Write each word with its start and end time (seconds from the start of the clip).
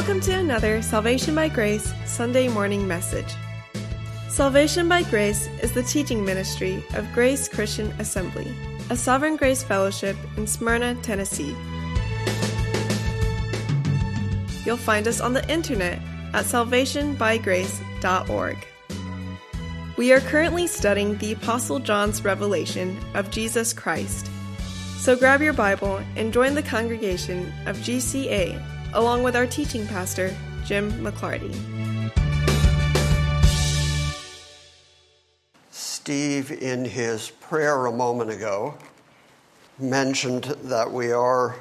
Welcome 0.00 0.22
to 0.22 0.32
another 0.32 0.80
Salvation 0.80 1.34
by 1.34 1.48
Grace 1.48 1.92
Sunday 2.06 2.48
morning 2.48 2.88
message. 2.88 3.34
Salvation 4.30 4.88
by 4.88 5.02
Grace 5.02 5.46
is 5.62 5.72
the 5.72 5.82
teaching 5.82 6.24
ministry 6.24 6.82
of 6.94 7.12
Grace 7.12 7.50
Christian 7.50 7.88
Assembly, 7.98 8.50
a 8.88 8.96
Sovereign 8.96 9.36
Grace 9.36 9.62
Fellowship 9.62 10.16
in 10.38 10.46
Smyrna, 10.46 10.94
Tennessee. 11.02 11.54
You'll 14.64 14.78
find 14.78 15.06
us 15.06 15.20
on 15.20 15.34
the 15.34 15.46
internet 15.52 15.98
at 16.32 16.46
salvationbygrace.org. 16.46 18.56
We 19.98 20.14
are 20.14 20.20
currently 20.20 20.66
studying 20.66 21.18
the 21.18 21.32
Apostle 21.32 21.78
John's 21.78 22.24
revelation 22.24 22.98
of 23.12 23.30
Jesus 23.30 23.74
Christ. 23.74 24.30
So 24.96 25.14
grab 25.14 25.42
your 25.42 25.52
Bible 25.52 26.02
and 26.16 26.32
join 26.32 26.54
the 26.54 26.62
congregation 26.62 27.52
of 27.66 27.76
GCA 27.76 28.79
along 28.94 29.22
with 29.22 29.36
our 29.36 29.46
teaching 29.46 29.86
pastor, 29.86 30.34
Jim 30.64 30.90
McClarty. 31.02 31.54
Steve, 35.70 36.50
in 36.50 36.84
his 36.84 37.30
prayer 37.30 37.86
a 37.86 37.92
moment 37.92 38.30
ago, 38.30 38.74
mentioned 39.78 40.44
that 40.64 40.90
we 40.90 41.12
are 41.12 41.56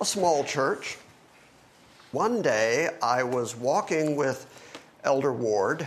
a 0.00 0.04
small 0.04 0.42
church. 0.44 0.96
One 2.12 2.40
day 2.40 2.90
I 3.02 3.22
was 3.22 3.56
walking 3.56 4.16
with 4.16 4.46
Elder 5.04 5.32
Ward. 5.32 5.86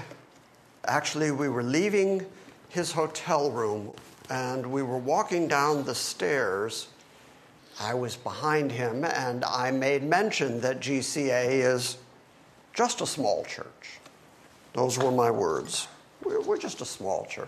Actually, 0.86 1.31
we 1.31 1.50
were 1.50 1.64
leaving 1.64 2.25
his 2.70 2.91
hotel 2.91 3.50
room 3.50 3.94
and 4.30 4.66
we 4.66 4.84
were 4.84 4.98
walking 4.98 5.48
down 5.48 5.84
the 5.84 5.95
stairs 5.95 6.89
I 7.80 7.94
was 7.94 8.16
behind 8.16 8.72
him, 8.72 9.03
and 9.03 9.45
I 9.45 9.72
made 9.72 10.03
mention 10.03 10.61
that 10.61 10.80
GCA 10.80 11.50
is 11.50 11.97
just 12.73 13.02
a 13.02 13.08
small 13.08 13.44
church. 13.44 14.00
Those 14.73 14.97
were 14.97 15.11
my 15.11 15.31
words. 15.31 15.88
We're 16.23 16.58
just 16.58 16.81
a 16.81 16.86
small 16.86 17.25
church. 17.25 17.47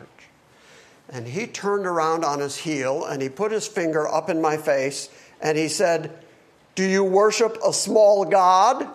And 1.09 1.27
he 1.27 1.47
turned 1.47 1.86
around 1.86 2.23
on 2.23 2.39
his 2.39 2.58
heel 2.58 3.05
and 3.05 3.21
he 3.21 3.30
put 3.30 3.52
his 3.52 3.67
finger 3.67 4.08
up 4.08 4.30
in 4.30 4.41
my 4.41 4.58
face 4.58 5.09
and 5.41 5.58
he 5.58 5.67
said, 5.67 6.11
Do 6.75 6.83
you 6.83 7.03
worship 7.03 7.58
a 7.66 7.73
small 7.73 8.25
God? 8.25 8.88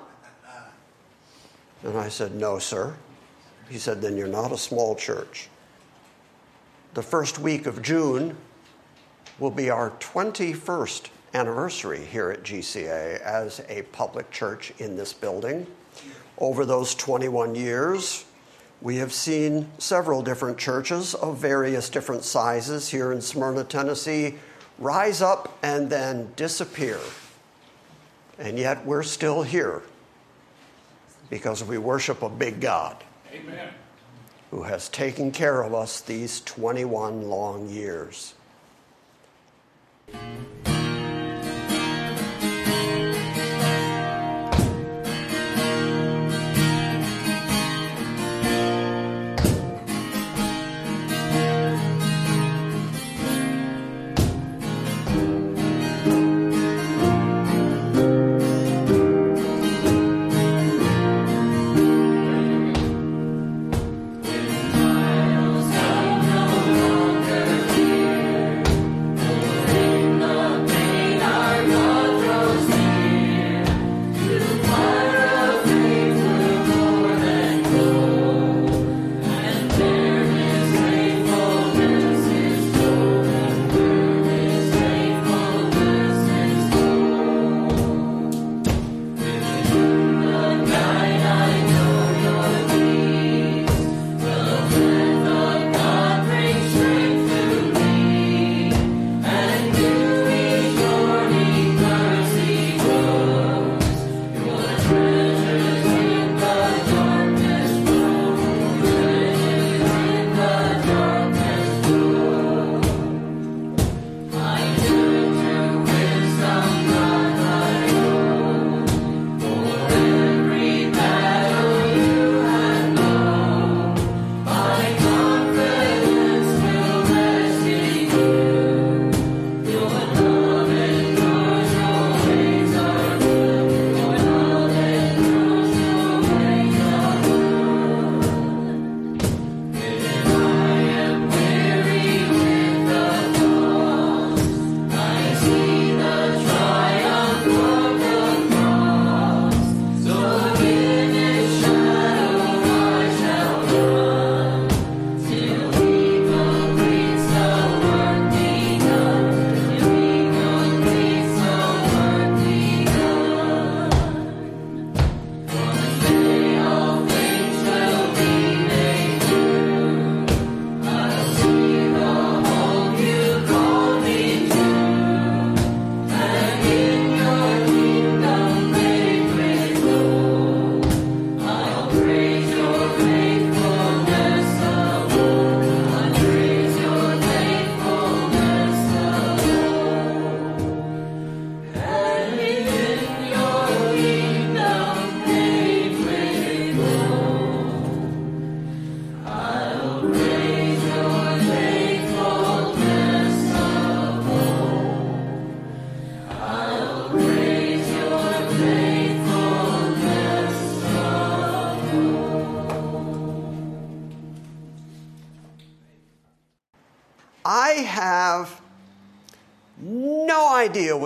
And 1.83 1.99
I 1.99 2.09
said, 2.09 2.35
No, 2.35 2.59
sir. 2.59 2.95
He 3.69 3.79
said, 3.79 4.01
Then 4.01 4.17
you're 4.17 4.27
not 4.29 4.53
a 4.53 4.59
small 4.59 4.95
church. 4.95 5.49
The 6.95 7.03
first 7.03 7.41
week 7.41 7.67
of 7.67 7.83
June 7.83 8.37
will 9.41 9.51
be 9.51 9.71
our 9.71 9.91
21st 9.91 11.09
anniversary 11.35 12.05
here 12.05 12.31
at 12.31 12.45
GCA 12.45 13.21
as 13.21 13.61
a 13.69 13.83
public 13.93 14.31
church 14.31 14.73
in 14.79 14.97
this 14.97 15.13
building. 15.13 15.67
Over 16.39 16.65
those 16.65 16.95
21 16.95 17.55
years, 17.55 18.25
we 18.81 18.97
have 18.97 19.13
seen 19.13 19.69
several 19.79 20.23
different 20.23 20.59
churches 20.59 21.15
of 21.15 21.39
various 21.39 21.89
different 21.89 22.25
sizes 22.25 22.89
here 22.89 23.13
in 23.13 23.21
Smyrna, 23.21 23.65
Tennessee, 23.65 24.37
rise 24.79 25.23
up 25.23 25.59
and 25.63 25.91
then 25.91 26.33
disappear. 26.37 27.01
And 28.39 28.59
yet 28.59 28.85
we're 28.85 29.03
still 29.03 29.43
here 29.43 29.83
because 31.31 31.65
we 31.65 31.79
worship 31.79 32.23
a 32.23 32.29
big 32.29 32.61
God. 32.61 33.03
Amen. 33.33 33.71
Who 34.51 34.63
has 34.63 34.89
taken 34.89 35.33
care 35.33 35.63
of 35.63 35.75
us 35.75 36.01
these 36.01 36.41
21 36.43 37.23
long 37.29 37.69
years. 37.69 38.35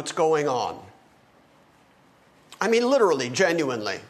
What's 0.08 0.16
going 0.16 0.48
on. 0.48 0.80
I 2.62 2.68
mean, 2.68 2.88
literally, 2.88 3.28
genuinely. 3.28 4.00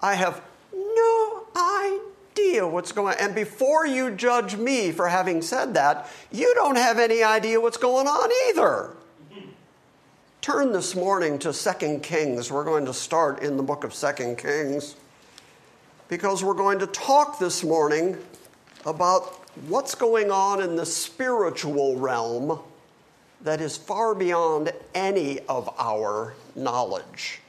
I 0.00 0.14
have 0.14 0.40
no 0.72 1.46
idea 1.56 2.64
what's 2.64 2.92
going 2.92 3.16
on. 3.16 3.20
And 3.20 3.34
before 3.34 3.86
you 3.86 4.12
judge 4.12 4.54
me 4.54 4.92
for 4.92 5.08
having 5.08 5.42
said 5.42 5.74
that, 5.74 6.08
you 6.30 6.54
don't 6.54 6.76
have 6.76 7.00
any 7.00 7.24
idea 7.24 7.60
what's 7.60 7.76
going 7.76 8.06
on 8.06 8.30
either. 8.48 8.90
Turn 10.40 10.70
this 10.70 10.94
morning 10.94 11.40
to 11.40 11.52
2 11.52 11.98
Kings. 11.98 12.52
We're 12.52 12.62
going 12.62 12.86
to 12.86 12.94
start 12.94 13.42
in 13.42 13.56
the 13.56 13.64
book 13.64 13.82
of 13.82 13.92
2 13.92 14.36
Kings 14.36 14.94
because 16.08 16.44
we're 16.44 16.54
going 16.54 16.78
to 16.78 16.86
talk 16.86 17.40
this 17.40 17.64
morning 17.64 18.16
about 18.86 19.24
what's 19.66 19.96
going 19.96 20.30
on 20.30 20.62
in 20.62 20.76
the 20.76 20.86
spiritual 20.86 21.96
realm 21.96 22.60
that 23.44 23.60
is 23.60 23.76
far 23.76 24.14
beyond 24.14 24.72
any 24.94 25.38
of 25.40 25.72
our 25.78 26.34
knowledge. 26.56 27.40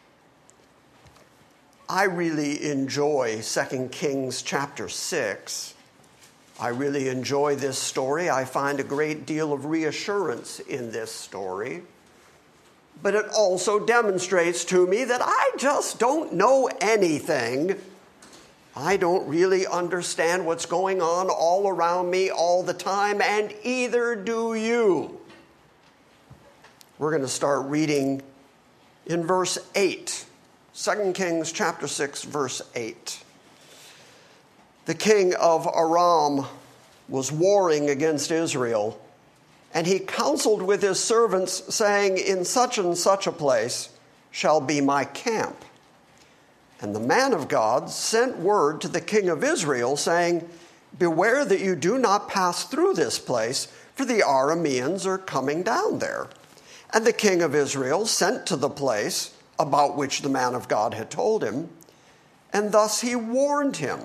I 1.88 2.04
really 2.04 2.70
enjoy 2.70 3.42
2 3.42 3.90
Kings 3.92 4.42
chapter 4.42 4.90
6. 4.90 5.74
I 6.60 6.68
really 6.70 7.08
enjoy 7.08 7.56
this 7.56 7.78
story. 7.78 8.30
I 8.30 8.44
find 8.44 8.80
a 8.80 8.84
great 8.84 9.26
deal 9.26 9.54
of 9.54 9.66
reassurance 9.66 10.60
in 10.60 10.92
this 10.92 11.12
story. 11.12 11.84
But 13.02 13.16
it 13.16 13.26
also 13.30 13.80
demonstrates 13.80 14.66
to 14.66 14.86
me 14.88 15.06
that 15.06 15.22
I 15.24 15.52
just 15.58 16.00
don't 16.00 16.34
know 16.34 16.70
anything. 16.82 17.80
I 18.76 18.98
don't 18.98 19.28
really 19.30 19.66
understand 19.66 20.46
what's 20.46 20.66
going 20.66 21.02
on 21.02 21.30
all 21.30 21.70
around 21.70 22.10
me 22.10 22.30
all 22.30 22.64
the 22.64 22.74
time, 22.74 23.22
and 23.22 23.54
either 23.64 24.16
do 24.16 24.56
you. 24.56 25.20
We're 26.98 27.10
going 27.10 27.24
to 27.24 27.28
start 27.28 27.66
reading 27.66 28.22
in 29.06 29.28
verse 29.28 29.58
8 29.76 30.26
2 30.74 31.12
Kings 31.14 31.52
chapter 31.52 31.90
6 31.90 32.24
verse 32.24 32.62
8. 32.74 33.20
The 34.86 34.94
king 34.94 35.36
of 35.36 35.68
Aram 35.68 36.46
was 37.10 37.34
warring 37.34 37.90
against 37.90 38.32
Israel, 38.32 38.98
and 39.74 39.86
he 39.86 40.00
counseled 40.00 40.62
with 40.62 40.82
his 40.82 41.04
servants 41.04 41.76
saying, 41.76 42.18
"In 42.18 42.46
such 42.46 42.78
and 42.78 42.98
such 42.98 43.28
a 43.28 43.32
place 43.34 43.90
shall 44.32 44.62
be 44.62 44.80
my 44.80 45.04
camp." 45.04 45.66
And 46.80 46.96
the 46.96 47.02
man 47.02 47.34
of 47.34 47.50
God 47.50 47.90
sent 47.90 48.40
word 48.40 48.80
to 48.82 48.88
the 48.88 49.02
king 49.02 49.28
of 49.28 49.44
Israel 49.44 49.98
saying, 49.98 50.50
"Beware 50.98 51.44
that 51.44 51.60
you 51.60 51.76
do 51.76 51.98
not 51.98 52.30
pass 52.30 52.64
through 52.64 52.94
this 52.94 53.20
place, 53.20 53.68
for 53.96 54.06
the 54.06 54.22
Arameans 54.22 55.06
are 55.06 55.18
coming 55.18 55.62
down 55.62 56.00
there." 56.00 56.30
And 56.94 57.06
the 57.06 57.14
king 57.14 57.42
of 57.42 57.56
Israel 57.56 58.06
sent 58.06 58.46
to 58.48 58.56
the 58.56 58.70
place 58.70 59.36
about 59.60 59.98
which 59.98 60.22
the 60.22 60.30
man 60.30 60.56
of 60.56 60.68
God 60.68 60.94
had 60.94 61.10
told 61.10 61.44
him. 61.44 61.70
And 62.54 62.72
thus 62.72 63.02
he 63.02 63.16
warned 63.16 63.78
him, 63.78 64.00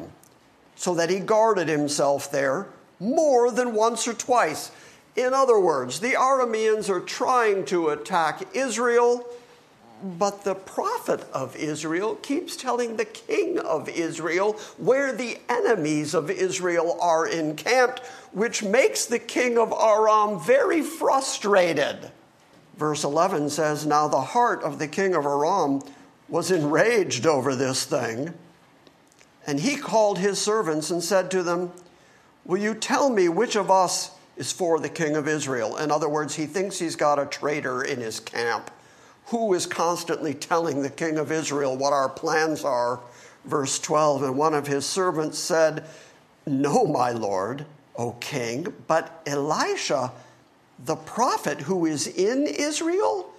so 0.76 0.94
that 0.94 1.10
he 1.10 1.20
guarded 1.20 1.68
himself 1.68 2.30
there 2.30 2.66
more 2.98 3.50
than 3.50 3.74
once 3.74 4.08
or 4.08 4.14
twice. 4.14 4.70
In 5.14 5.34
other 5.34 5.58
words, 5.58 6.00
the 6.00 6.12
Arameans 6.12 6.88
are 6.88 7.00
trying 7.00 7.64
to 7.66 7.90
attack 7.90 8.54
Israel, 8.54 9.26
but 10.02 10.44
the 10.44 10.54
prophet 10.54 11.24
of 11.32 11.54
Israel 11.56 12.14
keeps 12.16 12.56
telling 12.56 12.96
the 12.96 13.04
king 13.04 13.58
of 13.58 13.88
Israel 13.88 14.54
where 14.78 15.12
the 15.12 15.38
enemies 15.48 16.14
of 16.14 16.30
Israel 16.30 16.96
are 17.00 17.26
encamped, 17.26 18.00
which 18.32 18.62
makes 18.62 19.04
the 19.04 19.18
king 19.18 19.58
of 19.58 19.72
Aram 19.72 20.40
very 20.40 20.80
frustrated 20.80 22.10
verse 22.80 23.04
11 23.04 23.50
says, 23.50 23.86
Now 23.86 24.08
the 24.08 24.22
heart 24.22 24.62
of 24.62 24.78
the 24.78 24.88
king 24.88 25.14
of 25.14 25.26
Aram 25.26 25.82
was 26.30 26.50
enraged 26.50 27.26
over 27.26 27.54
this 27.54 27.84
thing. 27.84 28.32
And 29.46 29.60
he 29.60 29.76
called 29.76 30.18
his 30.18 30.40
servants 30.40 30.90
and 30.90 31.04
said 31.04 31.30
to 31.30 31.42
them, 31.42 31.72
Will 32.46 32.58
you 32.58 32.74
tell 32.74 33.10
me 33.10 33.28
which 33.28 33.54
of 33.54 33.70
us 33.70 34.12
is 34.36 34.50
for 34.50 34.80
the 34.80 34.88
king 34.88 35.14
of 35.14 35.28
Israel? 35.28 35.76
In 35.76 35.90
other 35.90 36.08
words, 36.08 36.34
he 36.34 36.46
thinks 36.46 36.78
he's 36.78 36.96
got 36.96 37.18
a 37.18 37.26
traitor 37.26 37.82
in 37.82 38.00
his 38.00 38.18
camp 38.18 38.70
who 39.26 39.52
is 39.52 39.66
constantly 39.66 40.32
telling 40.32 40.80
the 40.80 40.88
king 40.88 41.18
of 41.18 41.30
Israel 41.30 41.76
what 41.76 41.92
our 41.92 42.08
plans 42.08 42.64
are. 42.64 43.00
Verse 43.44 43.78
12 43.78 44.22
And 44.22 44.38
one 44.38 44.54
of 44.54 44.66
his 44.66 44.86
servants 44.86 45.38
said, 45.38 45.84
No, 46.46 46.86
my 46.86 47.10
lord, 47.10 47.66
O 47.96 48.12
king, 48.12 48.72
but 48.86 49.22
Elisha 49.26 50.12
the 50.84 50.96
prophet 50.96 51.62
who 51.62 51.86
is 51.86 52.06
in 52.06 52.46
Israel 52.46 53.30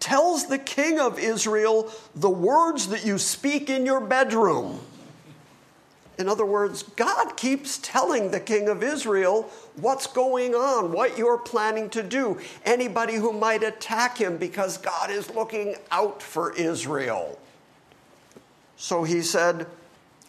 tells 0.00 0.46
the 0.46 0.58
king 0.58 0.98
of 0.98 1.18
Israel 1.18 1.90
the 2.14 2.30
words 2.30 2.88
that 2.88 3.04
you 3.04 3.18
speak 3.18 3.68
in 3.68 3.84
your 3.84 4.00
bedroom. 4.00 4.80
In 6.18 6.28
other 6.28 6.44
words, 6.44 6.82
God 6.82 7.36
keeps 7.36 7.78
telling 7.78 8.30
the 8.30 8.40
king 8.40 8.68
of 8.68 8.82
Israel 8.82 9.50
what's 9.76 10.08
going 10.08 10.54
on, 10.54 10.90
what 10.90 11.16
you're 11.16 11.38
planning 11.38 11.88
to 11.90 12.02
do, 12.02 12.40
anybody 12.64 13.14
who 13.14 13.32
might 13.32 13.62
attack 13.62 14.18
him 14.18 14.36
because 14.36 14.78
God 14.78 15.10
is 15.10 15.30
looking 15.30 15.76
out 15.92 16.20
for 16.20 16.52
Israel. 16.54 17.38
So 18.76 19.04
he 19.04 19.22
said, 19.22 19.66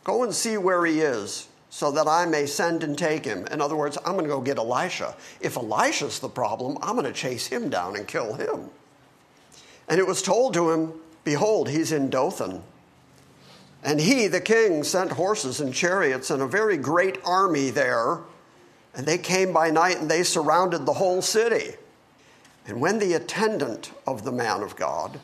Go 0.04 0.24
and 0.24 0.34
see 0.34 0.58
where 0.58 0.86
he 0.86 1.02
is 1.02 1.48
so 1.70 1.92
that 1.92 2.08
I 2.08 2.26
may 2.26 2.46
send 2.46 2.84
and 2.84 2.98
take 2.98 3.26
him. 3.26 3.46
In 3.48 3.62
other 3.62 3.76
words, 3.76 3.98
I'm 4.06 4.14
going 4.14 4.26
to 4.26 4.30
go 4.30 4.42
get 4.42 4.58
Elisha. 4.58 5.16
If 5.40 5.56
Elisha's 5.56 6.20
the 6.20 6.30
problem, 6.30 6.78
I'm 6.82 6.96
going 6.96 7.06
to 7.06 7.14
chase 7.14 7.48
him 7.48 7.70
down 7.70 7.96
and 7.96 8.08
kill 8.08 8.34
him. 8.34 8.70
And 9.88 10.00
it 10.00 10.08
was 10.08 10.22
told 10.22 10.54
to 10.56 10.72
him, 10.72 10.94
Behold, 11.24 11.70
he's 11.70 11.92
in 11.92 12.10
Dothan. 12.10 12.64
And 13.84 14.00
he, 14.00 14.28
the 14.28 14.42
king, 14.42 14.84
sent 14.84 15.12
horses 15.12 15.62
and 15.62 15.74
chariots 15.74 16.32
and 16.32 16.42
a 16.42 16.48
very 16.48 16.78
great 16.78 17.20
army 17.24 17.70
there. 17.70 18.20
And 18.96 19.06
they 19.06 19.18
came 19.18 19.54
by 19.54 19.70
night 19.70 20.00
and 20.00 20.10
they 20.10 20.24
surrounded 20.24 20.86
the 20.86 20.94
whole 20.94 21.22
city. 21.22 21.76
And 22.66 22.82
when 22.82 23.00
the 23.00 23.14
attendant 23.14 23.92
of 24.06 24.24
the 24.24 24.32
man 24.32 24.62
of 24.62 24.76
God, 24.76 25.20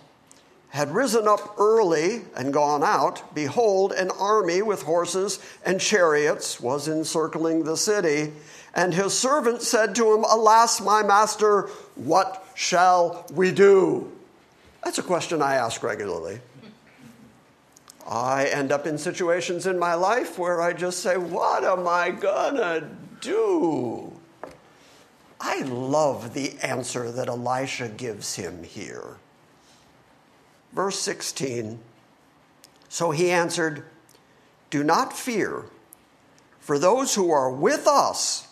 had 0.76 0.94
risen 0.94 1.26
up 1.26 1.58
early 1.58 2.24
and 2.36 2.52
gone 2.52 2.84
out, 2.84 3.34
behold, 3.34 3.94
an 3.94 4.12
army 4.12 4.62
with 4.62 4.82
horses 4.82 5.40
and 5.66 5.80
chariots 5.80 6.60
was 6.60 6.90
encircling 6.90 7.64
the 7.64 7.78
city. 7.78 8.34
And 8.74 8.94
his 8.94 9.18
servant 9.18 9.62
said 9.62 9.96
to 9.96 10.14
him, 10.14 10.26
Alas, 10.26 10.82
my 10.82 11.02
master, 11.02 11.70
what 11.96 12.46
shall 12.56 13.26
we 13.32 13.54
do? 13.54 14.12
That's 14.84 14.98
a 14.98 15.04
question 15.04 15.42
I 15.42 15.56
ask 15.56 15.82
regularly. 15.82 16.42
I 18.06 18.48
end 18.48 18.74
up 18.74 18.86
in 18.86 18.98
situations 18.98 19.68
in 19.68 19.80
my 19.80 19.94
life 19.94 20.38
where 20.38 20.62
I 20.62 20.74
just 20.74 21.00
say, 21.00 21.16
What 21.16 21.64
am 21.64 21.88
I 21.88 22.12
gonna 22.12 22.90
do? 23.22 24.12
I 25.40 25.62
love 25.62 26.34
the 26.34 26.58
answer 26.62 27.12
that 27.12 27.30
Elisha 27.30 27.88
gives 27.88 28.36
him 28.36 28.62
here. 28.64 29.16
Verse 30.76 31.00
16 31.00 31.80
So 32.90 33.12
he 33.12 33.32
answered, 33.32 33.86
Do 34.70 34.84
not 34.84 35.18
fear, 35.18 35.64
for 36.60 36.78
those 36.78 37.16
who 37.16 37.32
are 37.32 37.50
with 37.50 37.88
us 37.88 38.50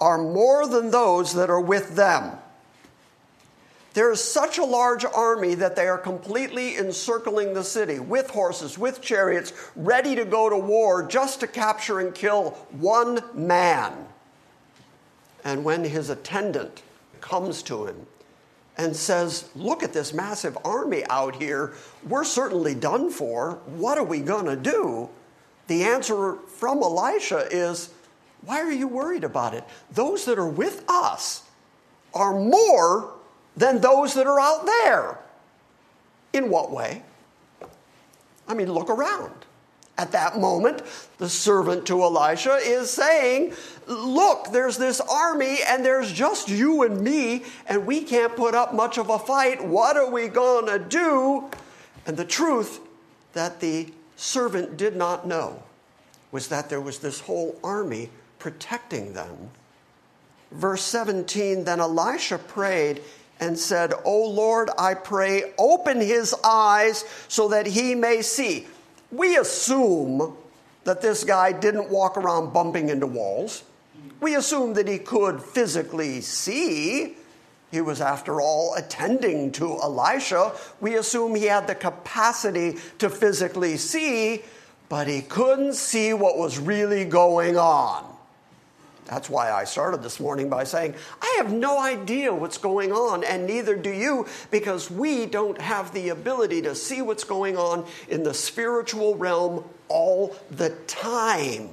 are 0.00 0.18
more 0.18 0.66
than 0.66 0.90
those 0.90 1.32
that 1.34 1.48
are 1.48 1.60
with 1.60 1.94
them. 1.94 2.36
There 3.94 4.10
is 4.10 4.24
such 4.24 4.58
a 4.58 4.64
large 4.64 5.04
army 5.04 5.54
that 5.54 5.76
they 5.76 5.86
are 5.86 5.98
completely 5.98 6.78
encircling 6.78 7.54
the 7.54 7.62
city 7.62 8.00
with 8.00 8.30
horses, 8.30 8.78
with 8.78 9.02
chariots, 9.02 9.52
ready 9.76 10.16
to 10.16 10.24
go 10.24 10.48
to 10.48 10.56
war 10.56 11.06
just 11.06 11.40
to 11.40 11.46
capture 11.46 12.00
and 12.00 12.14
kill 12.14 12.50
one 12.70 13.20
man. 13.34 14.06
And 15.44 15.62
when 15.62 15.84
his 15.84 16.08
attendant 16.08 16.82
comes 17.20 17.62
to 17.64 17.86
him 17.86 18.06
and 18.76 18.94
says, 18.96 19.48
Look 19.54 19.82
at 19.82 19.92
this 19.92 20.12
massive 20.12 20.56
army 20.64 21.04
out 21.10 21.36
here. 21.36 21.74
We're 22.08 22.24
certainly 22.24 22.74
done 22.74 23.10
for. 23.10 23.60
What 23.66 23.98
are 23.98 24.04
we 24.04 24.20
going 24.20 24.46
to 24.46 24.56
do? 24.56 25.08
The 25.66 25.84
answer 25.84 26.36
from 26.58 26.82
Elisha 26.82 27.48
is, 27.50 27.90
Why 28.42 28.60
are 28.60 28.72
you 28.72 28.88
worried 28.88 29.24
about 29.24 29.54
it? 29.54 29.64
Those 29.90 30.24
that 30.24 30.38
are 30.38 30.48
with 30.48 30.84
us 30.88 31.44
are 32.14 32.38
more 32.38 33.12
than 33.56 33.80
those 33.80 34.14
that 34.14 34.26
are 34.26 34.40
out 34.40 34.66
there. 34.66 35.18
In 36.32 36.48
what 36.48 36.70
way? 36.70 37.02
I 38.48 38.54
mean, 38.54 38.72
look 38.72 38.90
around. 38.90 39.32
At 39.98 40.12
that 40.12 40.38
moment, 40.38 40.82
the 41.18 41.28
servant 41.28 41.86
to 41.86 42.02
Elisha 42.02 42.54
is 42.54 42.90
saying, 42.90 43.52
Look, 43.86 44.52
there's 44.52 44.78
this 44.78 45.00
army, 45.00 45.58
and 45.66 45.84
there's 45.84 46.12
just 46.12 46.48
you 46.48 46.82
and 46.82 47.00
me, 47.00 47.44
and 47.66 47.86
we 47.86 48.02
can't 48.02 48.36
put 48.36 48.54
up 48.54 48.74
much 48.74 48.98
of 48.98 49.10
a 49.10 49.18
fight. 49.18 49.64
What 49.64 49.96
are 49.96 50.10
we 50.10 50.28
going 50.28 50.66
to 50.66 50.78
do? 50.78 51.50
And 52.06 52.16
the 52.16 52.24
truth 52.24 52.80
that 53.32 53.60
the 53.60 53.92
servant 54.16 54.76
did 54.76 54.96
not 54.96 55.26
know 55.26 55.62
was 56.30 56.48
that 56.48 56.68
there 56.68 56.80
was 56.80 56.98
this 56.98 57.20
whole 57.20 57.56
army 57.62 58.10
protecting 58.38 59.12
them. 59.12 59.50
Verse 60.50 60.82
17 60.82 61.64
Then 61.64 61.80
Elisha 61.80 62.38
prayed 62.38 63.02
and 63.40 63.58
said, 63.58 63.92
O 64.04 64.28
Lord, 64.28 64.70
I 64.78 64.94
pray, 64.94 65.52
open 65.58 66.00
his 66.00 66.34
eyes 66.44 67.04
so 67.28 67.48
that 67.48 67.66
he 67.66 67.94
may 67.94 68.22
see. 68.22 68.66
we 69.10 69.36
assume 69.36 70.36
that 70.84 71.02
this 71.02 71.24
guy 71.24 71.52
didn't 71.52 71.90
walk 71.90 72.16
around 72.16 72.52
bumping 72.52 72.88
into 72.88 73.06
walls. 73.06 73.62
We 74.22 74.36
assume 74.36 74.74
that 74.74 74.86
he 74.86 74.98
could 74.98 75.42
physically 75.42 76.20
see. 76.20 77.16
He 77.72 77.80
was, 77.80 78.00
after 78.00 78.40
all, 78.40 78.74
attending 78.74 79.50
to 79.52 79.80
Elisha. 79.82 80.52
We 80.80 80.94
assume 80.94 81.34
he 81.34 81.46
had 81.46 81.66
the 81.66 81.74
capacity 81.74 82.78
to 82.98 83.10
physically 83.10 83.76
see, 83.76 84.44
but 84.88 85.08
he 85.08 85.22
couldn't 85.22 85.74
see 85.74 86.12
what 86.12 86.38
was 86.38 86.58
really 86.60 87.04
going 87.04 87.56
on. 87.56 88.04
That's 89.06 89.28
why 89.28 89.50
I 89.50 89.64
started 89.64 90.04
this 90.04 90.20
morning 90.20 90.48
by 90.48 90.62
saying, 90.62 90.94
I 91.20 91.34
have 91.38 91.52
no 91.52 91.80
idea 91.80 92.32
what's 92.32 92.58
going 92.58 92.92
on, 92.92 93.24
and 93.24 93.46
neither 93.46 93.74
do 93.74 93.90
you, 93.90 94.26
because 94.52 94.88
we 94.88 95.26
don't 95.26 95.60
have 95.60 95.92
the 95.92 96.10
ability 96.10 96.62
to 96.62 96.76
see 96.76 97.02
what's 97.02 97.24
going 97.24 97.56
on 97.56 97.86
in 98.08 98.22
the 98.22 98.34
spiritual 98.34 99.16
realm 99.16 99.64
all 99.88 100.36
the 100.52 100.70
time. 100.86 101.70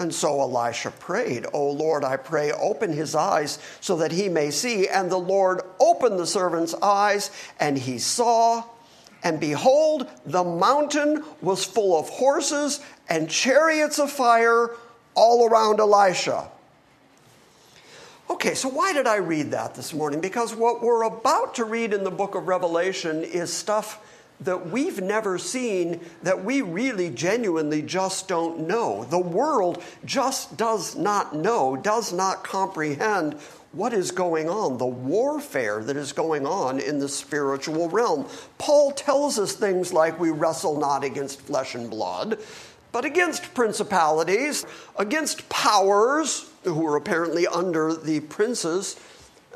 And 0.00 0.14
so 0.14 0.40
Elisha 0.40 0.92
prayed, 0.92 1.46
O 1.52 1.70
Lord, 1.70 2.04
I 2.04 2.16
pray, 2.16 2.52
open 2.52 2.92
his 2.92 3.14
eyes 3.14 3.58
so 3.80 3.96
that 3.96 4.12
he 4.12 4.28
may 4.28 4.50
see. 4.50 4.86
And 4.86 5.10
the 5.10 5.18
Lord 5.18 5.60
opened 5.80 6.18
the 6.18 6.26
servant's 6.26 6.74
eyes, 6.74 7.30
and 7.58 7.76
he 7.76 7.98
saw. 7.98 8.64
And 9.24 9.40
behold, 9.40 10.08
the 10.24 10.44
mountain 10.44 11.24
was 11.40 11.64
full 11.64 11.98
of 11.98 12.08
horses 12.08 12.80
and 13.08 13.28
chariots 13.28 13.98
of 13.98 14.12
fire 14.12 14.70
all 15.14 15.48
around 15.48 15.80
Elisha. 15.80 16.48
Okay, 18.30 18.54
so 18.54 18.68
why 18.68 18.92
did 18.92 19.06
I 19.06 19.16
read 19.16 19.50
that 19.52 19.74
this 19.74 19.92
morning? 19.92 20.20
Because 20.20 20.54
what 20.54 20.82
we're 20.82 21.02
about 21.02 21.54
to 21.56 21.64
read 21.64 21.92
in 21.92 22.04
the 22.04 22.10
book 22.10 22.36
of 22.36 22.46
Revelation 22.46 23.24
is 23.24 23.52
stuff 23.52 24.04
that 24.40 24.70
we've 24.70 25.00
never 25.00 25.38
seen 25.38 26.00
that 26.22 26.44
we 26.44 26.62
really 26.62 27.10
genuinely 27.10 27.82
just 27.82 28.28
don't 28.28 28.66
know. 28.66 29.04
The 29.04 29.18
world 29.18 29.82
just 30.04 30.56
does 30.56 30.94
not 30.96 31.34
know, 31.34 31.76
does 31.76 32.12
not 32.12 32.44
comprehend 32.44 33.34
what 33.72 33.92
is 33.92 34.10
going 34.10 34.48
on, 34.48 34.78
the 34.78 34.86
warfare 34.86 35.82
that 35.82 35.96
is 35.96 36.12
going 36.12 36.46
on 36.46 36.80
in 36.80 36.98
the 36.98 37.08
spiritual 37.08 37.88
realm. 37.88 38.26
Paul 38.56 38.92
tells 38.92 39.38
us 39.38 39.54
things 39.54 39.92
like 39.92 40.18
we 40.18 40.30
wrestle 40.30 40.78
not 40.78 41.04
against 41.04 41.42
flesh 41.42 41.74
and 41.74 41.90
blood, 41.90 42.38
but 42.92 43.04
against 43.04 43.54
principalities, 43.54 44.64
against 44.98 45.48
powers 45.50 46.50
who 46.64 46.86
are 46.86 46.96
apparently 46.96 47.46
under 47.46 47.94
the 47.94 48.20
princes, 48.20 48.98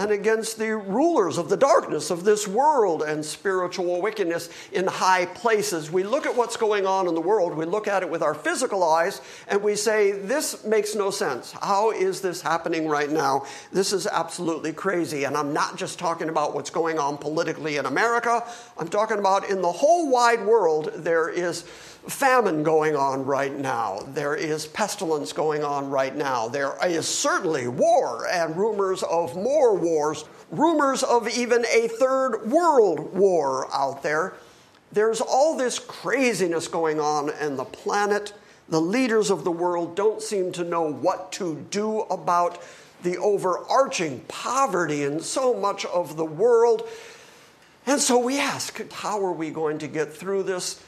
and 0.02 0.10
against 0.10 0.58
the 0.58 0.76
rulers 0.76 1.38
of 1.38 1.48
the 1.48 1.56
darkness 1.56 2.10
of 2.10 2.24
this 2.24 2.48
world 2.48 3.02
and 3.02 3.24
spiritual 3.24 4.02
wickedness 4.02 4.48
in 4.72 4.84
high 4.84 5.26
places. 5.26 5.92
We 5.92 6.02
look 6.02 6.26
at 6.26 6.36
what's 6.36 6.56
going 6.56 6.86
on 6.86 7.06
in 7.06 7.14
the 7.14 7.20
world, 7.20 7.56
we 7.56 7.64
look 7.64 7.86
at 7.86 8.02
it 8.02 8.10
with 8.10 8.20
our 8.20 8.34
physical 8.34 8.82
eyes, 8.82 9.20
and 9.46 9.62
we 9.62 9.76
say, 9.76 10.10
This 10.10 10.64
makes 10.64 10.96
no 10.96 11.12
sense. 11.12 11.52
How 11.52 11.92
is 11.92 12.20
this 12.20 12.42
happening 12.42 12.88
right 12.88 13.10
now? 13.10 13.46
This 13.70 13.92
is 13.92 14.08
absolutely 14.08 14.72
crazy. 14.72 15.22
And 15.22 15.36
I'm 15.36 15.52
not 15.52 15.76
just 15.76 16.00
talking 16.00 16.28
about 16.28 16.52
what's 16.52 16.70
going 16.70 16.98
on 16.98 17.16
politically 17.16 17.76
in 17.76 17.86
America, 17.86 18.44
I'm 18.76 18.88
talking 18.88 19.18
about 19.18 19.48
in 19.48 19.62
the 19.62 19.70
whole 19.70 20.10
wide 20.10 20.44
world, 20.44 20.90
there 20.96 21.28
is 21.28 21.64
famine 22.08 22.64
going 22.64 22.96
on 22.96 23.24
right 23.24 23.56
now. 23.56 24.00
There 24.08 24.34
is 24.34 24.66
pestilence 24.66 25.32
going 25.32 25.62
on 25.62 25.88
right 25.88 26.14
now. 26.14 26.48
There 26.48 26.74
is 26.84 27.06
certainly 27.06 27.68
war 27.68 28.26
and 28.28 28.56
rumors 28.56 29.02
of 29.04 29.36
more 29.36 29.76
wars, 29.92 30.24
rumors 30.50 31.02
of 31.02 31.28
even 31.28 31.64
a 31.66 31.88
third 31.88 32.46
world 32.46 33.14
war 33.14 33.68
out 33.74 34.02
there. 34.02 34.34
There's 34.90 35.20
all 35.20 35.56
this 35.56 35.78
craziness 35.78 36.68
going 36.68 37.00
on, 37.00 37.30
and 37.30 37.58
the 37.58 37.64
planet, 37.64 38.32
the 38.68 38.80
leaders 38.80 39.30
of 39.30 39.44
the 39.44 39.50
world 39.50 39.94
don't 39.96 40.22
seem 40.22 40.52
to 40.52 40.64
know 40.64 40.82
what 40.82 41.32
to 41.32 41.66
do 41.70 42.00
about 42.02 42.62
the 43.02 43.18
overarching 43.18 44.20
poverty 44.28 45.02
in 45.02 45.20
so 45.20 45.54
much 45.54 45.84
of 45.86 46.16
the 46.16 46.24
world. 46.24 46.88
And 47.86 48.00
so 48.00 48.18
we 48.18 48.38
ask, 48.38 48.90
how 48.92 49.24
are 49.24 49.32
we 49.32 49.50
going 49.50 49.78
to 49.78 49.88
get 49.88 50.12
through 50.12 50.44
this? 50.44 50.82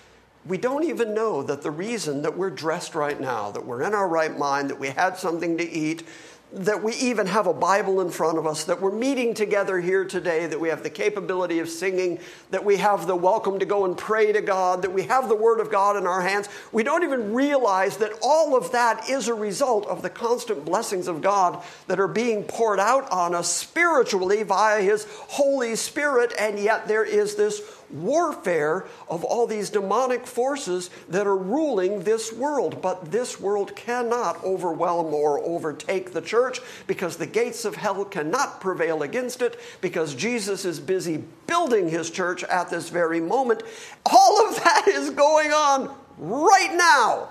we 0.46 0.58
don't 0.58 0.84
even 0.84 1.14
know 1.14 1.42
that 1.42 1.62
the 1.62 1.70
reason 1.70 2.22
that 2.22 2.36
we're 2.36 2.50
dressed 2.50 2.94
right 2.94 3.18
now, 3.18 3.50
that 3.50 3.64
we're 3.64 3.82
in 3.82 3.94
our 3.94 4.06
right 4.06 4.36
mind, 4.36 4.68
that 4.70 4.78
we 4.78 4.88
had 4.88 5.16
something 5.16 5.56
to 5.56 5.68
eat, 5.68 6.06
that 6.54 6.82
we 6.82 6.94
even 6.94 7.26
have 7.26 7.46
a 7.46 7.52
Bible 7.52 8.00
in 8.00 8.10
front 8.10 8.38
of 8.38 8.46
us, 8.46 8.64
that 8.64 8.80
we're 8.80 8.92
meeting 8.92 9.34
together 9.34 9.80
here 9.80 10.04
today, 10.04 10.46
that 10.46 10.60
we 10.60 10.68
have 10.68 10.82
the 10.82 10.90
capability 10.90 11.58
of 11.58 11.68
singing, 11.68 12.20
that 12.50 12.64
we 12.64 12.76
have 12.76 13.06
the 13.06 13.16
welcome 13.16 13.58
to 13.58 13.66
go 13.66 13.84
and 13.84 13.98
pray 13.98 14.32
to 14.32 14.40
God, 14.40 14.82
that 14.82 14.92
we 14.92 15.02
have 15.04 15.28
the 15.28 15.34
Word 15.34 15.58
of 15.58 15.70
God 15.70 15.96
in 15.96 16.06
our 16.06 16.20
hands. 16.20 16.48
We 16.70 16.84
don't 16.84 17.02
even 17.02 17.34
realize 17.34 17.96
that 17.96 18.12
all 18.22 18.56
of 18.56 18.70
that 18.72 19.08
is 19.08 19.26
a 19.26 19.34
result 19.34 19.86
of 19.86 20.02
the 20.02 20.10
constant 20.10 20.64
blessings 20.64 21.08
of 21.08 21.22
God 21.22 21.62
that 21.88 21.98
are 21.98 22.08
being 22.08 22.44
poured 22.44 22.78
out 22.78 23.10
on 23.10 23.34
us 23.34 23.50
spiritually 23.50 24.44
via 24.44 24.80
His 24.80 25.06
Holy 25.08 25.74
Spirit, 25.74 26.32
and 26.38 26.58
yet 26.58 26.86
there 26.86 27.04
is 27.04 27.34
this 27.34 27.60
warfare 27.94 28.86
of 29.08 29.24
all 29.24 29.46
these 29.46 29.70
demonic 29.70 30.26
forces 30.26 30.90
that 31.08 31.26
are 31.26 31.36
ruling 31.36 32.02
this 32.02 32.32
world. 32.32 32.82
But 32.82 33.10
this 33.10 33.40
world 33.40 33.74
cannot 33.76 34.42
overwhelm 34.44 35.14
or 35.14 35.40
overtake 35.40 36.12
the 36.12 36.20
church 36.20 36.60
because 36.86 37.16
the 37.16 37.26
gates 37.26 37.64
of 37.64 37.76
hell 37.76 38.04
cannot 38.04 38.60
prevail 38.60 39.02
against 39.02 39.40
it 39.40 39.58
because 39.80 40.14
Jesus 40.14 40.64
is 40.64 40.80
busy 40.80 41.22
building 41.46 41.88
his 41.88 42.10
church 42.10 42.44
at 42.44 42.70
this 42.70 42.88
very 42.88 43.20
moment. 43.20 43.62
All 44.06 44.48
of 44.48 44.56
that 44.56 44.88
is 44.88 45.10
going 45.10 45.52
on 45.52 45.94
right 46.18 46.74
now, 46.74 47.28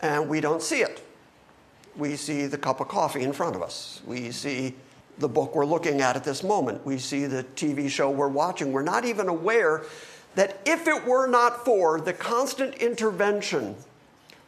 and 0.00 0.28
we 0.28 0.40
don't 0.40 0.62
see 0.62 0.82
it. 0.82 1.04
We 1.96 2.16
see 2.16 2.46
the 2.46 2.58
cup 2.58 2.80
of 2.80 2.88
coffee 2.88 3.22
in 3.22 3.32
front 3.32 3.56
of 3.56 3.62
us. 3.62 4.00
We 4.06 4.30
see 4.30 4.74
the 5.20 5.28
book 5.28 5.54
we're 5.54 5.66
looking 5.66 6.00
at 6.00 6.16
at 6.16 6.24
this 6.24 6.42
moment. 6.42 6.84
We 6.84 6.98
see 6.98 7.26
the 7.26 7.44
TV 7.54 7.88
show 7.88 8.10
we're 8.10 8.28
watching. 8.28 8.72
We're 8.72 8.82
not 8.82 9.04
even 9.04 9.28
aware 9.28 9.84
that 10.34 10.60
if 10.64 10.86
it 10.88 11.04
were 11.04 11.26
not 11.26 11.64
for 11.64 12.00
the 12.00 12.12
constant 12.12 12.74
intervention 12.76 13.76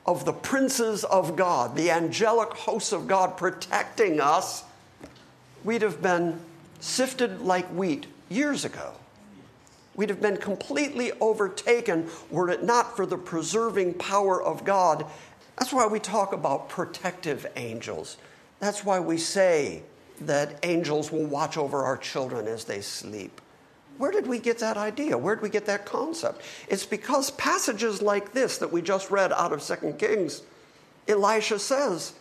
of 0.06 0.24
the 0.24 0.32
princes 0.32 1.04
of 1.04 1.36
God, 1.36 1.76
the 1.76 1.90
angelic 1.90 2.50
hosts 2.50 2.92
of 2.92 3.06
God 3.06 3.36
protecting 3.36 4.20
us, 4.20 4.64
we'd 5.64 5.82
have 5.82 6.02
been 6.02 6.40
sifted 6.80 7.40
like 7.40 7.66
wheat 7.68 8.06
years 8.28 8.64
ago. 8.64 8.92
We'd 9.94 10.08
have 10.08 10.22
been 10.22 10.38
completely 10.38 11.12
overtaken 11.20 12.08
were 12.30 12.48
it 12.48 12.64
not 12.64 12.96
for 12.96 13.04
the 13.04 13.18
preserving 13.18 13.94
power 13.94 14.42
of 14.42 14.64
God. 14.64 15.04
That's 15.58 15.72
why 15.72 15.86
we 15.86 16.00
talk 16.00 16.32
about 16.32 16.68
protective 16.68 17.46
angels. 17.56 18.16
That's 18.58 18.84
why 18.84 19.00
we 19.00 19.18
say 19.18 19.82
that 20.20 20.58
angels 20.62 21.10
will 21.10 21.26
watch 21.26 21.56
over 21.56 21.84
our 21.84 21.96
children 21.96 22.46
as 22.46 22.64
they 22.64 22.80
sleep. 22.80 23.40
Where 23.98 24.10
did 24.10 24.26
we 24.26 24.38
get 24.38 24.58
that 24.58 24.76
idea? 24.76 25.18
Where 25.18 25.34
did 25.34 25.42
we 25.42 25.50
get 25.50 25.66
that 25.66 25.84
concept? 25.84 26.42
It's 26.68 26.86
because 26.86 27.30
passages 27.32 28.00
like 28.02 28.32
this 28.32 28.58
that 28.58 28.72
we 28.72 28.82
just 28.82 29.10
read 29.10 29.32
out 29.32 29.52
of 29.52 29.62
2 29.62 29.92
Kings, 29.98 30.42
Elisha 31.06 31.58
says, 31.58 32.14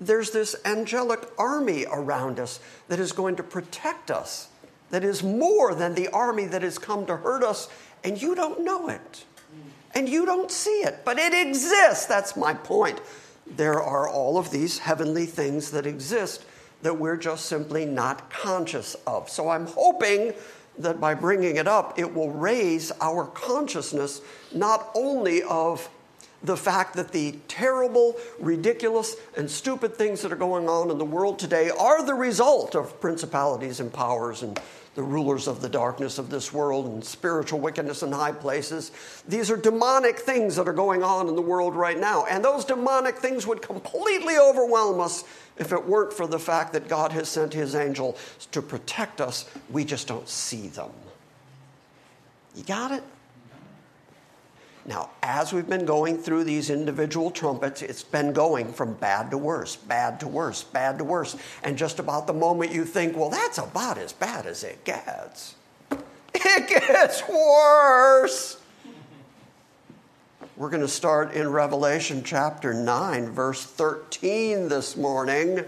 there's 0.00 0.30
this 0.30 0.56
angelic 0.64 1.20
army 1.38 1.86
around 1.90 2.40
us 2.40 2.60
that 2.88 2.98
is 2.98 3.12
going 3.12 3.36
to 3.36 3.42
protect 3.42 4.10
us, 4.10 4.48
that 4.90 5.04
is 5.04 5.22
more 5.22 5.74
than 5.74 5.94
the 5.94 6.08
army 6.08 6.46
that 6.46 6.62
has 6.62 6.78
come 6.78 7.06
to 7.06 7.16
hurt 7.16 7.44
us, 7.44 7.68
and 8.02 8.20
you 8.20 8.34
don't 8.34 8.64
know 8.64 8.88
it. 8.88 9.24
And 9.94 10.08
you 10.08 10.24
don't 10.24 10.50
see 10.50 10.80
it, 10.80 11.00
but 11.04 11.18
it 11.18 11.34
exists. 11.34 12.06
That's 12.06 12.34
my 12.34 12.54
point. 12.54 13.00
There 13.46 13.80
are 13.82 14.08
all 14.08 14.38
of 14.38 14.50
these 14.50 14.78
heavenly 14.78 15.26
things 15.26 15.70
that 15.72 15.86
exist 15.86 16.44
that 16.82 16.98
we're 16.98 17.16
just 17.16 17.46
simply 17.46 17.86
not 17.86 18.30
conscious 18.30 18.94
of. 19.06 19.28
So 19.30 19.48
I'm 19.48 19.66
hoping 19.66 20.34
that 20.78 21.00
by 21.00 21.14
bringing 21.14 21.56
it 21.56 21.68
up, 21.68 21.98
it 21.98 22.14
will 22.14 22.30
raise 22.30 22.92
our 23.00 23.26
consciousness 23.26 24.20
not 24.52 24.90
only 24.94 25.42
of 25.42 25.88
the 26.42 26.56
fact 26.56 26.94
that 26.94 27.12
the 27.12 27.32
terrible, 27.46 28.16
ridiculous, 28.40 29.14
and 29.36 29.48
stupid 29.48 29.94
things 29.94 30.22
that 30.22 30.32
are 30.32 30.36
going 30.36 30.68
on 30.68 30.90
in 30.90 30.98
the 30.98 31.04
world 31.04 31.38
today 31.38 31.70
are 31.70 32.04
the 32.04 32.14
result 32.14 32.74
of 32.74 33.00
principalities 33.00 33.78
and 33.78 33.92
powers 33.92 34.42
and 34.42 34.60
the 34.94 35.02
rulers 35.02 35.48
of 35.48 35.62
the 35.62 35.68
darkness 35.68 36.18
of 36.18 36.28
this 36.28 36.52
world 36.52 36.84
and 36.86 37.02
spiritual 37.02 37.60
wickedness 37.60 38.02
in 38.02 38.12
high 38.12 38.32
places. 38.32 38.92
These 39.26 39.50
are 39.50 39.56
demonic 39.56 40.18
things 40.18 40.56
that 40.56 40.68
are 40.68 40.74
going 40.74 41.02
on 41.02 41.28
in 41.28 41.36
the 41.36 41.42
world 41.42 41.74
right 41.74 41.98
now. 41.98 42.26
And 42.26 42.44
those 42.44 42.64
demonic 42.64 43.16
things 43.16 43.46
would 43.46 43.62
completely 43.62 44.36
overwhelm 44.36 45.00
us 45.00 45.24
if 45.58 45.72
it 45.72 45.86
weren't 45.86 46.12
for 46.12 46.26
the 46.26 46.38
fact 46.38 46.72
that 46.72 46.88
God 46.88 47.12
has 47.12 47.28
sent 47.28 47.52
his 47.52 47.74
angel 47.74 48.16
to 48.52 48.62
protect 48.62 49.20
us. 49.20 49.48
We 49.70 49.84
just 49.84 50.08
don't 50.08 50.28
see 50.28 50.68
them. 50.68 50.90
You 52.54 52.64
got 52.64 52.92
it? 52.92 53.02
Now, 54.84 55.10
as 55.22 55.52
we've 55.52 55.68
been 55.68 55.84
going 55.84 56.18
through 56.18 56.44
these 56.44 56.68
individual 56.68 57.30
trumpets, 57.30 57.82
it's 57.82 58.02
been 58.02 58.32
going 58.32 58.72
from 58.72 58.94
bad 58.94 59.30
to 59.30 59.38
worse, 59.38 59.76
bad 59.76 60.18
to 60.20 60.28
worse, 60.28 60.64
bad 60.64 60.98
to 60.98 61.04
worse. 61.04 61.36
And 61.62 61.78
just 61.78 62.00
about 62.00 62.26
the 62.26 62.32
moment 62.32 62.72
you 62.72 62.84
think, 62.84 63.16
well, 63.16 63.30
that's 63.30 63.58
about 63.58 63.96
as 63.96 64.12
bad 64.12 64.44
as 64.46 64.64
it 64.64 64.82
gets, 64.84 65.54
it 66.34 66.68
gets 66.68 67.28
worse. 67.28 68.61
We're 70.54 70.68
going 70.68 70.82
to 70.82 70.88
start 70.88 71.32
in 71.32 71.50
Revelation 71.50 72.22
chapter 72.22 72.74
9, 72.74 73.30
verse 73.30 73.64
13 73.64 74.68
this 74.68 74.98
morning. 74.98 75.64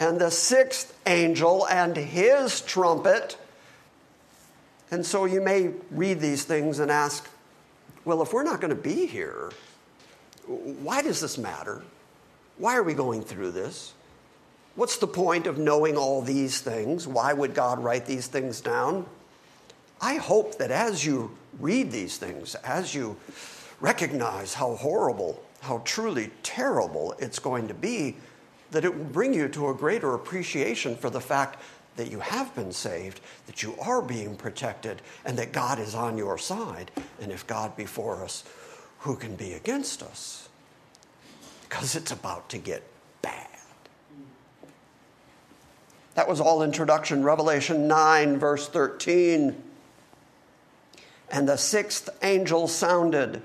And 0.00 0.18
the 0.18 0.30
sixth 0.30 0.98
angel 1.06 1.66
and 1.68 1.94
his 1.94 2.62
trumpet. 2.62 3.36
And 4.90 5.04
so 5.04 5.26
you 5.26 5.42
may 5.42 5.72
read 5.90 6.18
these 6.20 6.44
things 6.44 6.78
and 6.78 6.90
ask, 6.90 7.28
well, 8.06 8.22
if 8.22 8.32
we're 8.32 8.42
not 8.42 8.62
going 8.62 8.74
to 8.74 8.74
be 8.74 9.04
here, 9.04 9.50
why 10.46 11.02
does 11.02 11.20
this 11.20 11.36
matter? 11.36 11.82
Why 12.56 12.74
are 12.78 12.82
we 12.82 12.94
going 12.94 13.20
through 13.20 13.50
this? 13.50 13.92
What's 14.76 14.96
the 14.96 15.06
point 15.06 15.46
of 15.46 15.58
knowing 15.58 15.98
all 15.98 16.22
these 16.22 16.62
things? 16.62 17.06
Why 17.06 17.34
would 17.34 17.52
God 17.52 17.84
write 17.84 18.06
these 18.06 18.28
things 18.28 18.62
down? 18.62 19.04
I 20.00 20.14
hope 20.14 20.56
that 20.56 20.70
as 20.70 21.04
you 21.04 21.36
read 21.60 21.90
these 21.90 22.18
things, 22.18 22.54
as 22.56 22.94
you 22.94 23.16
recognize 23.80 24.54
how 24.54 24.74
horrible, 24.76 25.42
how 25.60 25.82
truly 25.84 26.30
terrible 26.42 27.14
it's 27.18 27.38
going 27.38 27.68
to 27.68 27.74
be, 27.74 28.16
that 28.70 28.84
it 28.84 28.96
will 28.96 29.04
bring 29.04 29.32
you 29.32 29.48
to 29.48 29.68
a 29.68 29.74
greater 29.74 30.14
appreciation 30.14 30.96
for 30.96 31.10
the 31.10 31.20
fact 31.20 31.62
that 31.96 32.10
you 32.10 32.20
have 32.20 32.54
been 32.54 32.72
saved, 32.72 33.20
that 33.46 33.62
you 33.62 33.74
are 33.80 34.02
being 34.02 34.36
protected, 34.36 35.00
and 35.24 35.38
that 35.38 35.52
God 35.52 35.78
is 35.78 35.94
on 35.94 36.18
your 36.18 36.36
side. 36.36 36.90
And 37.20 37.32
if 37.32 37.46
God 37.46 37.76
be 37.76 37.86
for 37.86 38.22
us, 38.22 38.44
who 39.00 39.16
can 39.16 39.34
be 39.34 39.54
against 39.54 40.02
us? 40.02 40.48
Because 41.62 41.96
it's 41.96 42.12
about 42.12 42.48
to 42.50 42.58
get 42.58 42.82
bad. 43.22 43.48
That 46.14 46.28
was 46.28 46.40
all 46.40 46.62
introduction. 46.62 47.22
Revelation 47.22 47.88
9, 47.88 48.38
verse 48.38 48.68
13. 48.68 49.62
And 51.30 51.48
the 51.48 51.56
sixth 51.56 52.08
angel 52.22 52.68
sounded, 52.68 53.42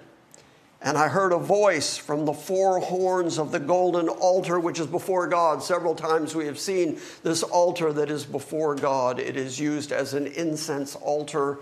and 0.81 0.97
I 0.97 1.07
heard 1.07 1.31
a 1.31 1.37
voice 1.37 1.97
from 1.97 2.25
the 2.25 2.33
four 2.33 2.79
horns 2.79 3.37
of 3.37 3.51
the 3.51 3.59
golden 3.59 4.07
altar, 4.07 4.59
which 4.59 4.79
is 4.79 4.87
before 4.87 5.27
God. 5.27 5.61
Several 5.61 5.95
times 5.95 6.35
we 6.35 6.45
have 6.45 6.59
seen 6.59 6.99
this 7.23 7.43
altar 7.43 7.91
that 7.93 8.09
is 8.09 8.25
before 8.25 8.75
God. 8.75 9.19
It 9.19 9.35
is 9.35 9.59
used 9.59 9.91
as 9.91 10.13
an 10.13 10.27
incense 10.27 10.95
altar. 10.95 11.59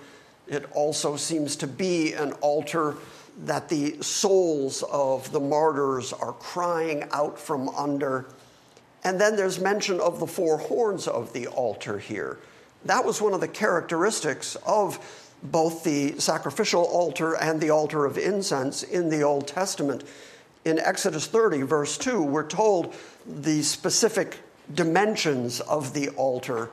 It 0.47 0.65
also 0.73 1.15
seems 1.15 1.55
to 1.57 1.67
be 1.67 2.13
an 2.13 2.33
altar 2.33 2.95
that 3.45 3.69
the 3.69 4.01
souls 4.01 4.83
of 4.91 5.31
the 5.31 5.39
martyrs 5.39 6.11
are 6.11 6.33
crying 6.33 7.07
out 7.11 7.39
from 7.39 7.69
under. 7.69 8.25
And 9.03 9.19
then 9.19 9.35
there's 9.38 9.59
mention 9.59 9.99
of 9.99 10.19
the 10.19 10.27
four 10.27 10.57
horns 10.57 11.07
of 11.07 11.31
the 11.31 11.47
altar 11.47 11.99
here. 11.99 12.39
That 12.85 13.05
was 13.05 13.21
one 13.21 13.33
of 13.33 13.41
the 13.41 13.47
characteristics 13.47 14.55
of 14.65 14.99
both 15.43 15.84
the 15.84 16.19
sacrificial 16.19 16.84
altar 16.84 17.36
and 17.36 17.62
the 17.62 17.69
altar 17.69 18.05
of 18.05 18.17
incense 18.17 18.84
in 18.84 19.10
the 19.10 19.22
Old 19.22 19.48
Testament. 19.48 20.03
In 20.65 20.79
Exodus 20.79 21.27
30, 21.27 21.62
verse 21.62 21.98
2, 21.98 22.22
we're 22.22 22.48
told 22.48 22.93
the 23.25 23.62
specific 23.62 24.38
dimensions 24.74 25.62
of 25.62 25.93
the 25.93 26.10
altar. 26.10 26.69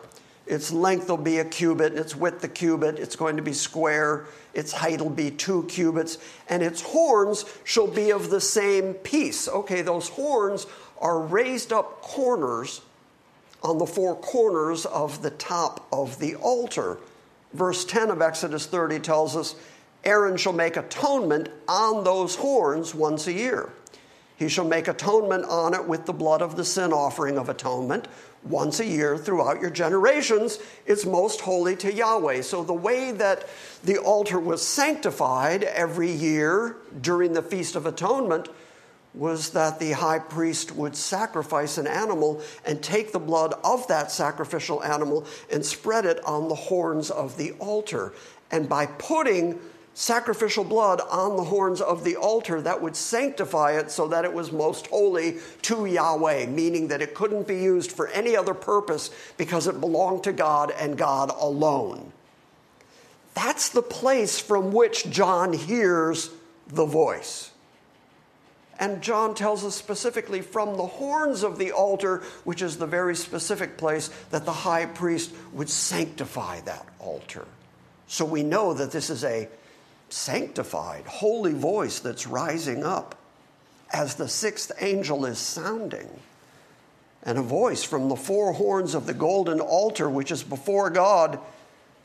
Its 0.46 0.70
length 0.70 1.08
will 1.08 1.16
be 1.16 1.38
a 1.38 1.44
cubit, 1.44 1.94
its 1.94 2.14
width 2.14 2.42
a 2.44 2.48
cubit, 2.48 2.98
it's 2.98 3.16
going 3.16 3.36
to 3.36 3.42
be 3.42 3.52
square, 3.52 4.26
its 4.54 4.72
height 4.72 5.00
will 5.00 5.10
be 5.10 5.30
two 5.30 5.64
cubits, 5.64 6.18
and 6.48 6.62
its 6.62 6.80
horns 6.80 7.44
shall 7.64 7.88
be 7.88 8.10
of 8.10 8.30
the 8.30 8.40
same 8.40 8.94
piece. 8.94 9.48
Okay, 9.48 9.82
those 9.82 10.08
horns 10.08 10.66
are 11.00 11.20
raised 11.20 11.72
up 11.72 12.00
corners 12.00 12.80
on 13.62 13.78
the 13.78 13.86
four 13.86 14.14
corners 14.16 14.86
of 14.86 15.22
the 15.22 15.30
top 15.30 15.86
of 15.92 16.18
the 16.20 16.36
altar. 16.36 16.98
Verse 17.52 17.84
10 17.84 18.10
of 18.10 18.20
Exodus 18.20 18.66
30 18.66 19.00
tells 19.00 19.36
us 19.36 19.54
Aaron 20.04 20.36
shall 20.36 20.52
make 20.52 20.76
atonement 20.76 21.48
on 21.66 22.04
those 22.04 22.36
horns 22.36 22.94
once 22.94 23.26
a 23.26 23.32
year. 23.32 23.70
He 24.36 24.48
shall 24.48 24.66
make 24.66 24.86
atonement 24.86 25.46
on 25.46 25.74
it 25.74 25.88
with 25.88 26.04
the 26.04 26.12
blood 26.12 26.42
of 26.42 26.56
the 26.56 26.64
sin 26.64 26.92
offering 26.92 27.38
of 27.38 27.48
atonement 27.48 28.06
once 28.44 28.80
a 28.80 28.86
year 28.86 29.16
throughout 29.16 29.60
your 29.60 29.70
generations. 29.70 30.58
It's 30.84 31.06
most 31.06 31.40
holy 31.40 31.74
to 31.76 31.92
Yahweh. 31.92 32.42
So, 32.42 32.62
the 32.62 32.74
way 32.74 33.12
that 33.12 33.48
the 33.82 33.98
altar 33.98 34.38
was 34.38 34.64
sanctified 34.64 35.64
every 35.64 36.10
year 36.10 36.76
during 37.00 37.32
the 37.32 37.42
Feast 37.42 37.76
of 37.76 37.86
Atonement 37.86 38.48
was 39.16 39.50
that 39.50 39.80
the 39.80 39.92
high 39.92 40.18
priest 40.18 40.72
would 40.76 40.94
sacrifice 40.94 41.78
an 41.78 41.86
animal 41.86 42.40
and 42.66 42.82
take 42.82 43.12
the 43.12 43.18
blood 43.18 43.54
of 43.64 43.88
that 43.88 44.12
sacrificial 44.12 44.84
animal 44.84 45.26
and 45.50 45.64
spread 45.64 46.04
it 46.04 46.22
on 46.24 46.48
the 46.48 46.54
horns 46.54 47.10
of 47.10 47.36
the 47.38 47.52
altar. 47.52 48.12
And 48.50 48.68
by 48.68 48.86
putting 48.86 49.58
sacrificial 49.94 50.62
blood 50.62 51.00
on 51.08 51.38
the 51.38 51.44
horns 51.44 51.80
of 51.80 52.04
the 52.04 52.16
altar, 52.16 52.60
that 52.60 52.82
would 52.82 52.94
sanctify 52.94 53.78
it 53.78 53.90
so 53.90 54.06
that 54.08 54.26
it 54.26 54.32
was 54.32 54.52
most 54.52 54.86
holy 54.88 55.38
to 55.62 55.86
Yahweh, 55.86 56.44
meaning 56.46 56.88
that 56.88 57.00
it 57.00 57.14
couldn't 57.14 57.48
be 57.48 57.56
used 57.56 57.90
for 57.90 58.08
any 58.08 58.36
other 58.36 58.52
purpose 58.52 59.10
because 59.38 59.66
it 59.66 59.80
belonged 59.80 60.22
to 60.24 60.32
God 60.32 60.70
and 60.78 60.98
God 60.98 61.30
alone. 61.30 62.12
That's 63.32 63.70
the 63.70 63.82
place 63.82 64.38
from 64.38 64.72
which 64.72 65.08
John 65.08 65.54
hears 65.54 66.30
the 66.68 66.84
voice. 66.84 67.50
And 68.78 69.02
John 69.02 69.34
tells 69.34 69.64
us 69.64 69.74
specifically 69.74 70.42
from 70.42 70.76
the 70.76 70.86
horns 70.86 71.42
of 71.42 71.58
the 71.58 71.72
altar, 71.72 72.22
which 72.44 72.60
is 72.60 72.76
the 72.76 72.86
very 72.86 73.16
specific 73.16 73.78
place 73.78 74.08
that 74.30 74.44
the 74.44 74.52
high 74.52 74.86
priest 74.86 75.32
would 75.52 75.70
sanctify 75.70 76.60
that 76.60 76.86
altar. 76.98 77.46
So 78.06 78.24
we 78.24 78.42
know 78.42 78.74
that 78.74 78.92
this 78.92 79.08
is 79.08 79.24
a 79.24 79.48
sanctified, 80.08 81.04
holy 81.06 81.54
voice 81.54 81.98
that's 82.00 82.26
rising 82.26 82.84
up 82.84 83.16
as 83.92 84.16
the 84.16 84.28
sixth 84.28 84.72
angel 84.80 85.24
is 85.24 85.38
sounding. 85.38 86.08
And 87.22 87.38
a 87.38 87.42
voice 87.42 87.82
from 87.82 88.08
the 88.08 88.16
four 88.16 88.52
horns 88.52 88.94
of 88.94 89.06
the 89.06 89.14
golden 89.14 89.60
altar, 89.60 90.08
which 90.08 90.30
is 90.30 90.42
before 90.44 90.90
God, 90.90 91.40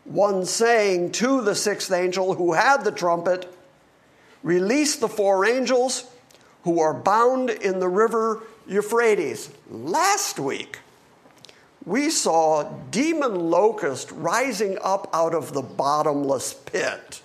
one 0.05 0.45
saying 0.45 1.11
to 1.13 1.41
the 1.41 1.53
sixth 1.53 1.91
angel 1.91 2.33
who 2.33 2.53
had 2.53 2.83
the 2.83 2.91
trumpet, 2.91 3.53
Release 4.43 4.95
the 4.95 5.07
four 5.07 5.45
angels 5.45 6.03
who 6.63 6.79
are 6.79 6.93
bound 6.93 7.49
in 7.49 7.79
the 7.79 7.87
river 7.87 8.43
Euphrates. 8.67 9.49
Last 9.69 10.39
week, 10.39 10.79
we 11.85 12.09
saw 12.09 12.63
demon 12.91 13.49
locust 13.49 14.11
rising 14.11 14.77
up 14.83 15.09
out 15.13 15.33
of 15.33 15.53
the 15.53 15.61
bottomless 15.61 16.53
pit, 16.53 17.21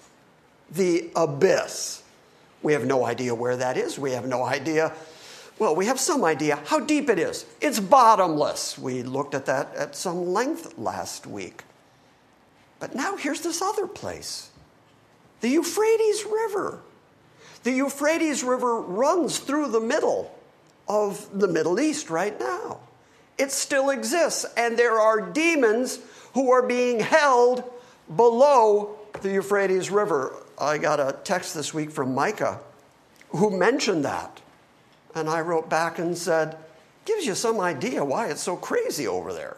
the 0.70 1.11
abyss. 1.14 2.03
We 2.62 2.72
have 2.72 2.87
no 2.87 3.05
idea 3.05 3.35
where 3.35 3.57
that 3.57 3.77
is. 3.77 3.99
We 3.99 4.12
have 4.12 4.27
no 4.27 4.44
idea. 4.44 4.92
Well, 5.59 5.77
we 5.77 5.87
have 5.87 6.01
some 6.01 6.25
idea 6.25 6.57
how 6.66 6.81
deep 6.81 7.09
it 7.09 7.18
is. 7.18 7.46
It's 7.61 7.81
bottomless. 7.81 8.79
We 8.79 9.03
looked 9.03 9.35
at 9.35 9.46
that 9.46 9.75
at 9.75 9.94
some 9.94 10.33
length 10.33 10.77
last 10.79 11.27
week. 11.27 11.64
But 12.79 12.94
now 12.94 13.16
here's 13.16 13.42
this 13.42 13.62
other 13.62 13.87
place 13.87 14.51
the 15.40 15.49
Euphrates 15.49 16.25
River. 16.25 16.81
The 17.66 17.72
Euphrates 17.72 18.44
River 18.44 18.81
runs 18.81 19.40
through 19.40 19.72
the 19.72 19.81
middle 19.81 20.33
of 20.87 21.26
the 21.37 21.48
Middle 21.48 21.81
East 21.81 22.11
right 22.11 22.38
now. 22.38 22.79
It 23.38 23.50
still 23.50 23.90
exists, 23.90 24.46
and 24.57 24.79
there 24.79 25.00
are 25.00 25.20
demons 25.20 25.98
who 26.35 26.52
are 26.52 26.62
being 26.62 27.00
held 27.00 27.64
below 28.14 28.96
the 29.20 29.33
Euphrates 29.33 29.90
River. 29.90 30.33
I 30.57 30.79
got 30.79 31.00
a 31.00 31.16
text 31.24 31.57
this 31.57 31.74
week 31.74 31.90
from 31.90 32.14
Micah 32.14 32.61
who 33.31 33.50
mentioned 33.50 34.05
that. 34.05 34.40
And 35.16 35.29
I 35.29 35.40
wrote 35.40 35.68
back 35.68 35.98
and 35.98 36.16
said, 36.16 36.57
gives 37.05 37.26
you 37.26 37.35
some 37.35 37.59
idea 37.59 38.05
why 38.05 38.29
it's 38.29 38.42
so 38.42 38.55
crazy 38.55 39.09
over 39.09 39.33
there. 39.33 39.57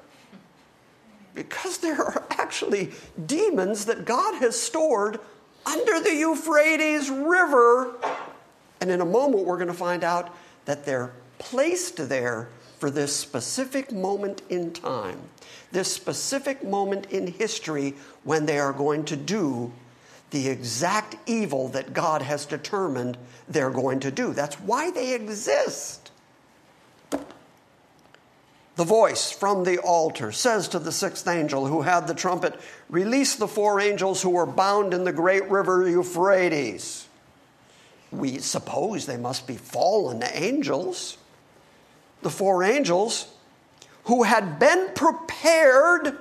Because 1.34 1.76
there 1.76 2.00
are 2.02 2.26
actually 2.30 2.92
demons 3.26 3.84
that 3.84 4.06
God 4.06 4.36
has 4.36 4.58
stored 4.58 5.20
under 5.68 6.00
the 6.00 6.14
Euphrates 6.14 7.10
River. 7.10 7.94
And 8.80 8.90
in 8.90 9.00
a 9.00 9.04
moment, 9.04 9.44
we're 9.44 9.56
going 9.56 9.68
to 9.68 9.74
find 9.74 10.02
out 10.02 10.34
that 10.64 10.86
they're 10.86 11.12
placed 11.38 12.08
there 12.08 12.48
for 12.78 12.90
this 12.90 13.14
specific 13.14 13.92
moment 13.92 14.42
in 14.48 14.72
time, 14.72 15.20
this 15.72 15.92
specific 15.92 16.64
moment 16.64 17.06
in 17.06 17.26
history 17.26 17.94
when 18.24 18.46
they 18.46 18.58
are 18.58 18.72
going 18.72 19.04
to 19.04 19.16
do 19.16 19.72
the 20.30 20.48
exact 20.48 21.16
evil 21.26 21.68
that 21.68 21.92
God 21.92 22.22
has 22.22 22.46
determined 22.46 23.18
they're 23.48 23.70
going 23.70 24.00
to 24.00 24.10
do. 24.10 24.32
That's 24.32 24.56
why 24.56 24.90
they 24.90 25.14
exist. 25.14 26.12
The 28.78 28.84
voice 28.84 29.32
from 29.32 29.64
the 29.64 29.78
altar 29.78 30.30
says 30.30 30.68
to 30.68 30.78
the 30.78 30.92
sixth 30.92 31.26
angel 31.26 31.66
who 31.66 31.82
had 31.82 32.06
the 32.06 32.14
trumpet, 32.14 32.60
Release 32.88 33.34
the 33.34 33.48
four 33.48 33.80
angels 33.80 34.22
who 34.22 34.30
were 34.30 34.46
bound 34.46 34.94
in 34.94 35.02
the 35.02 35.10
great 35.10 35.50
river 35.50 35.88
Euphrates. 35.88 37.08
We 38.12 38.38
suppose 38.38 39.04
they 39.04 39.16
must 39.16 39.48
be 39.48 39.56
fallen 39.56 40.22
angels. 40.32 41.18
The 42.22 42.30
four 42.30 42.62
angels 42.62 43.26
who 44.04 44.22
had 44.22 44.60
been 44.60 44.90
prepared 44.94 46.16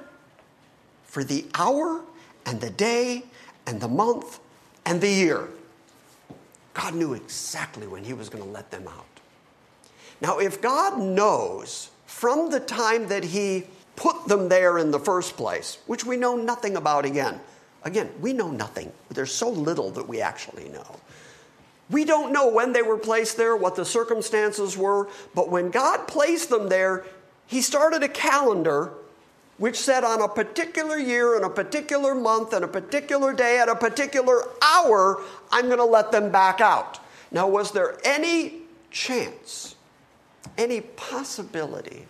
for 1.03 1.23
the 1.23 1.45
hour 1.53 2.01
and 2.43 2.59
the 2.59 2.71
day 2.71 3.25
and 3.67 3.79
the 3.79 3.87
month 3.87 4.39
and 4.83 4.99
the 4.99 5.11
year. 5.11 5.47
God 6.73 6.95
knew 6.95 7.13
exactly 7.13 7.85
when 7.85 8.03
He 8.03 8.13
was 8.13 8.29
going 8.29 8.43
to 8.43 8.49
let 8.49 8.71
them 8.71 8.87
out. 8.87 9.05
Now, 10.21 10.39
if 10.39 10.59
God 10.59 10.97
knows 10.97 11.91
from 12.07 12.49
the 12.49 12.59
time 12.59 13.07
that 13.09 13.23
He 13.23 13.65
put 13.95 14.27
them 14.27 14.49
there 14.49 14.79
in 14.79 14.89
the 14.89 14.99
first 14.99 15.37
place, 15.37 15.77
which 15.85 16.03
we 16.05 16.17
know 16.17 16.35
nothing 16.35 16.75
about 16.75 17.05
again, 17.05 17.39
again, 17.83 18.09
we 18.19 18.33
know 18.33 18.49
nothing. 18.49 18.91
There's 19.09 19.33
so 19.33 19.49
little 19.49 19.91
that 19.91 20.07
we 20.07 20.21
actually 20.21 20.69
know. 20.69 20.99
We 21.89 22.03
don't 22.03 22.33
know 22.33 22.49
when 22.49 22.73
they 22.73 22.81
were 22.81 22.97
placed 22.97 23.37
there, 23.37 23.55
what 23.55 23.75
the 23.75 23.85
circumstances 23.85 24.75
were, 24.75 25.07
but 25.35 25.49
when 25.49 25.69
God 25.69 26.07
placed 26.07 26.49
them 26.49 26.69
there, 26.69 27.05
He 27.45 27.61
started 27.61 28.01
a 28.01 28.09
calendar 28.09 28.93
which 29.57 29.79
said 29.79 30.03
on 30.03 30.21
a 30.21 30.27
particular 30.27 30.97
year 30.97 31.35
and 31.35 31.43
a 31.43 31.49
particular 31.49 32.13
month 32.13 32.53
and 32.53 32.63
a 32.63 32.67
particular 32.67 33.33
day 33.33 33.59
at 33.59 33.67
a 33.67 33.75
particular 33.75 34.43
hour, 34.61 35.21
I'm 35.51 35.65
going 35.65 35.79
to 35.79 35.85
let 35.85 36.11
them 36.11 36.31
back 36.31 36.61
out. 36.61 36.99
Now, 37.31 37.47
was 37.47 37.71
there 37.71 37.97
any 38.05 38.61
chance, 38.91 39.75
any 40.57 40.81
possibility 40.81 42.07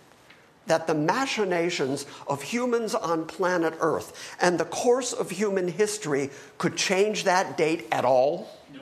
that 0.66 0.86
the 0.86 0.94
machinations 0.94 2.06
of 2.26 2.42
humans 2.42 2.94
on 2.94 3.26
planet 3.26 3.74
Earth 3.80 4.36
and 4.40 4.58
the 4.58 4.64
course 4.64 5.12
of 5.12 5.30
human 5.30 5.68
history 5.68 6.30
could 6.58 6.76
change 6.76 7.24
that 7.24 7.56
date 7.56 7.86
at 7.90 8.04
all? 8.04 8.48
No. 8.72 8.80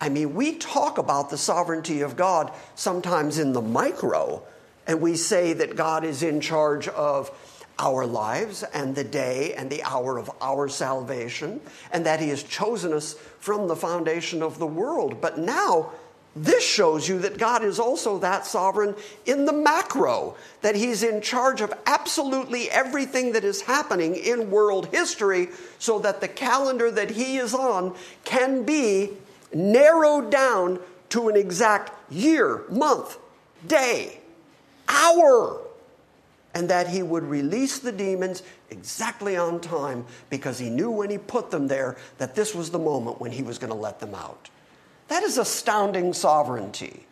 I 0.00 0.08
mean, 0.08 0.34
we 0.34 0.56
talk 0.56 0.98
about 0.98 1.30
the 1.30 1.38
sovereignty 1.38 2.02
of 2.02 2.16
God 2.16 2.52
sometimes 2.74 3.38
in 3.38 3.52
the 3.52 3.62
micro, 3.62 4.42
and 4.86 5.00
we 5.00 5.16
say 5.16 5.52
that 5.54 5.76
God 5.76 6.04
is 6.04 6.22
in 6.22 6.40
charge 6.40 6.88
of 6.88 7.30
our 7.78 8.06
lives 8.06 8.62
and 8.62 8.94
the 8.94 9.04
day 9.04 9.54
and 9.54 9.68
the 9.70 9.82
hour 9.82 10.18
of 10.18 10.30
our 10.40 10.68
salvation, 10.68 11.60
and 11.92 12.06
that 12.06 12.20
He 12.20 12.30
has 12.30 12.42
chosen 12.42 12.92
us 12.92 13.14
from 13.38 13.68
the 13.68 13.76
foundation 13.76 14.42
of 14.42 14.58
the 14.58 14.66
world. 14.66 15.20
But 15.20 15.38
now, 15.38 15.92
this 16.36 16.62
shows 16.62 17.08
you 17.08 17.18
that 17.20 17.38
God 17.38 17.64
is 17.64 17.80
also 17.80 18.18
that 18.18 18.44
sovereign 18.44 18.94
in 19.24 19.46
the 19.46 19.52
macro, 19.52 20.36
that 20.60 20.76
He's 20.76 21.02
in 21.02 21.22
charge 21.22 21.62
of 21.62 21.72
absolutely 21.86 22.70
everything 22.70 23.32
that 23.32 23.42
is 23.42 23.62
happening 23.62 24.14
in 24.14 24.50
world 24.50 24.88
history, 24.88 25.48
so 25.78 25.98
that 26.00 26.20
the 26.20 26.28
calendar 26.28 26.90
that 26.90 27.10
He 27.10 27.38
is 27.38 27.54
on 27.54 27.96
can 28.24 28.64
be 28.64 29.12
narrowed 29.52 30.30
down 30.30 30.78
to 31.08 31.28
an 31.28 31.36
exact 31.36 31.90
year, 32.12 32.64
month, 32.68 33.16
day, 33.66 34.20
hour, 34.88 35.60
and 36.54 36.68
that 36.70 36.88
he 36.88 37.02
would 37.02 37.24
release 37.24 37.78
the 37.78 37.92
demons 37.92 38.42
exactly 38.70 39.36
on 39.36 39.60
time 39.60 40.06
because 40.30 40.58
he 40.58 40.70
knew 40.70 40.90
when 40.90 41.10
he 41.10 41.18
put 41.18 41.50
them 41.50 41.68
there 41.68 41.96
that 42.18 42.34
this 42.34 42.54
was 42.54 42.70
the 42.70 42.78
moment 42.78 43.20
when 43.20 43.32
he 43.32 43.42
was 43.42 43.58
going 43.58 43.72
to 43.72 43.78
let 43.78 44.00
them 44.00 44.14
out. 44.14 44.48
That 45.08 45.22
is 45.22 45.38
astounding 45.38 46.12
sovereignty. 46.12 47.04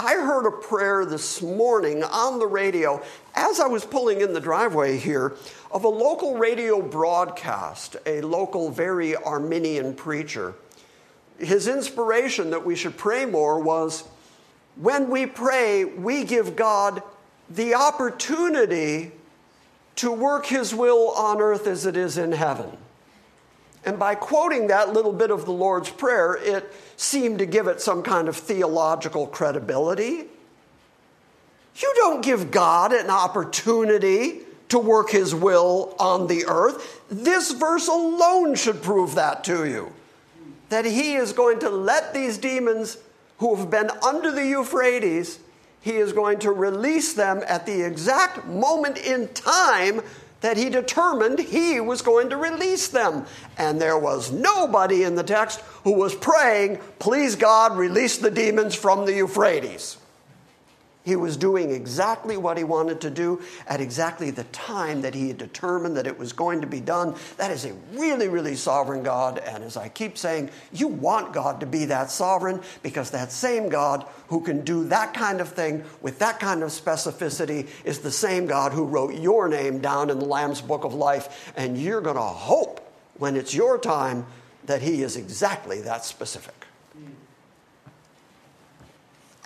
I 0.00 0.14
heard 0.14 0.46
a 0.46 0.52
prayer 0.52 1.04
this 1.04 1.42
morning 1.42 2.04
on 2.04 2.38
the 2.38 2.46
radio 2.46 3.02
as 3.34 3.58
I 3.58 3.66
was 3.66 3.84
pulling 3.84 4.20
in 4.20 4.32
the 4.32 4.40
driveway 4.40 4.96
here 4.96 5.34
of 5.72 5.84
a 5.84 5.88
local 5.88 6.36
radio 6.36 6.80
broadcast, 6.80 7.96
a 8.06 8.20
local, 8.20 8.70
very 8.70 9.16
Arminian 9.16 9.94
preacher 9.94 10.54
his 11.38 11.68
inspiration 11.68 12.50
that 12.50 12.64
we 12.64 12.74
should 12.74 12.96
pray 12.96 13.24
more 13.24 13.60
was 13.60 14.04
when 14.76 15.08
we 15.10 15.26
pray, 15.26 15.84
we 15.84 16.24
give 16.24 16.56
God 16.56 17.02
the 17.48 17.74
opportunity 17.74 19.12
to 19.96 20.12
work 20.12 20.46
his 20.46 20.74
will 20.74 21.10
on 21.10 21.40
earth 21.40 21.66
as 21.66 21.86
it 21.86 21.96
is 21.96 22.18
in 22.18 22.32
heaven. 22.32 22.76
And 23.88 23.98
by 23.98 24.16
quoting 24.16 24.66
that 24.66 24.92
little 24.92 25.14
bit 25.14 25.30
of 25.30 25.46
the 25.46 25.50
Lord's 25.50 25.88
Prayer, 25.88 26.34
it 26.34 26.70
seemed 26.98 27.38
to 27.38 27.46
give 27.46 27.68
it 27.68 27.80
some 27.80 28.02
kind 28.02 28.28
of 28.28 28.36
theological 28.36 29.26
credibility. 29.26 30.26
You 31.74 31.92
don't 31.96 32.22
give 32.22 32.50
God 32.50 32.92
an 32.92 33.08
opportunity 33.08 34.40
to 34.68 34.78
work 34.78 35.08
his 35.08 35.34
will 35.34 35.96
on 35.98 36.26
the 36.26 36.44
earth. 36.44 37.00
This 37.08 37.52
verse 37.52 37.88
alone 37.88 38.56
should 38.56 38.82
prove 38.82 39.14
that 39.14 39.42
to 39.44 39.64
you 39.64 39.90
that 40.68 40.84
he 40.84 41.14
is 41.14 41.32
going 41.32 41.60
to 41.60 41.70
let 41.70 42.12
these 42.12 42.36
demons 42.36 42.98
who 43.38 43.54
have 43.54 43.70
been 43.70 43.88
under 44.06 44.30
the 44.30 44.44
Euphrates, 44.44 45.38
he 45.80 45.92
is 45.92 46.12
going 46.12 46.40
to 46.40 46.52
release 46.52 47.14
them 47.14 47.42
at 47.46 47.64
the 47.64 47.80
exact 47.80 48.44
moment 48.44 48.98
in 48.98 49.28
time 49.28 50.02
that 50.40 50.56
he 50.56 50.70
determined 50.70 51.38
he 51.38 51.80
was 51.80 52.02
going 52.02 52.30
to 52.30 52.36
release 52.36 52.88
them. 52.88 53.26
And 53.56 53.80
there 53.80 53.98
was 53.98 54.30
nobody 54.30 55.04
in 55.04 55.14
the 55.14 55.22
text 55.22 55.60
who 55.84 55.92
was 55.92 56.14
praying, 56.14 56.78
Please 56.98 57.36
God, 57.36 57.76
release 57.76 58.18
the 58.18 58.30
demons 58.30 58.74
from 58.74 59.04
the 59.04 59.14
Euphrates. 59.14 59.96
He 61.08 61.16
was 61.16 61.38
doing 61.38 61.70
exactly 61.70 62.36
what 62.36 62.58
he 62.58 62.64
wanted 62.64 63.00
to 63.00 63.08
do 63.08 63.40
at 63.66 63.80
exactly 63.80 64.30
the 64.30 64.44
time 64.44 65.00
that 65.00 65.14
he 65.14 65.28
had 65.28 65.38
determined 65.38 65.96
that 65.96 66.06
it 66.06 66.18
was 66.18 66.34
going 66.34 66.60
to 66.60 66.66
be 66.66 66.82
done. 66.82 67.14
That 67.38 67.50
is 67.50 67.64
a 67.64 67.72
really, 67.94 68.28
really 68.28 68.54
sovereign 68.54 69.02
God. 69.02 69.38
And 69.38 69.64
as 69.64 69.78
I 69.78 69.88
keep 69.88 70.18
saying, 70.18 70.50
you 70.70 70.86
want 70.86 71.32
God 71.32 71.60
to 71.60 71.66
be 71.66 71.86
that 71.86 72.10
sovereign 72.10 72.60
because 72.82 73.10
that 73.12 73.32
same 73.32 73.70
God 73.70 74.04
who 74.26 74.42
can 74.42 74.60
do 74.66 74.86
that 74.88 75.14
kind 75.14 75.40
of 75.40 75.48
thing 75.48 75.82
with 76.02 76.18
that 76.18 76.40
kind 76.40 76.62
of 76.62 76.68
specificity 76.68 77.68
is 77.86 78.00
the 78.00 78.10
same 78.10 78.46
God 78.46 78.74
who 78.74 78.84
wrote 78.84 79.14
your 79.14 79.48
name 79.48 79.78
down 79.78 80.10
in 80.10 80.18
the 80.18 80.26
Lamb's 80.26 80.60
Book 80.60 80.84
of 80.84 80.92
Life. 80.92 81.54
And 81.56 81.78
you're 81.78 82.02
going 82.02 82.16
to 82.16 82.20
hope 82.20 82.86
when 83.16 83.34
it's 83.34 83.54
your 83.54 83.78
time 83.78 84.26
that 84.66 84.82
he 84.82 85.02
is 85.02 85.16
exactly 85.16 85.80
that 85.80 86.04
specific. 86.04 86.66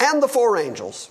And 0.01 0.21
the 0.21 0.27
four 0.27 0.57
angels 0.57 1.09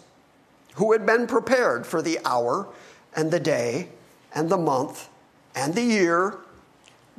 who 0.76 0.92
had 0.92 1.06
been 1.06 1.28
prepared 1.28 1.86
for 1.86 2.02
the 2.02 2.20
hour 2.26 2.68
and 3.16 3.32
the 3.32 3.40
day 3.40 3.90
and 4.34 4.50
the 4.50 4.58
month 4.58 5.10
and 5.56 5.74
the 5.74 5.82
year 5.82 6.38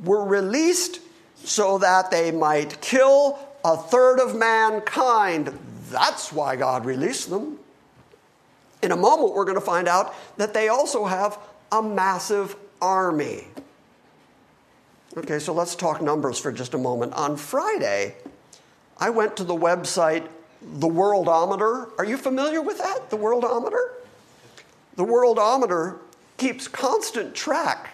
were 0.03 0.25
released 0.25 0.99
so 1.35 1.77
that 1.77 2.09
they 2.09 2.31
might 2.31 2.81
kill 2.81 3.39
a 3.63 3.77
third 3.77 4.19
of 4.19 4.35
mankind. 4.35 5.57
That's 5.89 6.31
why 6.31 6.55
God 6.55 6.85
released 6.85 7.29
them. 7.29 7.59
In 8.81 8.91
a 8.91 8.97
moment, 8.97 9.33
we're 9.33 9.45
going 9.45 9.55
to 9.55 9.61
find 9.61 9.87
out 9.87 10.13
that 10.37 10.53
they 10.53 10.67
also 10.67 11.05
have 11.05 11.37
a 11.71 11.81
massive 11.81 12.55
army. 12.81 13.47
Okay, 15.15 15.39
so 15.39 15.53
let's 15.53 15.75
talk 15.75 16.01
numbers 16.01 16.39
for 16.39 16.51
just 16.51 16.73
a 16.73 16.77
moment. 16.77 17.13
On 17.13 17.37
Friday, 17.37 18.15
I 18.97 19.09
went 19.09 19.37
to 19.37 19.43
the 19.43 19.55
website 19.55 20.27
the 20.63 20.87
worldometer. 20.87 21.91
Are 21.97 22.05
you 22.05 22.17
familiar 22.17 22.61
with 22.61 22.77
that? 22.77 23.09
The 23.09 23.17
worldometer? 23.17 23.93
The 24.95 25.05
worldometer 25.05 25.97
keeps 26.37 26.67
constant 26.67 27.35
track, 27.35 27.91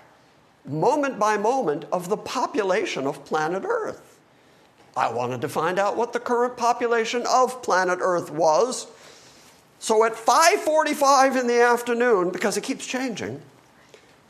moment 0.66 1.20
by 1.20 1.38
moment, 1.38 1.86
of 1.92 2.10
the 2.10 2.18
population 2.18 3.08
of 3.08 3.26
planet 3.26 3.64
Earth. 3.66 4.18
I 4.96 5.12
wanted 5.12 5.42
to 5.42 5.50
find 5.50 5.80
out 5.80 5.96
what 5.96 6.14
the 6.14 6.20
current 6.20 6.58
population 6.58 7.26
of 7.28 7.62
planet 7.62 8.00
Earth 8.02 8.32
was. 8.32 8.88
So 9.80 10.04
at 10.04 10.16
5:45 10.16 11.38
in 11.38 11.48
the 11.48 11.62
afternoon 11.62 12.32
because 12.32 12.58
it 12.58 12.64
keeps 12.64 12.86
changing, 12.86 13.42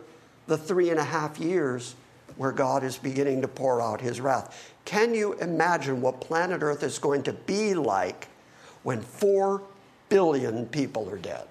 the 0.47 0.57
three 0.57 0.89
and 0.89 0.99
a 0.99 1.03
half 1.03 1.39
years 1.39 1.95
where 2.37 2.51
God 2.51 2.83
is 2.83 2.97
beginning 2.97 3.41
to 3.41 3.47
pour 3.47 3.81
out 3.81 4.01
his 4.01 4.19
wrath. 4.19 4.73
Can 4.85 5.13
you 5.13 5.33
imagine 5.33 6.01
what 6.01 6.21
planet 6.21 6.61
Earth 6.61 6.83
is 6.83 6.99
going 6.99 7.23
to 7.23 7.33
be 7.33 7.73
like 7.73 8.27
when 8.83 9.01
four 9.01 9.61
billion 10.09 10.65
people 10.67 11.09
are 11.09 11.17
dead? 11.17 11.47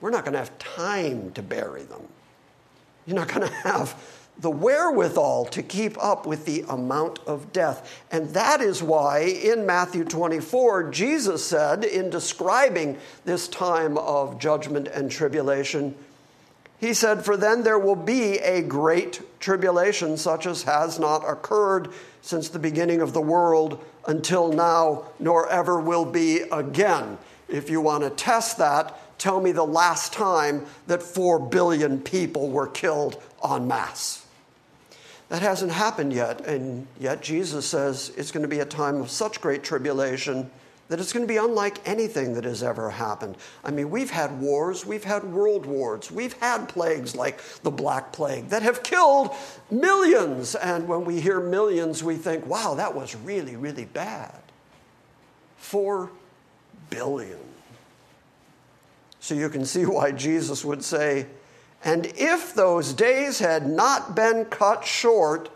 We're 0.00 0.10
not 0.10 0.24
going 0.24 0.34
to 0.34 0.38
have 0.38 0.58
time 0.58 1.32
to 1.32 1.42
bury 1.42 1.82
them. 1.82 2.02
You're 3.06 3.16
not 3.16 3.28
going 3.28 3.46
to 3.46 3.54
have 3.54 4.00
the 4.38 4.50
wherewithal 4.50 5.46
to 5.46 5.62
keep 5.62 6.02
up 6.02 6.26
with 6.26 6.44
the 6.44 6.64
amount 6.68 7.20
of 7.26 7.52
death. 7.52 8.02
And 8.12 8.28
that 8.30 8.60
is 8.60 8.82
why 8.82 9.20
in 9.20 9.64
Matthew 9.64 10.04
24, 10.04 10.90
Jesus 10.90 11.44
said, 11.44 11.84
in 11.84 12.10
describing 12.10 12.98
this 13.24 13.48
time 13.48 13.96
of 13.96 14.38
judgment 14.38 14.88
and 14.88 15.10
tribulation, 15.10 15.94
he 16.78 16.92
said, 16.92 17.24
For 17.24 17.36
then 17.36 17.62
there 17.62 17.78
will 17.78 17.96
be 17.96 18.38
a 18.38 18.62
great 18.62 19.22
tribulation, 19.40 20.16
such 20.16 20.46
as 20.46 20.64
has 20.64 20.98
not 20.98 21.28
occurred 21.28 21.88
since 22.20 22.48
the 22.48 22.58
beginning 22.58 23.00
of 23.00 23.12
the 23.12 23.20
world 23.20 23.82
until 24.06 24.52
now, 24.52 25.06
nor 25.18 25.48
ever 25.48 25.80
will 25.80 26.04
be 26.04 26.40
again. 26.52 27.18
If 27.48 27.70
you 27.70 27.80
want 27.80 28.04
to 28.04 28.10
test 28.10 28.58
that, 28.58 29.18
tell 29.18 29.40
me 29.40 29.52
the 29.52 29.64
last 29.64 30.12
time 30.12 30.66
that 30.86 31.02
four 31.02 31.38
billion 31.38 32.00
people 32.00 32.50
were 32.50 32.66
killed 32.66 33.22
en 33.48 33.66
masse. 33.66 34.26
That 35.28 35.42
hasn't 35.42 35.72
happened 35.72 36.12
yet, 36.12 36.46
and 36.46 36.86
yet 37.00 37.22
Jesus 37.22 37.66
says 37.66 38.12
it's 38.16 38.30
going 38.30 38.42
to 38.42 38.48
be 38.48 38.60
a 38.60 38.66
time 38.66 39.00
of 39.00 39.10
such 39.10 39.40
great 39.40 39.64
tribulation 39.64 40.50
that 40.88 41.00
it's 41.00 41.12
going 41.12 41.26
to 41.26 41.32
be 41.32 41.38
unlike 41.38 41.78
anything 41.86 42.34
that 42.34 42.44
has 42.44 42.62
ever 42.62 42.90
happened. 42.90 43.36
I 43.64 43.70
mean, 43.70 43.90
we've 43.90 44.10
had 44.10 44.40
wars, 44.40 44.86
we've 44.86 45.04
had 45.04 45.24
world 45.24 45.66
wars, 45.66 46.10
we've 46.10 46.34
had 46.34 46.68
plagues 46.68 47.16
like 47.16 47.42
the 47.62 47.70
Black 47.70 48.12
Plague 48.12 48.48
that 48.50 48.62
have 48.62 48.82
killed 48.82 49.30
millions. 49.70 50.54
And 50.54 50.86
when 50.86 51.04
we 51.04 51.20
hear 51.20 51.40
millions, 51.40 52.04
we 52.04 52.16
think, 52.16 52.46
wow, 52.46 52.74
that 52.74 52.94
was 52.94 53.16
really, 53.16 53.56
really 53.56 53.86
bad. 53.86 54.40
Four 55.56 56.10
billion. 56.90 57.38
So 59.18 59.34
you 59.34 59.48
can 59.48 59.64
see 59.64 59.84
why 59.86 60.12
Jesus 60.12 60.64
would 60.64 60.84
say, 60.84 61.26
and 61.84 62.06
if 62.16 62.54
those 62.54 62.92
days 62.92 63.40
had 63.40 63.68
not 63.68 64.14
been 64.14 64.44
cut 64.46 64.84
short, 64.84 65.48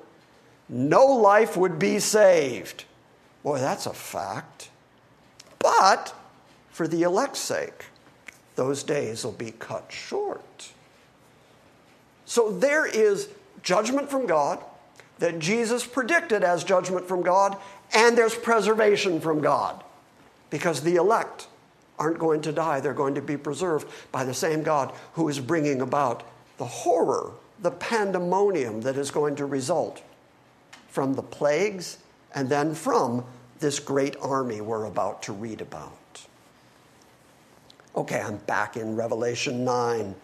no 0.69 1.07
life 1.07 1.57
would 1.57 1.79
be 1.79 1.99
saved. 2.01 2.85
Boy, 3.43 3.59
that's 3.59 3.87
a 3.87 3.93
fact. 3.93 4.71
But 5.61 6.15
for 6.71 6.89
the 6.89 7.03
elect's 7.03 7.41
sake, 7.41 7.85
those 8.57 8.83
days 8.83 9.25
will 9.25 9.33
be 9.33 9.53
cut 9.53 9.93
short. 9.93 10.73
So 12.25 12.51
there 12.51 12.87
is 12.87 13.29
judgment 13.63 14.11
from 14.11 14.27
God 14.27 14.63
that 15.19 15.39
Jesus 15.39 15.87
predicted 15.87 16.43
as 16.43 16.65
judgment 16.65 17.07
from 17.07 17.23
God, 17.23 17.57
and 17.95 18.17
there's 18.17 18.35
preservation 18.35 19.21
from 19.21 19.41
God 19.41 19.85
because 20.49 20.83
the 20.83 20.97
elect 20.97 21.47
aren't 21.99 22.19
going 22.19 22.41
to 22.43 22.53
die. 22.53 22.81
They're 22.81 22.95
going 22.95 23.15
to 23.15 23.23
be 23.23 23.37
preserved 23.37 23.87
by 24.11 24.25
the 24.25 24.35
same 24.35 24.63
God 24.63 24.93
who 25.13 25.29
is 25.29 25.39
bringing 25.39 25.83
about 25.83 26.23
the 26.57 26.65
horror, 26.65 27.33
the 27.61 27.71
pandemonium 27.71 28.81
that 28.83 28.97
is 28.97 29.11
going 29.11 29.37
to 29.37 29.47
result 29.47 30.03
from 30.89 31.15
the 31.15 31.23
plagues 31.23 31.99
and 32.35 32.49
then 32.49 32.75
from 32.75 33.25
this 33.61 33.79
great 33.79 34.17
army 34.21 34.61
we're 34.61 34.85
about 34.85 35.23
to 35.25 35.33
read 35.33 35.61
about. 35.61 36.27
Okay, 37.95 38.21
I'm 38.21 38.37
back 38.39 38.77
in 38.77 38.97
Revelation 38.97 39.65
9. 39.65 40.15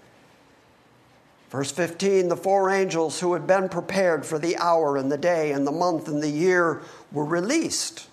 Verse 1.50 1.70
15 1.70 2.28
the 2.28 2.36
four 2.36 2.70
angels 2.70 3.20
who 3.20 3.32
had 3.34 3.46
been 3.46 3.68
prepared 3.68 4.26
for 4.26 4.38
the 4.38 4.56
hour 4.56 4.96
and 4.96 5.10
the 5.10 5.18
day 5.18 5.52
and 5.52 5.66
the 5.66 5.72
month 5.72 6.08
and 6.08 6.22
the 6.22 6.30
year 6.30 6.82
were 7.12 7.24
released 7.24 8.08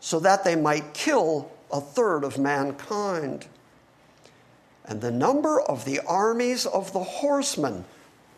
so 0.00 0.18
that 0.20 0.44
they 0.44 0.56
might 0.56 0.94
kill 0.94 1.50
a 1.72 1.80
third 1.80 2.24
of 2.24 2.38
mankind. 2.38 3.46
And 4.84 5.00
the 5.00 5.12
number 5.12 5.60
of 5.60 5.84
the 5.84 6.00
armies 6.00 6.66
of 6.66 6.92
the 6.92 7.04
horsemen 7.04 7.84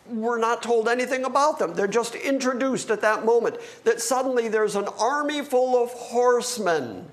we're 0.06 0.38
not 0.38 0.62
told 0.62 0.88
anything 0.88 1.24
about 1.24 1.58
them. 1.58 1.74
They're 1.74 1.86
just 1.86 2.14
introduced 2.14 2.90
at 2.90 3.00
that 3.00 3.24
moment 3.24 3.56
that 3.84 4.00
suddenly 4.00 4.48
there's 4.48 4.76
an 4.76 4.88
army 4.98 5.42
full 5.42 5.82
of 5.82 5.90
horsemen. 5.90 7.08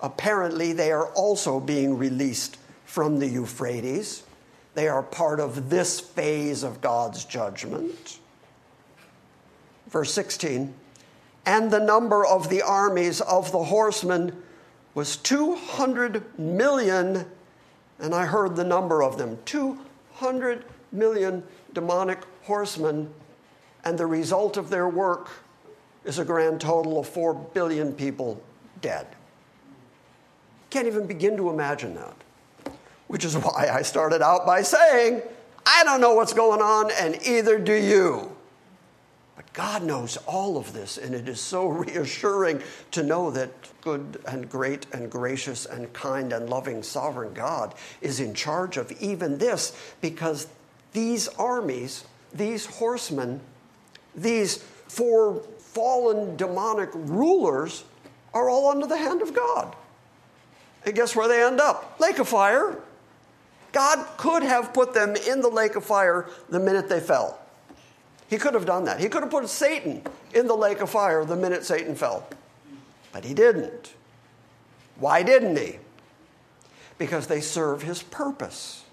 Apparently, 0.00 0.72
they 0.72 0.92
are 0.92 1.06
also 1.08 1.60
being 1.60 1.98
released 1.98 2.58
from 2.84 3.18
the 3.18 3.26
Euphrates. 3.26 4.22
They 4.74 4.88
are 4.88 5.02
part 5.02 5.40
of 5.40 5.68
this 5.68 6.00
phase 6.00 6.62
of 6.62 6.80
God's 6.80 7.24
judgment. 7.24 8.18
Verse 9.88 10.12
16 10.12 10.72
And 11.44 11.70
the 11.70 11.80
number 11.80 12.24
of 12.24 12.48
the 12.48 12.62
armies 12.62 13.20
of 13.20 13.50
the 13.52 13.64
horsemen 13.64 14.42
was 14.94 15.16
200 15.16 16.38
million, 16.38 17.26
and 17.98 18.14
I 18.14 18.26
heard 18.26 18.56
the 18.56 18.64
number 18.64 19.02
of 19.02 19.18
them 19.18 19.38
200 19.44 20.64
million 20.92 21.42
demonic 21.74 22.18
horsemen, 22.42 23.12
and 23.84 23.98
the 23.98 24.06
result 24.06 24.56
of 24.56 24.70
their 24.70 24.88
work 24.88 25.30
is 26.04 26.18
a 26.18 26.24
grand 26.24 26.60
total 26.60 26.98
of 26.98 27.08
4 27.08 27.34
billion 27.34 27.92
people 27.92 28.42
dead. 28.80 29.06
Can't 30.70 30.86
even 30.86 31.06
begin 31.06 31.36
to 31.36 31.50
imagine 31.50 31.94
that. 31.94 32.14
Which 33.08 33.24
is 33.24 33.36
why 33.36 33.68
I 33.72 33.82
started 33.82 34.22
out 34.22 34.46
by 34.46 34.62
saying, 34.62 35.22
I 35.66 35.84
don't 35.84 36.00
know 36.00 36.14
what's 36.14 36.32
going 36.32 36.62
on, 36.62 36.90
and 36.92 37.18
either 37.26 37.58
do 37.58 37.74
you. 37.74 38.34
But 39.36 39.52
God 39.52 39.82
knows 39.82 40.16
all 40.26 40.56
of 40.56 40.72
this, 40.72 40.96
and 40.96 41.14
it 41.14 41.28
is 41.28 41.40
so 41.40 41.66
reassuring 41.68 42.62
to 42.92 43.02
know 43.02 43.30
that 43.30 43.50
good 43.80 44.20
and 44.26 44.48
great 44.48 44.86
and 44.92 45.10
gracious 45.10 45.66
and 45.66 45.92
kind 45.92 46.32
and 46.32 46.48
loving 46.48 46.82
sovereign 46.82 47.34
God 47.34 47.74
is 48.00 48.20
in 48.20 48.34
charge 48.34 48.76
of 48.76 48.92
even 49.00 49.38
this 49.38 49.76
because 50.00 50.46
these 50.92 51.28
armies, 51.28 52.04
these 52.32 52.66
horsemen, 52.66 53.40
these 54.14 54.58
four 54.88 55.42
fallen 55.58 56.36
demonic 56.36 56.90
rulers 56.94 57.84
are 58.34 58.48
all 58.48 58.70
under 58.70 58.86
the 58.86 58.96
hand 58.96 59.22
of 59.22 59.34
God. 59.34 59.74
And 60.84 60.94
guess 60.94 61.14
where 61.14 61.28
they 61.28 61.42
end 61.42 61.60
up? 61.60 61.96
Lake 62.00 62.18
of 62.18 62.28
fire. 62.28 62.76
God 63.72 64.04
could 64.16 64.42
have 64.42 64.72
put 64.72 64.94
them 64.94 65.14
in 65.14 65.40
the 65.40 65.48
lake 65.48 65.76
of 65.76 65.84
fire 65.84 66.28
the 66.48 66.58
minute 66.58 66.88
they 66.88 67.00
fell. 67.00 67.38
He 68.28 68.36
could 68.38 68.54
have 68.54 68.66
done 68.66 68.84
that. 68.84 69.00
He 69.00 69.08
could 69.08 69.22
have 69.22 69.30
put 69.30 69.48
Satan 69.48 70.02
in 70.34 70.46
the 70.46 70.56
lake 70.56 70.80
of 70.80 70.90
fire 70.90 71.24
the 71.24 71.36
minute 71.36 71.64
Satan 71.64 71.94
fell. 71.94 72.26
But 73.12 73.24
he 73.24 73.34
didn't. 73.34 73.92
Why 74.96 75.22
didn't 75.22 75.56
he? 75.56 75.78
Because 76.98 77.26
they 77.26 77.40
serve 77.40 77.82
his 77.82 78.02
purpose, 78.02 78.84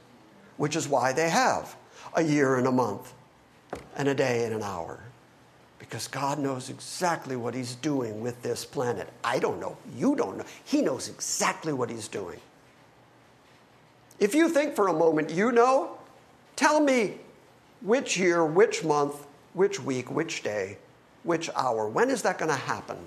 which 0.57 0.75
is 0.75 0.87
why 0.87 1.13
they 1.13 1.29
have 1.29 1.75
a 2.15 2.21
year 2.21 2.57
and 2.57 2.67
a 2.67 2.71
month, 2.71 3.13
and 3.95 4.07
a 4.07 4.13
day 4.13 4.45
and 4.45 4.53
an 4.53 4.63
hour. 4.63 4.99
Because 5.79 6.07
God 6.07 6.39
knows 6.39 6.69
exactly 6.69 7.35
what 7.35 7.53
He's 7.53 7.75
doing 7.75 8.21
with 8.21 8.41
this 8.41 8.65
planet. 8.65 9.09
I 9.23 9.39
don't 9.39 9.59
know. 9.59 9.77
You 9.95 10.15
don't 10.15 10.37
know. 10.37 10.45
He 10.65 10.81
knows 10.81 11.07
exactly 11.07 11.73
what 11.73 11.89
He's 11.89 12.07
doing. 12.07 12.39
If 14.19 14.33
you 14.33 14.49
think 14.49 14.75
for 14.75 14.87
a 14.87 14.93
moment 14.93 15.29
you 15.29 15.51
know, 15.51 15.97
tell 16.55 16.79
me 16.79 17.17
which 17.81 18.17
year, 18.17 18.43
which 18.45 18.83
month, 18.83 19.27
which 19.53 19.79
week, 19.79 20.09
which 20.09 20.43
day, 20.43 20.77
which 21.23 21.49
hour. 21.55 21.87
When 21.87 22.09
is 22.09 22.21
that 22.23 22.37
going 22.37 22.49
to 22.49 22.55
happen? 22.55 22.97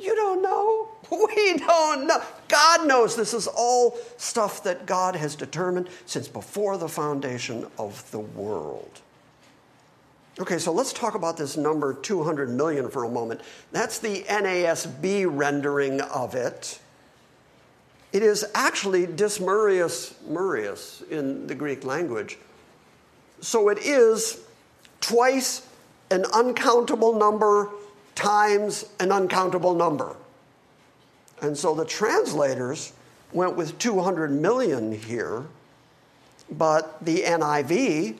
You 0.00 0.14
don't 0.16 0.42
know. 0.42 0.88
We 1.10 1.56
don't 1.58 2.06
know. 2.06 2.22
God 2.46 2.86
knows 2.86 3.16
this 3.16 3.34
is 3.34 3.48
all 3.48 3.98
stuff 4.16 4.62
that 4.62 4.86
God 4.86 5.16
has 5.16 5.34
determined 5.34 5.88
since 6.06 6.28
before 6.28 6.78
the 6.78 6.88
foundation 6.88 7.66
of 7.78 8.08
the 8.12 8.20
world. 8.20 9.00
Okay, 10.38 10.58
so 10.58 10.72
let's 10.72 10.92
talk 10.92 11.16
about 11.16 11.36
this 11.36 11.56
number 11.56 11.94
200 11.94 12.48
million 12.48 12.88
for 12.90 13.02
a 13.02 13.08
moment. 13.08 13.40
That's 13.72 13.98
the 13.98 14.22
NASB 14.22 15.26
rendering 15.28 16.00
of 16.00 16.36
it. 16.36 16.78
It 18.12 18.22
is 18.22 18.44
actually 18.54 19.06
dysmurius 19.08 20.14
murius 20.28 21.02
in 21.10 21.48
the 21.48 21.56
Greek 21.56 21.84
language. 21.84 22.38
So 23.40 23.68
it 23.68 23.78
is 23.78 24.40
twice 25.00 25.66
an 26.10 26.24
uncountable 26.32 27.18
number 27.18 27.70
times 28.14 28.84
an 28.98 29.12
uncountable 29.12 29.74
number. 29.74 30.16
And 31.42 31.56
so 31.56 31.74
the 31.74 31.84
translators 31.84 32.92
went 33.32 33.56
with 33.56 33.78
200 33.78 34.30
million 34.30 34.92
here, 34.92 35.44
but 36.50 37.04
the 37.04 37.22
NIV 37.22 38.16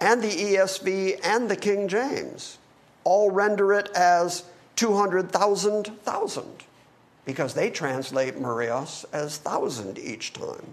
and 0.00 0.22
the 0.22 0.30
ESV 0.30 1.20
and 1.22 1.48
the 1.48 1.56
King 1.56 1.88
James 1.88 2.58
all 3.04 3.30
render 3.30 3.72
it 3.72 3.88
as 3.94 4.44
200,000 4.76 5.86
thousand 6.02 6.64
because 7.24 7.54
they 7.54 7.70
translate 7.70 8.38
Murios 8.38 9.04
as 9.12 9.38
thousand 9.38 9.98
each 9.98 10.32
time. 10.32 10.64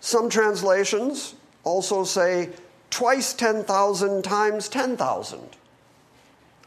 Some 0.00 0.30
translations 0.30 1.34
also 1.64 2.04
say 2.04 2.50
twice 2.90 3.34
10,000 3.34 4.22
times 4.22 4.68
10,000. 4.68 5.40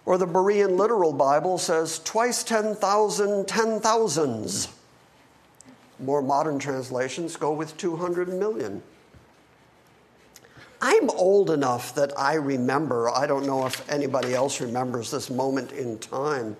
Or 0.06 0.18
the 0.18 0.28
Berean 0.28 0.78
Literal 0.78 1.14
Bible 1.14 1.58
says 1.58 2.00
twice 2.00 2.44
10,000 2.44 3.48
ten 3.48 3.80
thousands. 3.80 4.68
More 6.00 6.22
modern 6.22 6.58
translations 6.58 7.36
go 7.36 7.54
with 7.54 7.78
200 7.78 8.30
million. 8.30 8.82
I'm 10.82 11.12
old 11.12 11.52
enough 11.52 11.94
that 11.94 12.12
I 12.18 12.34
remember, 12.34 13.10
I 13.10 13.28
don't 13.28 13.46
know 13.46 13.68
if 13.68 13.88
anybody 13.88 14.34
else 14.34 14.60
remembers 14.60 15.12
this 15.12 15.30
moment 15.30 15.72
in 15.72 16.00
time, 16.00 16.58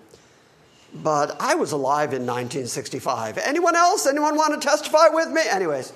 but 0.94 1.36
I 1.40 1.56
was 1.56 1.72
alive 1.72 2.12
in 2.12 2.22
1965. 2.22 3.38
Anyone 3.38 3.74
else? 3.74 4.06
Anyone 4.06 4.36
want 4.36 4.54
to 4.54 4.64
testify 4.64 5.08
with 5.08 5.28
me? 5.28 5.42
Anyways, 5.50 5.92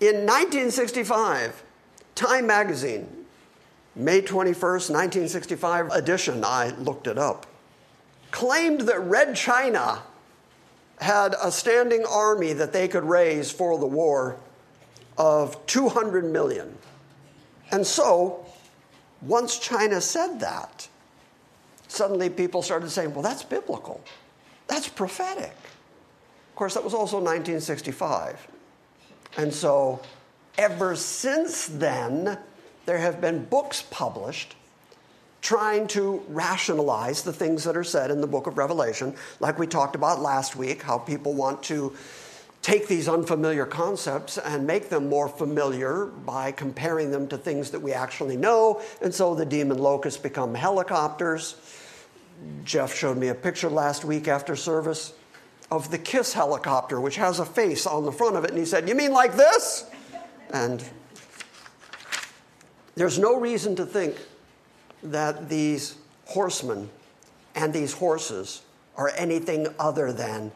in 0.00 0.24
1965, 0.24 1.62
Time 2.16 2.46
magazine, 2.46 3.15
May 3.98 4.20
21st, 4.20 4.90
1965 4.90 5.88
edition, 5.90 6.44
I 6.44 6.68
looked 6.76 7.06
it 7.06 7.16
up, 7.16 7.46
claimed 8.30 8.82
that 8.82 9.00
Red 9.00 9.34
China 9.34 10.02
had 11.00 11.34
a 11.42 11.50
standing 11.50 12.04
army 12.04 12.52
that 12.52 12.74
they 12.74 12.88
could 12.88 13.04
raise 13.04 13.50
for 13.50 13.78
the 13.78 13.86
war 13.86 14.36
of 15.16 15.64
200 15.64 16.30
million. 16.30 16.76
And 17.70 17.86
so, 17.86 18.44
once 19.22 19.58
China 19.58 20.02
said 20.02 20.40
that, 20.40 20.86
suddenly 21.88 22.28
people 22.28 22.60
started 22.60 22.90
saying, 22.90 23.14
well, 23.14 23.22
that's 23.22 23.44
biblical. 23.44 24.02
That's 24.66 24.88
prophetic. 24.88 25.56
Of 26.50 26.54
course, 26.54 26.74
that 26.74 26.84
was 26.84 26.92
also 26.92 27.16
1965. 27.16 28.46
And 29.38 29.52
so, 29.52 30.02
ever 30.58 30.94
since 30.96 31.66
then, 31.66 32.38
there 32.86 32.98
have 32.98 33.20
been 33.20 33.44
books 33.44 33.82
published 33.90 34.54
trying 35.42 35.86
to 35.86 36.24
rationalize 36.28 37.22
the 37.22 37.32
things 37.32 37.62
that 37.62 37.76
are 37.76 37.84
said 37.84 38.10
in 38.10 38.20
the 38.20 38.26
book 38.26 38.48
of 38.48 38.58
Revelation, 38.58 39.14
like 39.38 39.60
we 39.60 39.66
talked 39.66 39.94
about 39.94 40.20
last 40.20 40.56
week, 40.56 40.82
how 40.82 40.98
people 40.98 41.34
want 41.34 41.62
to 41.62 41.94
take 42.62 42.88
these 42.88 43.08
unfamiliar 43.08 43.64
concepts 43.64 44.38
and 44.38 44.66
make 44.66 44.88
them 44.88 45.08
more 45.08 45.28
familiar 45.28 46.06
by 46.06 46.50
comparing 46.50 47.12
them 47.12 47.28
to 47.28 47.38
things 47.38 47.70
that 47.70 47.78
we 47.78 47.92
actually 47.92 48.36
know. 48.36 48.82
And 49.00 49.14
so 49.14 49.36
the 49.36 49.46
demon 49.46 49.78
locusts 49.78 50.20
become 50.20 50.52
helicopters. 50.52 51.54
Jeff 52.64 52.92
showed 52.92 53.16
me 53.16 53.28
a 53.28 53.34
picture 53.36 53.70
last 53.70 54.04
week 54.04 54.26
after 54.26 54.56
service 54.56 55.12
of 55.70 55.92
the 55.92 55.98
KISS 55.98 56.32
helicopter, 56.32 57.00
which 57.00 57.14
has 57.16 57.38
a 57.38 57.46
face 57.46 57.86
on 57.86 58.04
the 58.04 58.10
front 58.10 58.34
of 58.34 58.42
it. 58.42 58.50
And 58.50 58.58
he 58.58 58.66
said, 58.66 58.88
You 58.88 58.96
mean 58.96 59.12
like 59.12 59.36
this? 59.36 59.88
And 60.52 60.82
there's 62.96 63.18
no 63.18 63.38
reason 63.38 63.76
to 63.76 63.86
think 63.86 64.16
that 65.02 65.48
these 65.48 65.96
horsemen 66.24 66.90
and 67.54 67.72
these 67.72 67.92
horses 67.92 68.62
are 68.96 69.12
anything 69.16 69.68
other 69.78 70.12
than 70.12 70.50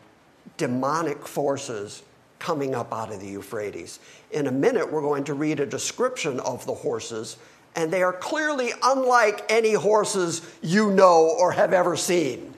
demonic 0.57 1.27
forces 1.29 2.03
coming 2.39 2.75
up 2.75 2.93
out 2.93 3.13
of 3.13 3.21
the 3.21 3.29
Euphrates. 3.29 4.01
In 4.31 4.47
a 4.47 4.53
minute, 4.53 4.91
we're 4.91 5.03
going 5.03 5.25
to 5.25 5.35
read 5.35 5.61
a 5.61 5.67
description 5.67 6.41
of 6.41 6.65
the 6.65 6.75
horses, 6.75 7.37
and 7.77 7.93
they 7.93 8.03
are 8.03 8.13
clearly 8.13 8.71
unlike 8.83 9.45
any 9.51 9.75
horses 9.75 10.41
you 10.63 10.91
know 10.91 11.37
or 11.39 11.53
have 11.53 11.75
ever 11.75 11.97
seen. 11.97 12.55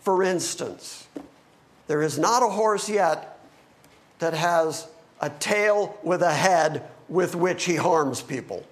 For 0.00 0.22
instance, 0.22 1.06
there 1.86 2.02
is 2.02 2.18
not 2.18 2.42
a 2.42 2.48
horse 2.48 2.88
yet 2.88 3.38
that 4.18 4.32
has 4.32 4.88
a 5.20 5.28
tail 5.28 5.98
with 6.02 6.22
a 6.22 6.32
head 6.32 6.88
with 7.12 7.34
which 7.34 7.64
he 7.64 7.76
harms 7.76 8.22
people. 8.22 8.64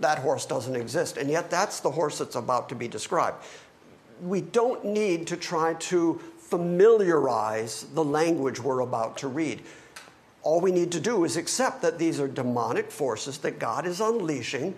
That 0.00 0.18
horse 0.18 0.44
doesn't 0.44 0.74
exist, 0.74 1.16
and 1.16 1.30
yet 1.30 1.48
that's 1.48 1.78
the 1.78 1.92
horse 1.92 2.18
that's 2.18 2.34
about 2.34 2.68
to 2.70 2.74
be 2.74 2.88
described. 2.88 3.36
We 4.20 4.40
don't 4.40 4.84
need 4.84 5.28
to 5.28 5.36
try 5.36 5.74
to 5.74 6.20
familiarize 6.38 7.86
the 7.94 8.04
language 8.04 8.60
we're 8.60 8.80
about 8.80 9.16
to 9.18 9.28
read. 9.28 9.62
All 10.42 10.60
we 10.60 10.72
need 10.72 10.90
to 10.92 11.00
do 11.00 11.24
is 11.24 11.36
accept 11.36 11.82
that 11.82 11.98
these 11.98 12.18
are 12.18 12.28
demonic 12.28 12.90
forces 12.90 13.38
that 13.38 13.58
God 13.58 13.86
is 13.86 14.00
unleashing 14.00 14.74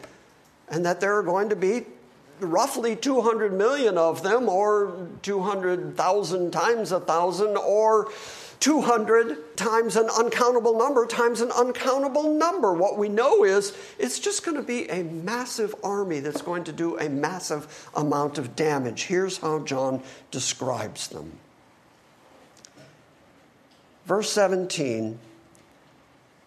and 0.69 0.85
that 0.85 1.01
there 1.01 1.17
are 1.17 1.23
going 1.23 1.49
to 1.49 1.57
be 1.57 1.87
roughly 2.41 2.95
200 2.95 3.53
million 3.53 3.97
of 3.99 4.23
them, 4.23 4.49
or 4.49 5.09
200,000 5.23 6.51
times 6.53 6.93
a 6.93 7.01
thousand, 7.01 7.57
or 7.57 8.11
200 8.61 9.57
times 9.57 9.97
an 9.97 10.09
uncountable 10.19 10.77
number 10.77 11.07
times 11.07 11.41
an 11.41 11.51
uncountable 11.53 12.35
number. 12.35 12.73
What 12.73 12.99
we 12.99 13.09
know 13.09 13.45
is 13.45 13.77
it's 13.99 14.19
just 14.19 14.45
going 14.45 14.57
to 14.57 14.63
be 14.63 14.89
a 14.89 15.05
massive 15.05 15.75
army 15.85 16.21
that's 16.21 16.43
going 16.43 16.65
to 16.65 16.73
do 16.73 16.99
a 16.99 17.09
massive 17.09 17.89
amount 17.95 18.39
of 18.39 18.57
damage. 18.57 19.05
Here's 19.05 19.39
how 19.39 19.61
John 19.61 20.03
describes 20.31 21.09
them. 21.09 21.33
Verse 24.07 24.31
17, 24.33 25.19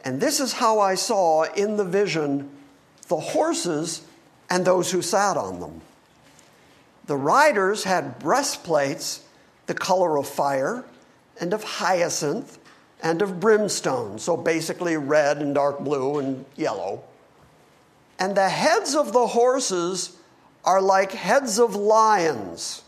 and 0.04 0.20
this 0.20 0.40
is 0.40 0.54
how 0.54 0.80
I 0.80 0.96
saw 0.96 1.44
in 1.44 1.78
the 1.78 1.86
vision 1.86 2.50
the 3.08 3.20
horses 3.20 4.02
and 4.50 4.66
those 4.66 4.92
who 4.92 5.02
sat 5.02 5.38
on 5.38 5.60
them. 5.60 5.82
The 7.06 7.16
riders 7.16 7.84
had 7.84 8.20
breastplates 8.20 9.24
the 9.68 9.74
color 9.74 10.18
of 10.18 10.28
fire 10.28 10.86
and 11.42 11.54
of 11.54 11.64
hyacinth 11.64 12.60
and 13.04 13.22
of 13.22 13.40
brimstone, 13.40 14.20
so 14.20 14.38
basically 14.38 14.96
red 14.96 15.40
and 15.40 15.56
dark 15.56 15.80
blue 15.80 16.20
and 16.20 16.46
yellow. 16.56 17.04
And 18.20 18.38
the 18.38 18.48
heads 18.48 18.96
of 18.96 19.12
the 19.12 19.28
horses 19.28 20.16
are 20.64 20.80
like 20.80 21.12
heads 21.12 21.60
of 21.60 21.76
lions. 21.76 22.84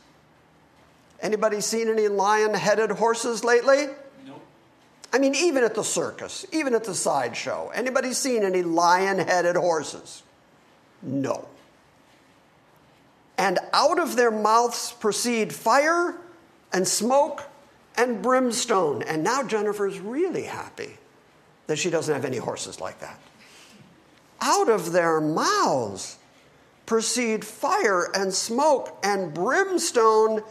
Anybody 1.19 1.61
seen 1.61 1.89
any 1.89 2.07
lion-headed 2.07 2.91
horses 2.91 3.43
lately? 3.43 3.87
No. 4.27 4.35
I 5.11 5.17
mean, 5.17 5.33
even 5.33 5.63
at 5.63 5.73
the 5.73 5.83
circus, 5.83 6.45
even 6.51 6.75
at 6.75 6.83
the 6.83 6.93
sideshow, 6.93 7.71
anybody 7.73 8.13
seen 8.13 8.43
any 8.43 8.61
lion 8.61 9.17
headed 9.17 9.55
horses? 9.55 10.21
No. 11.01 11.47
And 13.37 13.57
out 13.73 13.99
of 13.99 14.15
their 14.15 14.29
mouths 14.29 14.91
proceed 14.91 15.51
fire 15.53 16.15
and 16.71 16.87
smoke 16.87 17.43
and 17.97 18.21
brimstone. 18.21 19.03
And 19.03 19.23
now 19.23 19.43
Jennifer's 19.43 19.99
really 19.99 20.43
happy 20.43 20.97
that 21.67 21.77
she 21.77 21.89
doesn't 21.89 22.13
have 22.13 22.25
any 22.25 22.37
horses 22.37 22.79
like 22.79 22.99
that. 22.99 23.19
Out 24.41 24.69
of 24.69 24.91
their 24.91 25.21
mouths 25.21 26.17
proceed 26.85 27.45
fire 27.45 28.09
and 28.13 28.33
smoke 28.33 28.97
and 29.03 29.33
brimstone 29.33 30.43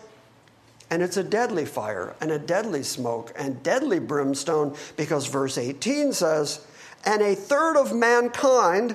and 0.93 1.03
it's 1.03 1.17
a 1.17 1.25
deadly 1.25 1.65
fire 1.65 2.15
and 2.21 2.31
a 2.31 2.39
deadly 2.39 2.83
smoke 2.83 3.33
and 3.35 3.63
deadly 3.63 3.99
brimstone 3.99 4.77
because 4.95 5.27
verse 5.27 5.57
18 5.57 6.13
says, 6.13 6.67
and 7.07 7.23
a 7.23 7.35
third 7.35 7.79
of 7.79 7.95
mankind, 7.95 8.95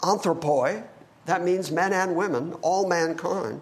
anthropoi, 0.00 0.82
that 1.26 1.44
means 1.44 1.70
men 1.70 1.92
and 1.92 2.16
women, 2.16 2.54
all 2.62 2.88
mankind, 2.88 3.60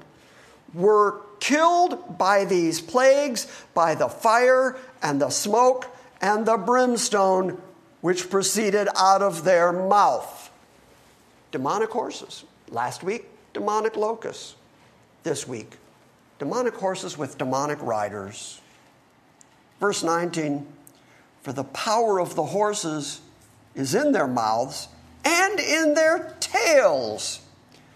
were 0.75 1.23
killed 1.41 2.19
by 2.19 2.45
these 2.45 2.81
plagues, 2.81 3.47
by 3.75 3.95
the 3.95 4.09
fire 4.09 4.77
and 5.03 5.21
the 5.21 5.31
smoke 5.31 5.87
and 6.21 6.47
the 6.47 6.57
brimstone 6.57 7.61
which 8.01 8.31
proceeded 8.31 8.89
out 8.97 9.23
of 9.23 9.45
their 9.45 9.73
mouth. 9.73 10.51
Demonic 11.51 11.91
horses. 11.91 12.45
Last 12.69 13.03
week, 13.03 13.27
demonic 13.53 13.97
locusts. 13.97 14.55
This 15.23 15.47
week, 15.47 15.77
demonic 16.39 16.75
horses 16.75 17.19
with 17.19 17.37
demonic 17.37 17.81
riders. 17.83 18.61
Verse 19.81 20.03
19 20.03 20.67
For 21.43 21.53
the 21.53 21.65
power 21.65 22.21
of 22.21 22.37
the 22.37 22.45
horses 22.45 23.21
is 23.75 23.95
in 23.95 24.13
their 24.13 24.29
mouths 24.29 24.89
and 25.25 25.61
in 25.61 25.95
their 25.95 26.37
tails. 26.41 27.41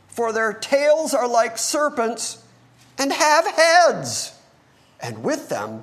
For 0.09 0.33
their 0.33 0.53
tails 0.53 1.15
are 1.15 1.29
like 1.29 1.57
serpents 1.59 2.44
and 2.99 3.13
have 3.13 3.47
heads, 3.47 4.39
and 5.01 5.23
with 5.23 5.49
them 5.49 5.83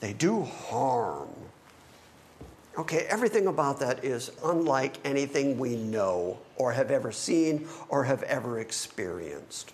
they 0.00 0.12
do 0.12 0.42
harm. 0.42 1.28
Okay, 2.78 3.06
everything 3.08 3.46
about 3.46 3.80
that 3.80 4.02
is 4.02 4.30
unlike 4.44 4.96
anything 5.04 5.58
we 5.58 5.76
know 5.76 6.38
or 6.56 6.72
have 6.72 6.90
ever 6.90 7.12
seen 7.12 7.68
or 7.88 8.04
have 8.04 8.22
ever 8.22 8.60
experienced. 8.60 9.72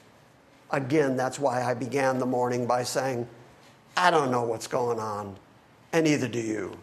Again, 0.70 1.16
that's 1.16 1.38
why 1.38 1.62
I 1.62 1.74
began 1.74 2.18
the 2.18 2.26
morning 2.26 2.66
by 2.66 2.82
saying, 2.82 3.28
I 3.96 4.10
don't 4.10 4.30
know 4.30 4.42
what's 4.42 4.66
going 4.66 4.98
on, 4.98 5.36
and 5.92 6.04
neither 6.04 6.28
do 6.28 6.40
you. 6.40 6.76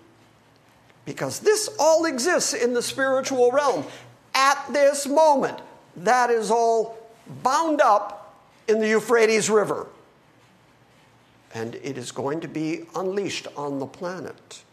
Because 1.03 1.39
this 1.39 1.69
all 1.79 2.05
exists 2.05 2.53
in 2.53 2.73
the 2.73 2.81
spiritual 2.81 3.51
realm. 3.51 3.85
At 4.33 4.65
this 4.71 5.05
moment, 5.05 5.59
that 5.97 6.29
is 6.29 6.49
all 6.49 6.97
bound 7.43 7.81
up 7.81 8.24
in 8.67 8.79
the 8.79 8.87
Euphrates 8.87 9.49
River. 9.49 9.87
And 11.53 11.75
it 11.75 11.97
is 11.97 12.11
going 12.11 12.41
to 12.41 12.47
be 12.47 12.85
unleashed 12.95 13.47
on 13.55 13.79
the 13.79 13.85
planet. 13.85 14.63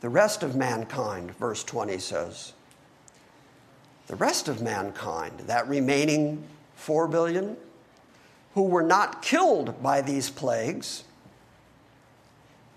The 0.00 0.08
rest 0.08 0.42
of 0.42 0.54
mankind, 0.54 1.34
verse 1.36 1.64
20 1.64 1.98
says, 1.98 2.52
the 4.06 4.16
rest 4.16 4.48
of 4.48 4.60
mankind, 4.60 5.40
that 5.46 5.66
remaining 5.66 6.44
4 6.76 7.08
billion, 7.08 7.56
who 8.52 8.64
were 8.64 8.82
not 8.82 9.22
killed 9.22 9.82
by 9.82 10.02
these 10.02 10.28
plagues, 10.28 11.04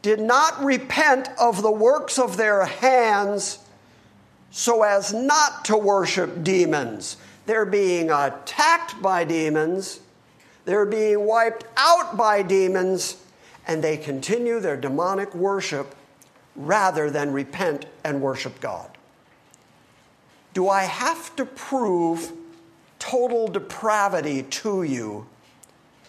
did 0.02 0.22
not 0.22 0.64
repent 0.64 1.28
of 1.38 1.62
the 1.62 1.72
works 1.72 2.18
of 2.18 2.38
their 2.38 2.64
hands 2.66 3.60
so 4.52 4.84
as 4.84 5.14
not 5.14 5.66
to 5.66 5.78
worship 5.78 6.44
demons. 6.44 7.18
They're 7.48 7.66
being 7.66 8.12
attacked 8.12 9.02
by 9.02 9.24
demons, 9.24 10.02
they're 10.66 10.86
being 10.86 11.26
wiped 11.26 11.66
out 11.78 12.16
by 12.16 12.44
demons, 12.44 13.18
and 13.66 13.84
they 13.84 13.98
continue 13.98 14.60
their 14.60 14.78
demonic 14.78 15.34
worship 15.34 15.96
rather 16.58 17.10
than 17.10 17.32
repent 17.32 17.86
and 18.04 18.22
worship 18.22 18.60
God? 18.60 18.90
Do 20.54 20.68
I 20.68 20.84
have 20.84 21.36
to 21.36 21.46
prove 21.46 22.34
total 23.00 23.48
depravity 23.48 24.44
to 24.44 24.84
you 24.84 25.28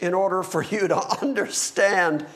in 0.01 0.14
order 0.14 0.43
for 0.43 0.62
you 0.62 0.89
to 0.89 0.97
understand 1.22 2.26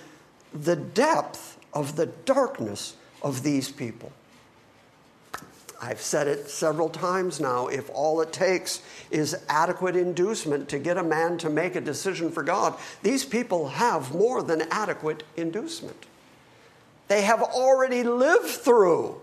the 0.52 0.76
depth 0.76 1.58
of 1.72 1.96
the 1.96 2.06
darkness 2.06 2.94
of 3.22 3.42
these 3.42 3.70
people? 3.70 4.12
I've 5.84 6.00
said 6.00 6.28
it 6.28 6.48
several 6.48 6.88
times 6.88 7.40
now. 7.40 7.66
If 7.66 7.90
all 7.90 8.20
it 8.20 8.32
takes 8.32 8.82
is 9.10 9.36
adequate 9.48 9.96
inducement 9.96 10.68
to 10.68 10.78
get 10.78 10.96
a 10.96 11.02
man 11.02 11.38
to 11.38 11.50
make 11.50 11.74
a 11.74 11.80
decision 11.80 12.30
for 12.30 12.44
God, 12.44 12.78
these 13.02 13.24
people 13.24 13.68
have 13.68 14.14
more 14.14 14.44
than 14.44 14.62
adequate 14.70 15.24
inducement. 15.36 16.06
They 17.08 17.22
have 17.22 17.42
already 17.42 18.04
lived 18.04 18.46
through 18.46 19.20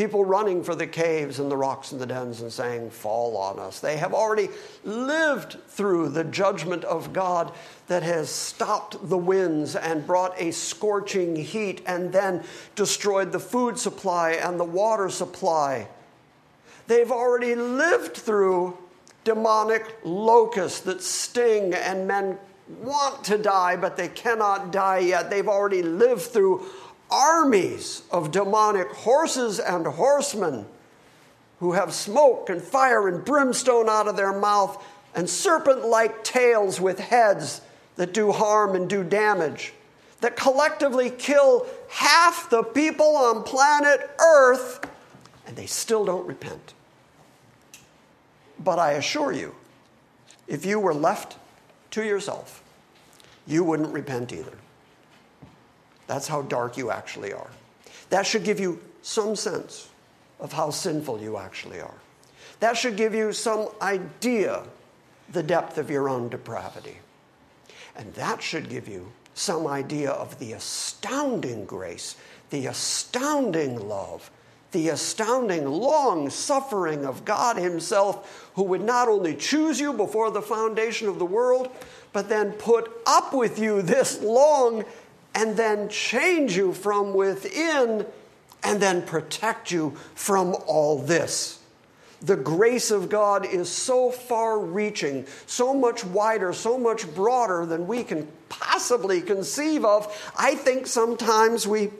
people 0.00 0.24
running 0.24 0.64
for 0.64 0.74
the 0.74 0.86
caves 0.86 1.40
and 1.40 1.50
the 1.50 1.56
rocks 1.58 1.92
and 1.92 2.00
the 2.00 2.06
dens 2.06 2.40
and 2.40 2.50
saying, 2.50 2.88
Fall 2.88 3.36
on 3.36 3.58
us. 3.58 3.80
They 3.80 3.98
have 3.98 4.14
already 4.14 4.48
lived 4.82 5.58
through 5.68 6.08
the 6.08 6.24
judgment 6.24 6.84
of 6.84 7.12
God 7.12 7.52
that 7.88 8.02
has 8.02 8.30
stopped 8.30 8.96
the 9.10 9.18
winds 9.18 9.76
and 9.76 10.06
brought 10.06 10.40
a 10.40 10.52
scorching 10.52 11.36
heat 11.36 11.82
and 11.86 12.10
then 12.14 12.42
destroyed 12.76 13.30
the 13.30 13.38
food 13.38 13.78
supply 13.78 14.30
and 14.30 14.58
the 14.58 14.64
water 14.64 15.10
supply. 15.10 15.86
They've 16.86 17.12
already 17.12 17.54
lived 17.54 18.16
through 18.16 18.78
demonic 19.24 19.98
locusts 20.02 20.80
that 20.80 21.02
sting 21.02 21.74
and 21.74 22.08
men 22.08 22.38
want 22.80 23.22
to 23.24 23.36
die, 23.36 23.76
but 23.76 23.98
they 23.98 24.08
cannot 24.08 24.72
die 24.72 25.00
yet. 25.00 25.28
They've 25.28 25.46
already 25.46 25.82
lived 25.82 26.22
through 26.22 26.64
armies 27.10 28.02
of 28.10 28.30
demonic 28.30 28.88
horses 28.88 29.58
and 29.58 29.86
horsemen 29.86 30.66
who 31.58 31.72
have 31.72 31.92
smoke 31.92 32.48
and 32.48 32.62
fire 32.62 33.08
and 33.08 33.24
brimstone 33.24 33.88
out 33.88 34.08
of 34.08 34.16
their 34.16 34.32
mouth 34.32 34.82
and 35.14 35.28
serpent 35.28 35.84
like 35.84 36.24
tails 36.24 36.80
with 36.80 36.98
heads 36.98 37.60
that 37.96 38.14
do 38.14 38.32
harm 38.32 38.74
and 38.74 38.88
do 38.88 39.04
damage, 39.04 39.74
that 40.20 40.36
collectively 40.36 41.10
kill 41.10 41.66
half 41.90 42.48
the 42.48 42.62
people 42.62 43.16
on 43.16 43.42
planet 43.42 44.10
Earth, 44.18 44.80
and 45.46 45.56
they 45.56 45.66
still 45.66 46.04
don't 46.04 46.26
repent. 46.26 46.74
But 48.58 48.78
I 48.78 48.92
assure 48.92 49.32
you, 49.32 49.54
if 50.46 50.64
you 50.64 50.80
were 50.80 50.94
left 50.94 51.36
to 51.92 52.04
yourself, 52.04 52.62
you 53.46 53.64
wouldn't 53.64 53.92
repent 53.92 54.32
either. 54.32 54.56
That's 56.10 56.26
how 56.26 56.42
dark 56.42 56.76
you 56.76 56.90
actually 56.90 57.32
are. 57.32 57.50
That 58.08 58.26
should 58.26 58.42
give 58.42 58.58
you 58.58 58.80
some 59.00 59.36
sense 59.36 59.90
of 60.40 60.52
how 60.52 60.70
sinful 60.70 61.20
you 61.20 61.36
actually 61.36 61.80
are. 61.80 61.94
That 62.58 62.76
should 62.76 62.96
give 62.96 63.14
you 63.14 63.32
some 63.32 63.68
idea 63.80 64.64
the 65.30 65.44
depth 65.44 65.78
of 65.78 65.88
your 65.88 66.08
own 66.08 66.28
depravity. 66.28 66.96
And 67.94 68.12
that 68.14 68.42
should 68.42 68.68
give 68.68 68.88
you 68.88 69.12
some 69.34 69.68
idea 69.68 70.10
of 70.10 70.36
the 70.40 70.54
astounding 70.54 71.64
grace, 71.64 72.16
the 72.50 72.66
astounding 72.66 73.88
love, 73.88 74.32
the 74.72 74.88
astounding 74.88 75.64
long 75.64 76.28
suffering 76.28 77.06
of 77.06 77.24
God 77.24 77.56
Himself, 77.56 78.50
who 78.56 78.64
would 78.64 78.82
not 78.82 79.06
only 79.06 79.36
choose 79.36 79.78
you 79.78 79.92
before 79.92 80.32
the 80.32 80.42
foundation 80.42 81.08
of 81.08 81.20
the 81.20 81.24
world, 81.24 81.70
but 82.12 82.28
then 82.28 82.50
put 82.54 82.90
up 83.06 83.32
with 83.32 83.60
you 83.60 83.80
this 83.80 84.20
long 84.22 84.84
and 85.34 85.56
then 85.56 85.88
change 85.88 86.56
you 86.56 86.72
from 86.72 87.14
within 87.14 88.06
and 88.62 88.80
then 88.80 89.02
protect 89.02 89.70
you 89.70 89.96
from 90.14 90.54
all 90.66 90.98
this. 90.98 91.58
The 92.22 92.36
grace 92.36 92.90
of 92.90 93.08
God 93.08 93.46
is 93.46 93.70
so 93.70 94.10
far 94.10 94.58
reaching, 94.58 95.26
so 95.46 95.72
much 95.72 96.04
wider, 96.04 96.52
so 96.52 96.78
much 96.78 97.12
broader 97.14 97.64
than 97.64 97.86
we 97.86 98.04
can 98.04 98.28
possibly 98.50 99.22
conceive 99.22 99.84
of. 99.86 100.32
I 100.36 100.54
think 100.54 100.86
sometimes 100.86 101.66
we, 101.66 101.90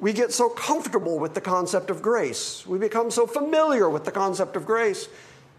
we 0.00 0.14
get 0.14 0.32
so 0.32 0.48
comfortable 0.48 1.18
with 1.18 1.34
the 1.34 1.42
concept 1.42 1.90
of 1.90 2.00
grace, 2.00 2.66
we 2.66 2.78
become 2.78 3.10
so 3.10 3.26
familiar 3.26 3.90
with 3.90 4.04
the 4.04 4.12
concept 4.12 4.56
of 4.56 4.64
grace 4.64 5.08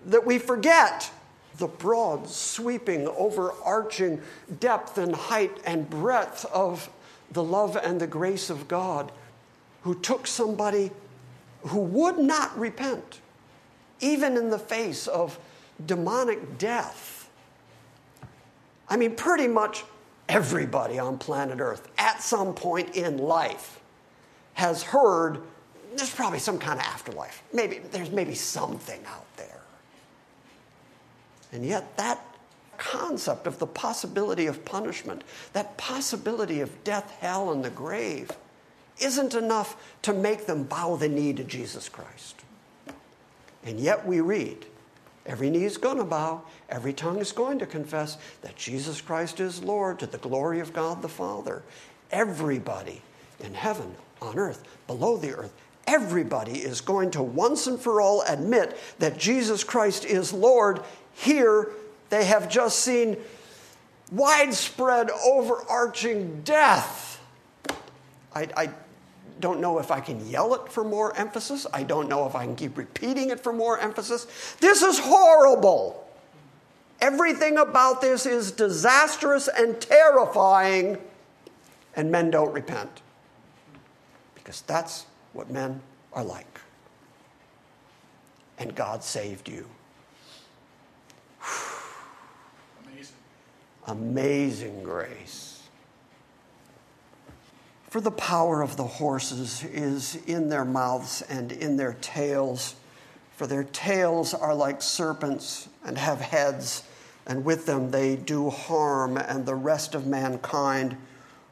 that 0.07 0.25
we 0.25 0.39
forget 0.39 1.11
the 1.57 1.67
broad, 1.67 2.27
sweeping, 2.27 3.07
overarching 3.07 4.21
depth 4.59 4.97
and 4.97 5.15
height 5.15 5.57
and 5.65 5.89
breadth 5.89 6.45
of 6.45 6.89
the 7.31 7.43
love 7.43 7.75
and 7.75 7.99
the 7.99 8.07
grace 8.07 8.49
of 8.49 8.67
God 8.67 9.11
who 9.81 9.95
took 9.99 10.27
somebody 10.27 10.91
who 11.67 11.79
would 11.79 12.17
not 12.17 12.57
repent, 12.57 13.19
even 13.99 14.37
in 14.37 14.49
the 14.49 14.59
face 14.59 15.07
of 15.07 15.39
demonic 15.85 16.57
death. 16.57 17.29
I 18.87 18.97
mean, 18.97 19.15
pretty 19.15 19.47
much 19.47 19.83
everybody 20.29 20.99
on 20.99 21.17
planet 21.17 21.59
Earth 21.59 21.87
at 21.97 22.21
some 22.21 22.53
point 22.53 22.95
in 22.95 23.17
life 23.17 23.79
has 24.53 24.83
heard 24.83 25.41
there's 25.95 26.13
probably 26.13 26.39
some 26.39 26.59
kind 26.59 26.79
of 26.79 26.85
afterlife. 26.85 27.41
Maybe 27.53 27.79
there's 27.91 28.11
maybe 28.11 28.35
something 28.35 28.99
out 29.07 29.25
there. 29.37 29.61
And 31.55 31.65
yet 31.65 31.95
that 31.95 32.19
concept 32.77 33.47
of 33.47 33.59
the 33.59 33.65
possibility 33.65 34.45
of 34.45 34.65
punishment, 34.65 35.23
that 35.53 35.77
possibility 35.77 36.59
of 36.59 36.83
death, 36.83 37.09
hell, 37.21 37.53
and 37.53 37.63
the 37.63 37.69
grave, 37.69 38.29
isn't 38.99 39.33
enough 39.33 39.77
to 40.01 40.11
make 40.11 40.47
them 40.47 40.63
bow 40.63 40.97
the 40.97 41.07
knee 41.07 41.31
to 41.31 41.45
Jesus 41.45 41.87
Christ. 41.87 42.41
And 43.63 43.79
yet 43.79 44.05
we 44.05 44.19
read, 44.19 44.65
every 45.25 45.49
knee 45.49 45.63
is 45.63 45.77
going 45.77 45.97
to 45.97 46.03
bow, 46.03 46.41
every 46.67 46.91
tongue 46.91 47.19
is 47.19 47.31
going 47.31 47.59
to 47.59 47.65
confess 47.65 48.17
that 48.41 48.57
Jesus 48.57 48.99
Christ 48.99 49.39
is 49.39 49.63
Lord 49.63 49.99
to 49.99 50.07
the 50.07 50.17
glory 50.17 50.59
of 50.59 50.73
God 50.73 51.01
the 51.01 51.07
Father. 51.07 51.63
Everybody 52.11 53.01
in 53.39 53.53
heaven, 53.53 53.95
on 54.21 54.37
earth, 54.37 54.61
below 54.87 55.15
the 55.15 55.33
earth, 55.33 55.53
everybody 55.87 56.59
is 56.59 56.81
going 56.81 57.11
to 57.11 57.23
once 57.23 57.67
and 57.67 57.79
for 57.79 58.01
all 58.01 58.23
admit 58.27 58.77
that 58.99 59.17
Jesus 59.17 59.63
Christ 59.63 60.03
is 60.03 60.33
Lord. 60.33 60.81
Here, 61.16 61.72
they 62.09 62.26
have 62.26 62.49
just 62.49 62.80
seen 62.80 63.18
widespread, 64.11 65.09
overarching 65.09 66.41
death. 66.41 67.20
I, 68.34 68.47
I, 68.55 68.70
don't 69.39 69.59
know 69.59 69.80
if 69.80 69.91
I 69.91 69.99
can 69.99 70.26
yell 70.28 70.55
it 70.55 70.72
for 70.72 70.84
more 70.84 71.16
emphasis. 71.18 71.68
I 71.74 71.84
don't 71.84 72.07
know 72.07 72.26
if 72.26 72.36
I 72.36 72.45
can 72.45 72.55
keep 72.55 72.78
repeating 72.78 73.32
it 73.32 73.39
for 73.39 73.51
more 73.51 73.78
emphasis. 73.80 74.28
This 74.59 74.82
is 74.82 74.99
horrible. 74.99 76.07
Everything 77.01 77.57
about 77.57 78.01
this 78.01 78.26
is 78.26 78.51
disastrous 78.51 79.49
and 79.49 79.80
terrifying, 79.82 80.97
and 81.95 82.11
men 82.11 82.32
don't 82.32 82.53
repent. 82.53 83.01
Because 84.36 84.61
that's 84.61 85.05
what 85.34 85.49
men 85.49 85.82
are 86.13 86.24
like. 86.24 86.61
And 88.57 88.74
God 88.74 89.03
saved 89.03 89.49
you. 89.49 89.68
Amazing. 92.85 93.15
Amazing 93.87 94.83
grace. 94.83 95.61
For 97.89 98.01
the 98.01 98.11
power 98.11 98.61
of 98.61 98.75
the 98.75 98.83
horses 98.83 99.63
is 99.63 100.17
in 100.27 100.49
their 100.49 100.65
mouths 100.65 101.21
and 101.21 101.51
in 101.51 101.77
their 101.77 101.93
tails. 102.01 102.75
For 103.37 103.47
their 103.47 103.63
tails 103.63 104.33
are 104.33 104.53
like 104.53 104.81
serpents 104.81 105.69
and 105.85 105.97
have 105.97 106.19
heads, 106.19 106.83
and 107.25 107.45
with 107.45 107.65
them 107.65 107.91
they 107.91 108.15
do 108.15 108.49
harm, 108.49 109.17
and 109.17 109.45
the 109.45 109.55
rest 109.55 109.95
of 109.95 110.05
mankind 110.05 110.97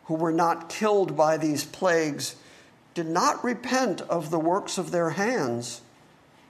who 0.05 0.15
were 0.15 0.31
not 0.31 0.69
killed 0.69 1.15
by 1.15 1.37
these 1.37 1.63
plagues 1.63 2.35
did 2.93 3.07
not 3.07 3.43
repent 3.43 4.01
of 4.01 4.29
the 4.29 4.39
works 4.39 4.77
of 4.77 4.91
their 4.91 5.11
hands, 5.11 5.81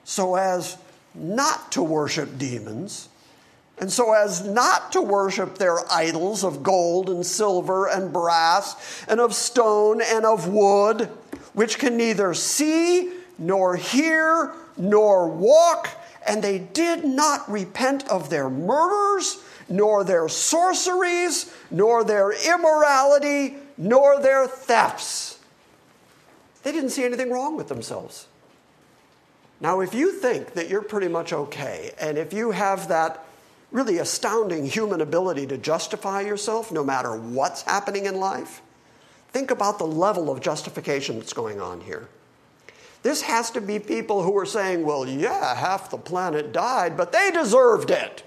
so 0.02 0.34
as 0.34 0.76
not 1.14 1.70
to 1.72 1.82
worship 1.82 2.36
demons, 2.36 3.08
and 3.78 3.90
so 3.90 4.12
as 4.12 4.44
not 4.44 4.92
to 4.92 5.02
worship 5.02 5.58
their 5.58 5.78
idols 5.92 6.44
of 6.44 6.62
gold 6.62 7.10
and 7.10 7.26
silver 7.26 7.88
and 7.88 8.12
brass 8.12 9.04
and 9.08 9.20
of 9.20 9.34
stone 9.34 10.00
and 10.00 10.24
of 10.24 10.48
wood, 10.48 11.08
which 11.54 11.78
can 11.78 11.96
neither 11.96 12.34
see 12.34 13.12
nor 13.38 13.76
hear 13.76 14.52
nor 14.76 15.28
walk, 15.28 15.88
and 16.26 16.42
they 16.42 16.58
did 16.58 17.04
not 17.04 17.50
repent 17.50 18.08
of 18.08 18.30
their 18.30 18.48
murders, 18.48 19.42
nor 19.68 20.04
their 20.04 20.28
sorceries, 20.28 21.52
nor 21.70 22.04
their 22.04 22.32
immorality, 22.32 23.56
nor 23.76 24.20
their 24.20 24.46
thefts. 24.46 25.38
They 26.62 26.72
didn't 26.72 26.90
see 26.90 27.04
anything 27.04 27.30
wrong 27.30 27.56
with 27.56 27.68
themselves. 27.68 28.26
Now, 29.60 29.80
if 29.80 29.94
you 29.94 30.12
think 30.12 30.54
that 30.54 30.68
you're 30.68 30.82
pretty 30.82 31.08
much 31.08 31.32
okay, 31.32 31.92
and 32.00 32.18
if 32.18 32.32
you 32.32 32.50
have 32.52 32.88
that 32.88 33.24
really 33.70 33.98
astounding 33.98 34.66
human 34.66 35.00
ability 35.00 35.46
to 35.48 35.58
justify 35.58 36.20
yourself 36.20 36.70
no 36.70 36.84
matter 36.84 37.16
what's 37.16 37.62
happening 37.62 38.06
in 38.06 38.16
life, 38.20 38.62
think 39.32 39.50
about 39.50 39.78
the 39.78 39.86
level 39.86 40.30
of 40.30 40.40
justification 40.40 41.18
that's 41.18 41.32
going 41.32 41.60
on 41.60 41.80
here. 41.80 42.08
This 43.02 43.20
has 43.22 43.50
to 43.50 43.60
be 43.60 43.78
people 43.78 44.22
who 44.22 44.36
are 44.38 44.46
saying, 44.46 44.84
well, 44.84 45.06
yeah, 45.06 45.54
half 45.54 45.90
the 45.90 45.98
planet 45.98 46.52
died, 46.52 46.96
but 46.96 47.12
they 47.12 47.30
deserved 47.30 47.90
it. 47.90 48.24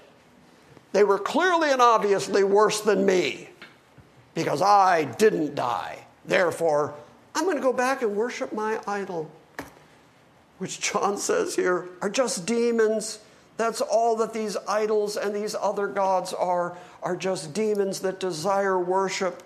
They 0.92 1.04
were 1.04 1.18
clearly 1.18 1.70
and 1.70 1.82
obviously 1.82 2.44
worse 2.44 2.80
than 2.80 3.04
me 3.04 3.48
because 4.34 4.62
I 4.62 5.04
didn't 5.04 5.54
die. 5.54 6.06
Therefore, 6.24 6.94
I'm 7.34 7.44
going 7.44 7.56
to 7.56 7.62
go 7.62 7.72
back 7.72 8.02
and 8.02 8.14
worship 8.14 8.52
my 8.52 8.80
idol, 8.86 9.30
which 10.58 10.80
John 10.80 11.18
says 11.18 11.56
here 11.56 11.88
are 12.00 12.08
just 12.08 12.46
demons. 12.46 13.18
That's 13.58 13.80
all 13.80 14.14
that 14.16 14.32
these 14.32 14.56
idols 14.68 15.16
and 15.16 15.34
these 15.34 15.54
other 15.54 15.88
gods 15.88 16.32
are, 16.32 16.78
are 17.02 17.16
just 17.16 17.52
demons 17.52 18.00
that 18.00 18.20
desire 18.20 18.78
worship. 18.78 19.42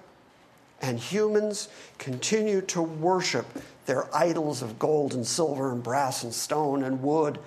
And 0.82 0.98
humans 0.98 1.68
continue 1.98 2.60
to 2.62 2.82
worship 2.82 3.46
their 3.86 4.14
idols 4.14 4.60
of 4.60 4.78
gold 4.78 5.14
and 5.14 5.26
silver 5.26 5.72
and 5.72 5.82
brass 5.82 6.24
and 6.24 6.34
stone 6.34 6.82
and 6.82 7.02
wood, 7.02 7.38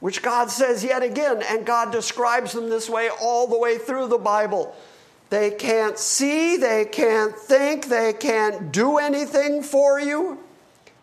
which 0.00 0.22
God 0.22 0.50
says 0.50 0.84
yet 0.84 1.02
again, 1.02 1.42
and 1.48 1.64
God 1.64 1.92
describes 1.92 2.52
them 2.52 2.68
this 2.68 2.88
way 2.88 3.08
all 3.08 3.46
the 3.46 3.58
way 3.58 3.78
through 3.78 4.08
the 4.08 4.18
Bible. 4.18 4.76
They 5.30 5.50
can't 5.50 5.98
see, 5.98 6.56
they 6.58 6.84
can't 6.84 7.34
think, 7.34 7.86
they 7.86 8.12
can't 8.12 8.70
do 8.70 8.98
anything 8.98 9.62
for 9.62 9.98
you. 9.98 10.38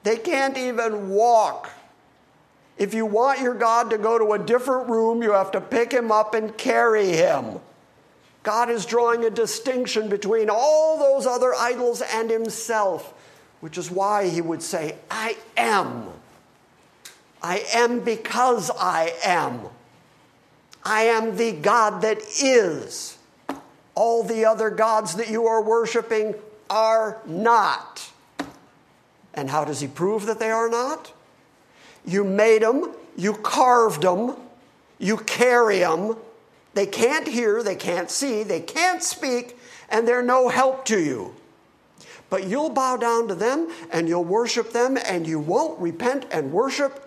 They 0.03 0.17
can't 0.17 0.57
even 0.57 1.09
walk. 1.09 1.71
If 2.78 2.93
you 2.93 3.05
want 3.05 3.41
your 3.41 3.55
God 3.55 3.89
to 3.89 3.97
go 3.97 4.17
to 4.19 4.34
a 4.34 4.39
different 4.39 4.89
room, 4.89 5.23
you 5.23 5.32
have 5.32 5.51
to 5.51 5.61
pick 5.61 5.91
him 5.91 6.11
up 6.11 6.34
and 6.36 6.55
carry 6.57 7.07
him. 7.07 7.59
God 8.43 8.69
is 8.69 8.86
drawing 8.86 9.25
a 9.25 9.30
distinction 9.30 10.09
between 10.09 10.49
all 10.49 10.97
those 10.97 11.25
other 11.25 11.53
idols 11.55 12.01
and 12.01 12.30
himself, 12.30 13.13
which 13.59 13.78
is 13.78 13.91
why 13.91 14.30
he 14.30 14.41
would 14.41 14.61
say, 14.61 14.95
I 15.09 15.36
am. 15.57 16.07
I 17.41 17.65
am 17.73 18.01
because 18.01 18.71
I 18.71 19.13
am. 19.23 19.61
I 20.84 21.01
am 21.03 21.36
the 21.36 21.51
God 21.51 22.01
that 22.03 22.19
is. 22.41 23.17
All 23.95 24.23
the 24.23 24.45
other 24.45 24.69
gods 24.69 25.15
that 25.15 25.30
you 25.30 25.47
are 25.47 25.61
worshiping 25.61 26.36
are 26.69 27.19
not. 27.25 28.11
And 29.34 29.49
how 29.49 29.65
does 29.65 29.82
he 29.82 29.88
prove 29.88 30.25
that 30.28 30.39
they 30.39 30.51
are 30.51 30.69
not? 30.69 31.11
You 32.08 32.24
made 32.24 32.64
them, 32.64 32.95
you 33.16 33.34
carved 33.34 34.01
them, 34.01 34.36
you 34.97 35.18
carry 35.18 35.80
them. 35.80 36.16
They 36.74 36.88
can't 36.88 37.28
hear, 37.28 37.62
they 37.62 37.76
can't 37.76 38.10
see, 38.10 38.41
they 38.41 38.62
can't 38.62 39.03
speak, 39.03 39.60
and 39.89 40.08
they're 40.08 40.24
no 40.24 40.49
help 40.49 40.86
to 40.86 40.99
you. 40.99 41.36
But 42.30 42.45
you'll 42.45 42.72
bow 42.72 42.97
down 42.97 43.28
to 43.28 43.36
them 43.36 43.70
and 43.91 44.08
you'll 44.08 44.24
worship 44.24 44.72
them, 44.72 44.97
and 45.05 45.28
you 45.28 45.39
won't 45.39 45.80
repent 45.80 46.26
and 46.32 46.51
worship 46.51 47.03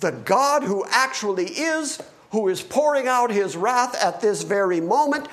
the 0.00 0.12
God 0.12 0.62
who 0.62 0.84
actually 0.88 1.46
is, 1.46 2.00
who 2.30 2.48
is 2.48 2.62
pouring 2.62 3.08
out 3.08 3.30
his 3.30 3.56
wrath 3.56 3.94
at 4.02 4.20
this 4.20 4.42
very 4.42 4.80
moment, 4.80 5.28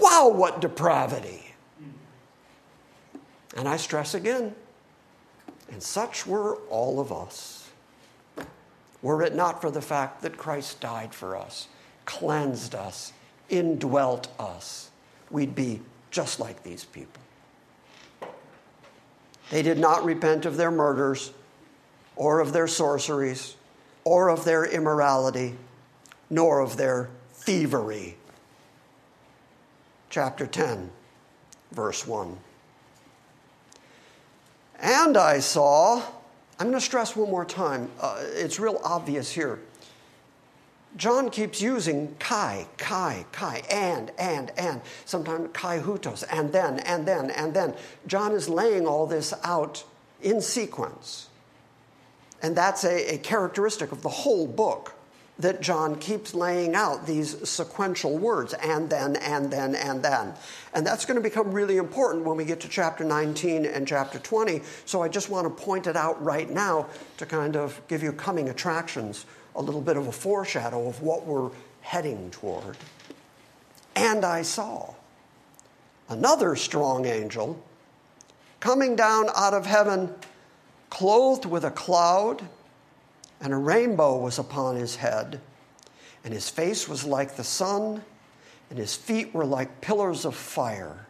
Wow, 0.00 0.28
what 0.28 0.60
depravity! 0.60 1.42
And 3.56 3.68
I 3.68 3.76
stress 3.76 4.14
again, 4.14 4.54
and 5.70 5.82
such 5.82 6.26
were 6.26 6.56
all 6.70 7.00
of 7.00 7.12
us. 7.12 7.55
Were 9.02 9.22
it 9.22 9.34
not 9.34 9.60
for 9.60 9.70
the 9.70 9.82
fact 9.82 10.22
that 10.22 10.36
Christ 10.36 10.80
died 10.80 11.14
for 11.14 11.36
us, 11.36 11.68
cleansed 12.04 12.74
us, 12.74 13.12
indwelt 13.48 14.28
us, 14.38 14.90
we'd 15.30 15.54
be 15.54 15.80
just 16.10 16.40
like 16.40 16.62
these 16.62 16.84
people. 16.84 17.22
They 19.50 19.62
did 19.62 19.78
not 19.78 20.04
repent 20.04 20.46
of 20.46 20.56
their 20.56 20.70
murders, 20.70 21.32
or 22.16 22.40
of 22.40 22.52
their 22.52 22.66
sorceries, 22.66 23.56
or 24.04 24.28
of 24.28 24.44
their 24.44 24.64
immorality, 24.64 25.54
nor 26.30 26.60
of 26.60 26.76
their 26.76 27.10
thievery 27.34 28.16
chapter 30.10 30.46
10, 30.46 30.90
verse 31.72 32.06
1. 32.06 32.38
And 34.80 35.16
I 35.16 35.40
saw, 35.40 36.02
I'm 36.58 36.68
going 36.68 36.78
to 36.78 36.84
stress 36.84 37.14
one 37.14 37.30
more 37.30 37.44
time, 37.44 37.90
uh, 38.00 38.16
it's 38.20 38.58
real 38.58 38.80
obvious 38.82 39.30
here. 39.30 39.58
John 40.96 41.28
keeps 41.28 41.60
using 41.60 42.16
kai, 42.18 42.66
kai, 42.78 43.26
kai, 43.30 43.62
and, 43.70 44.10
and, 44.18 44.50
and, 44.56 44.80
sometimes 45.04 45.50
kai 45.52 45.78
hutos, 45.78 46.24
and 46.30 46.50
then, 46.52 46.78
and 46.80 47.06
then, 47.06 47.30
and 47.30 47.52
then. 47.52 47.74
John 48.06 48.32
is 48.32 48.48
laying 48.48 48.86
all 48.86 49.06
this 49.06 49.34
out 49.44 49.84
in 50.22 50.40
sequence. 50.40 51.28
And 52.42 52.56
that's 52.56 52.84
a, 52.84 53.14
a 53.14 53.18
characteristic 53.18 53.92
of 53.92 54.00
the 54.00 54.08
whole 54.08 54.46
book 54.46 54.95
that 55.38 55.60
John 55.60 55.96
keeps 55.96 56.34
laying 56.34 56.74
out 56.74 57.06
these 57.06 57.48
sequential 57.48 58.16
words, 58.16 58.54
and 58.54 58.88
then, 58.88 59.16
and 59.16 59.50
then, 59.50 59.74
and 59.74 60.02
then. 60.02 60.32
And 60.72 60.86
that's 60.86 61.04
going 61.04 61.16
to 61.16 61.22
become 61.22 61.52
really 61.52 61.76
important 61.76 62.24
when 62.24 62.38
we 62.38 62.44
get 62.44 62.60
to 62.60 62.68
chapter 62.68 63.04
19 63.04 63.66
and 63.66 63.86
chapter 63.86 64.18
20. 64.18 64.62
So 64.86 65.02
I 65.02 65.08
just 65.08 65.28
want 65.28 65.44
to 65.46 65.64
point 65.64 65.86
it 65.86 65.96
out 65.96 66.22
right 66.22 66.48
now 66.48 66.86
to 67.18 67.26
kind 67.26 67.56
of 67.56 67.80
give 67.86 68.02
you 68.02 68.12
coming 68.12 68.48
attractions, 68.48 69.26
a 69.54 69.62
little 69.62 69.82
bit 69.82 69.98
of 69.98 70.06
a 70.06 70.12
foreshadow 70.12 70.88
of 70.88 71.02
what 71.02 71.26
we're 71.26 71.50
heading 71.82 72.30
toward. 72.30 72.76
And 73.94 74.24
I 74.24 74.42
saw 74.42 74.94
another 76.08 76.56
strong 76.56 77.04
angel 77.04 77.62
coming 78.60 78.96
down 78.96 79.28
out 79.36 79.52
of 79.52 79.66
heaven, 79.66 80.14
clothed 80.88 81.44
with 81.44 81.64
a 81.64 81.70
cloud 81.70 82.42
and 83.40 83.52
a 83.52 83.56
rainbow 83.56 84.18
was 84.18 84.38
upon 84.38 84.76
his 84.76 84.96
head, 84.96 85.40
and 86.24 86.32
his 86.32 86.48
face 86.48 86.88
was 86.88 87.04
like 87.04 87.36
the 87.36 87.44
sun, 87.44 88.02
and 88.70 88.78
his 88.78 88.96
feet 88.96 89.34
were 89.34 89.44
like 89.44 89.80
pillars 89.80 90.24
of 90.24 90.34
fire. 90.34 91.06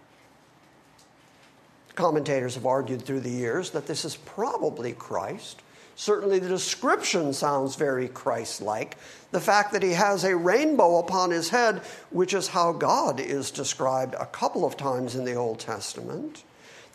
Commentators 1.95 2.55
have 2.55 2.66
argued 2.66 3.03
through 3.03 3.20
the 3.20 3.31
years 3.31 3.70
that 3.70 3.87
this 3.87 4.05
is 4.05 4.16
probably 4.16 4.93
Christ 4.93 5.62
Certainly, 5.99 6.41
the 6.41 6.49
description 6.49 7.33
sounds 7.33 7.74
very 7.74 8.09
Christ 8.09 8.61
like. 8.61 8.99
The 9.31 9.41
fact 9.41 9.72
that 9.72 9.83
he 9.83 9.93
has 9.93 10.24
a 10.24 10.37
rainbow 10.37 10.99
upon 10.99 11.31
his 11.31 11.49
head, 11.49 11.79
which 12.11 12.35
is 12.35 12.49
how 12.49 12.72
God 12.72 13.18
is 13.18 13.51
described 13.51 14.14
a 14.14 14.27
couple 14.27 14.66
of 14.66 14.77
times 14.77 15.16
in 15.16 15.24
the 15.24 15.35
Old 15.35 15.59
Testament. 15.59 16.45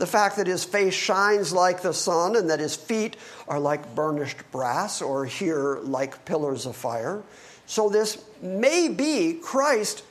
The 0.01 0.07
fact 0.07 0.37
that 0.37 0.47
his 0.47 0.63
face 0.63 0.95
shines 0.95 1.53
like 1.53 1.83
the 1.83 1.93
sun 1.93 2.35
and 2.35 2.49
that 2.49 2.59
his 2.59 2.75
feet 2.75 3.17
are 3.47 3.59
like 3.59 3.93
burnished 3.93 4.39
brass 4.49 4.99
or 4.99 5.25
here 5.25 5.77
like 5.83 6.25
pillars 6.25 6.65
of 6.65 6.75
fire. 6.75 7.21
So, 7.67 7.87
this 7.87 8.17
may 8.41 8.87
be 8.87 9.35
Christ 9.35 10.01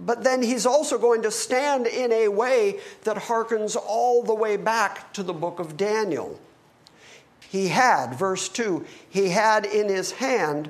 but 0.00 0.24
then 0.24 0.42
he's 0.42 0.66
also 0.66 0.98
going 0.98 1.22
to 1.22 1.30
stand 1.30 1.86
in 1.86 2.10
a 2.10 2.26
way 2.26 2.80
that 3.04 3.16
harkens 3.16 3.76
all 3.76 4.24
the 4.24 4.34
way 4.34 4.56
back 4.56 5.12
to 5.12 5.22
the 5.22 5.32
book 5.32 5.60
of 5.60 5.76
Daniel. 5.76 6.40
He 7.48 7.68
had, 7.68 8.14
verse 8.14 8.48
2, 8.48 8.84
he 9.08 9.28
had 9.28 9.64
in 9.64 9.88
his 9.88 10.10
hand 10.10 10.68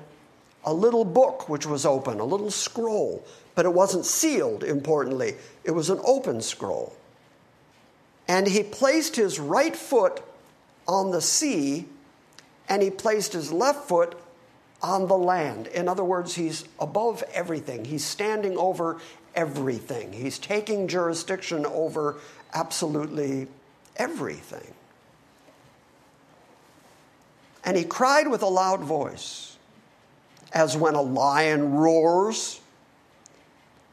a 0.67 0.75
little 0.75 1.07
book 1.07 1.49
which 1.49 1.65
was 1.65 1.87
open, 1.87 2.21
a 2.21 2.25
little 2.27 2.51
scroll, 2.51 3.25
but 3.55 3.65
it 3.65 3.73
wasn't 3.73 4.05
sealed, 4.05 4.63
importantly. 4.63 5.37
It 5.65 5.71
was 5.71 5.89
an 5.89 6.01
open 6.05 6.43
scroll. 6.43 6.95
And 8.29 8.47
he 8.47 8.63
placed 8.63 9.17
his 9.17 9.39
right 9.39 9.75
foot 9.77 10.23
on 10.87 11.11
the 11.11 11.21
sea, 11.21 11.87
and 12.69 12.83
he 12.83 12.91
placed 12.91 13.33
his 13.33 13.53
left 13.53 13.89
foot 13.89 14.19
on 14.83 15.07
the 15.07 15.17
land. 15.17 15.67
In 15.69 15.89
other 15.89 16.05
words, 16.05 16.35
he's 16.35 16.65
above 16.81 17.23
everything. 17.33 17.85
He's 17.85 18.05
standing 18.05 18.57
over 18.57 18.99
everything. 19.35 20.13
He's 20.13 20.39
taking 20.39 20.89
jurisdiction 20.89 21.67
over 21.67 22.17
absolutely 22.53 23.49
everything. 23.97 24.75
And 27.65 27.77
he 27.77 27.85
cried 27.85 28.29
with 28.29 28.43
a 28.43 28.49
loud 28.49 28.81
voice, 28.81 29.57
as 30.53 30.77
when 30.77 30.95
a 30.95 31.03
lion 31.03 31.75
roars. 31.75 32.61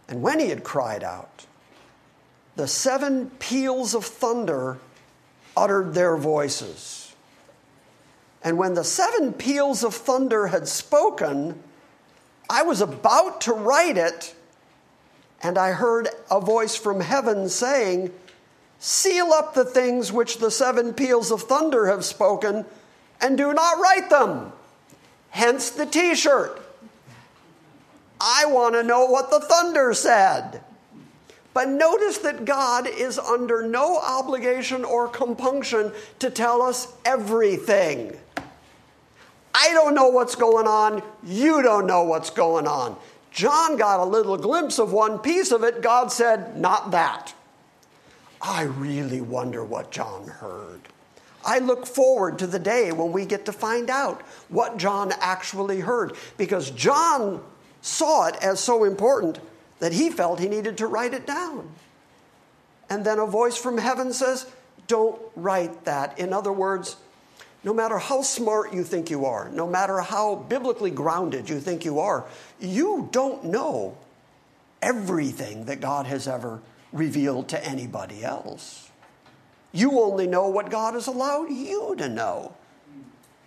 And 0.08 0.24
when 0.24 0.40
he 0.40 0.50
had 0.50 0.64
cried 0.64 1.04
out, 1.04 1.46
the 2.60 2.68
seven 2.68 3.30
peals 3.40 3.96
of 3.96 4.04
thunder 4.04 4.78
uttered 5.56 5.94
their 5.94 6.18
voices. 6.18 7.16
And 8.44 8.58
when 8.58 8.74
the 8.74 8.84
seven 8.84 9.32
peals 9.32 9.82
of 9.82 9.94
thunder 9.94 10.48
had 10.48 10.68
spoken, 10.68 11.64
I 12.50 12.64
was 12.64 12.82
about 12.82 13.40
to 13.42 13.54
write 13.54 13.98
it 13.98 14.36
and 15.42 15.58
I 15.58 15.72
heard 15.72 16.10
a 16.30 16.42
voice 16.42 16.76
from 16.76 17.00
heaven 17.00 17.48
saying, 17.48 18.12
Seal 18.78 19.32
up 19.32 19.54
the 19.54 19.64
things 19.64 20.12
which 20.12 20.40
the 20.40 20.52
seven 20.52 20.94
peals 20.94 21.32
of 21.32 21.44
thunder 21.44 21.88
have 21.88 22.04
spoken, 22.04 22.66
and 23.22 23.38
do 23.38 23.54
not 23.54 23.80
write 23.80 24.10
them. 24.10 24.52
Hence 25.30 25.70
the 25.70 25.86
t 25.86 26.14
shirt. 26.14 26.62
I 28.20 28.48
want 28.48 28.76
to 28.76 28.84
know 28.84 29.06
what 29.06 29.32
the 29.32 29.40
thunder 29.40 29.94
said. 29.94 30.62
But 31.60 31.68
notice 31.68 32.20
that 32.20 32.46
God 32.46 32.88
is 32.88 33.20
under 33.20 33.68
no 33.68 34.00
obligation 34.00 34.86
or 34.86 35.10
compunction 35.10 35.92
to 36.20 36.30
tell 36.30 36.62
us 36.62 36.88
everything. 37.04 38.18
I 39.54 39.72
don't 39.74 39.94
know 39.94 40.08
what's 40.08 40.36
going 40.36 40.68
on. 40.68 41.04
You 41.22 41.62
don't 41.62 41.86
know 41.86 42.04
what's 42.04 42.30
going 42.30 42.66
on. 42.66 42.96
John 43.32 43.76
got 43.76 44.00
a 44.00 44.06
little 44.06 44.38
glimpse 44.38 44.80
of 44.80 44.94
one 44.94 45.20
piece 45.20 45.52
of 45.52 45.66
it. 45.66 45.82
God 45.82 46.14
said, 46.14 46.56
Not 46.56 46.92
that. 46.92 47.34
I 48.42 48.62
really 48.62 49.20
wonder 49.20 49.62
what 49.62 49.92
John 49.92 50.28
heard. 50.28 50.80
I 51.46 51.60
look 51.60 51.86
forward 51.86 52.40
to 52.40 52.48
the 52.48 52.58
day 52.58 52.94
when 52.94 53.12
we 53.12 53.26
get 53.26 53.44
to 53.48 53.52
find 53.52 53.90
out 53.90 54.22
what 54.48 54.78
John 54.78 55.12
actually 55.20 55.82
heard 55.82 56.16
because 56.38 56.72
John 56.72 57.44
saw 57.82 58.28
it 58.28 58.38
as 58.42 58.62
so 58.62 58.86
important 58.86 59.40
that 59.80 59.94
he 59.94 60.10
felt 60.10 60.40
he 60.40 60.48
needed 60.48 60.78
to 60.78 60.88
write 60.88 61.14
it 61.14 61.26
down. 61.26 61.70
And 62.90 63.06
then 63.06 63.20
a 63.20 63.26
voice 63.26 63.58
from 63.58 63.78
heaven 63.78 64.14
says, 64.14 64.46
Don't 64.88 65.20
write 65.36 65.86
that. 65.86 66.20
In 66.20 66.34
other 66.34 66.52
words, 66.52 66.98
no 67.64 67.74
matter 67.74 67.98
how 67.98 68.22
smart 68.22 68.74
you 68.74 68.84
think 68.84 69.10
you 69.10 69.26
are, 69.26 69.50
no 69.50 69.68
matter 69.68 70.00
how 70.00 70.36
biblically 70.36 70.92
grounded 70.92 71.50
you 71.50 71.60
think 71.60 71.84
you 71.84 72.00
are, 72.00 72.26
you 72.60 73.10
don't 73.12 73.46
know 73.46 73.98
everything 74.82 75.66
that 75.66 75.82
God 75.82 76.06
has 76.06 76.28
ever 76.28 76.62
revealed 76.94 77.50
to 77.50 77.66
anybody 77.66 78.24
else. 78.24 78.90
You 79.72 80.00
only 80.00 80.26
know 80.26 80.48
what 80.48 80.70
God 80.70 80.94
has 80.94 81.08
allowed 81.08 81.50
you 81.52 81.96
to 81.98 82.10
know. 82.10 82.56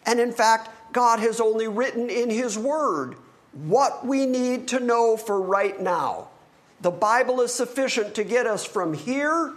And 0.07 0.21
in 0.21 0.33
fact, 0.33 0.71
God 0.93 1.19
has 1.21 1.41
only 1.41 1.67
written 1.67 2.11
in 2.11 2.31
His 2.31 2.59
Word 2.59 3.17
what 3.53 4.07
we 4.07 4.27
need 4.27 4.69
to 4.69 4.81
know 4.81 5.17
for 5.17 5.41
right 5.41 5.81
now. 5.81 6.29
The 6.81 6.91
Bible 6.91 7.41
is 7.41 7.55
sufficient 7.55 8.15
to 8.17 8.25
get 8.25 8.47
us 8.47 8.65
from 8.65 8.95
here 8.95 9.53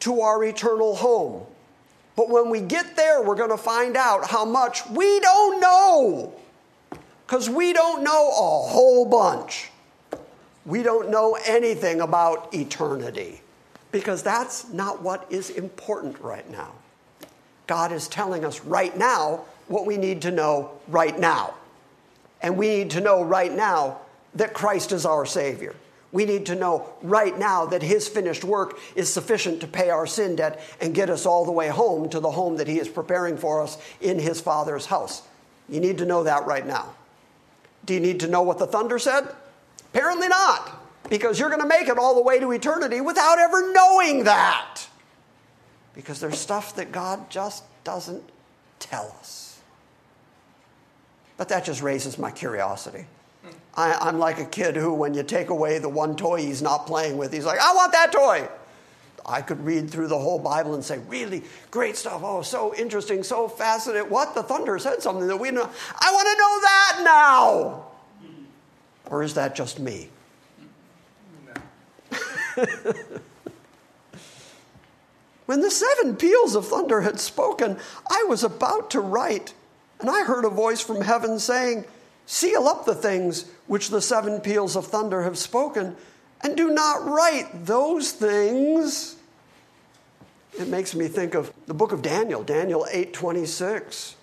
to 0.00 0.20
our 0.20 0.42
eternal 0.44 0.94
home. 0.96 1.46
But 2.16 2.28
when 2.28 2.50
we 2.50 2.60
get 2.60 2.96
there, 2.96 3.22
we're 3.22 3.36
going 3.36 3.50
to 3.50 3.56
find 3.56 3.96
out 3.96 4.28
how 4.28 4.44
much 4.44 4.86
we 4.88 5.20
don't 5.20 5.60
know. 5.60 6.34
Because 7.26 7.48
we 7.48 7.72
don't 7.72 8.02
know 8.02 8.28
a 8.28 8.68
whole 8.68 9.06
bunch. 9.06 9.70
We 10.66 10.82
don't 10.82 11.10
know 11.10 11.38
anything 11.46 12.00
about 12.00 12.52
eternity. 12.54 13.40
Because 13.90 14.22
that's 14.22 14.68
not 14.68 15.02
what 15.02 15.26
is 15.30 15.50
important 15.50 16.20
right 16.20 16.48
now. 16.50 16.72
God 17.66 17.92
is 17.92 18.06
telling 18.08 18.44
us 18.44 18.60
right 18.64 18.96
now 18.96 19.44
what 19.68 19.86
we 19.86 19.96
need 19.96 20.22
to 20.22 20.30
know 20.30 20.72
right 20.88 21.18
now. 21.18 21.54
And 22.42 22.56
we 22.56 22.68
need 22.68 22.90
to 22.92 23.00
know 23.00 23.22
right 23.22 23.52
now 23.52 24.00
that 24.34 24.54
Christ 24.54 24.92
is 24.92 25.04
our 25.04 25.26
Savior. 25.26 25.74
We 26.12 26.24
need 26.24 26.46
to 26.46 26.56
know 26.56 26.88
right 27.02 27.38
now 27.38 27.66
that 27.66 27.82
His 27.82 28.08
finished 28.08 28.42
work 28.42 28.78
is 28.96 29.12
sufficient 29.12 29.60
to 29.60 29.66
pay 29.66 29.90
our 29.90 30.06
sin 30.06 30.36
debt 30.36 30.60
and 30.80 30.94
get 30.94 31.08
us 31.08 31.24
all 31.24 31.44
the 31.44 31.52
way 31.52 31.68
home 31.68 32.08
to 32.10 32.20
the 32.20 32.30
home 32.30 32.56
that 32.56 32.66
He 32.66 32.78
is 32.80 32.88
preparing 32.88 33.36
for 33.36 33.62
us 33.62 33.78
in 34.00 34.18
His 34.18 34.40
Father's 34.40 34.86
house. 34.86 35.22
You 35.68 35.80
need 35.80 35.98
to 35.98 36.04
know 36.04 36.24
that 36.24 36.46
right 36.46 36.66
now. 36.66 36.94
Do 37.84 37.94
you 37.94 38.00
need 38.00 38.20
to 38.20 38.28
know 38.28 38.42
what 38.42 38.58
the 38.58 38.66
thunder 38.66 38.98
said? 38.98 39.28
Apparently 39.92 40.28
not, 40.28 40.82
because 41.08 41.38
you're 41.38 41.48
going 41.48 41.62
to 41.62 41.68
make 41.68 41.88
it 41.88 41.98
all 41.98 42.14
the 42.14 42.22
way 42.22 42.38
to 42.40 42.50
eternity 42.52 43.00
without 43.00 43.38
ever 43.38 43.72
knowing 43.72 44.24
that. 44.24 44.86
Because 45.94 46.20
there's 46.20 46.38
stuff 46.38 46.76
that 46.76 46.92
God 46.92 47.30
just 47.30 47.64
doesn't 47.84 48.22
tell 48.78 49.14
us. 49.20 49.39
But 51.40 51.48
that 51.48 51.64
just 51.64 51.80
raises 51.80 52.18
my 52.18 52.30
curiosity. 52.30 53.06
I, 53.74 54.10
am 54.10 54.18
like 54.18 54.38
a 54.40 54.44
kid 54.44 54.76
who, 54.76 54.92
when 54.92 55.14
you 55.14 55.22
take 55.22 55.48
away 55.48 55.78
the 55.78 55.88
one 55.88 56.14
toy 56.14 56.42
he's 56.42 56.60
not 56.60 56.86
playing 56.86 57.16
with, 57.16 57.32
he's 57.32 57.46
like, 57.46 57.58
I 57.58 57.72
want 57.72 57.92
that 57.92 58.12
toy. 58.12 58.46
I 59.24 59.40
could 59.40 59.64
read 59.64 59.88
through 59.88 60.08
the 60.08 60.18
whole 60.18 60.38
Bible 60.38 60.74
and 60.74 60.84
say, 60.84 60.98
really 61.08 61.42
great 61.70 61.96
stuff. 61.96 62.20
Oh, 62.22 62.42
so 62.42 62.74
interesting, 62.74 63.22
so 63.22 63.48
fascinating. 63.48 64.10
What? 64.10 64.34
The 64.34 64.42
thunder 64.42 64.78
said 64.78 65.00
something 65.00 65.28
that 65.28 65.38
we 65.38 65.50
know. 65.50 65.62
I 65.62 66.12
want 66.12 66.28
to 66.28 66.36
know 66.36 66.60
that 66.60 67.00
now. 67.04 67.86
Or 69.06 69.22
is 69.22 69.32
that 69.32 69.54
just 69.54 69.80
me? 69.80 70.10
No. 71.46 71.54
when 75.46 75.62
the 75.62 75.70
seven 75.70 76.16
peals 76.16 76.54
of 76.54 76.68
thunder 76.68 77.00
had 77.00 77.18
spoken, 77.18 77.78
I 78.10 78.26
was 78.28 78.44
about 78.44 78.90
to 78.90 79.00
write, 79.00 79.54
and 80.00 80.10
I 80.10 80.24
heard 80.24 80.44
a 80.44 80.50
voice 80.50 80.80
from 80.80 81.00
heaven 81.00 81.38
saying, 81.38 81.84
Seal 82.26 82.68
up 82.68 82.84
the 82.84 82.94
things 82.94 83.46
which 83.66 83.88
the 83.88 84.00
seven 84.00 84.40
peals 84.40 84.76
of 84.76 84.86
thunder 84.86 85.22
have 85.22 85.36
spoken, 85.36 85.96
and 86.42 86.56
do 86.56 86.70
not 86.70 87.04
write 87.04 87.66
those 87.66 88.12
things. 88.12 89.16
It 90.58 90.68
makes 90.68 90.94
me 90.94 91.08
think 91.08 91.34
of 91.34 91.52
the 91.66 91.74
book 91.74 91.92
of 91.92 92.02
Daniel, 92.02 92.42
Daniel 92.42 92.86
8:26. 92.90 94.14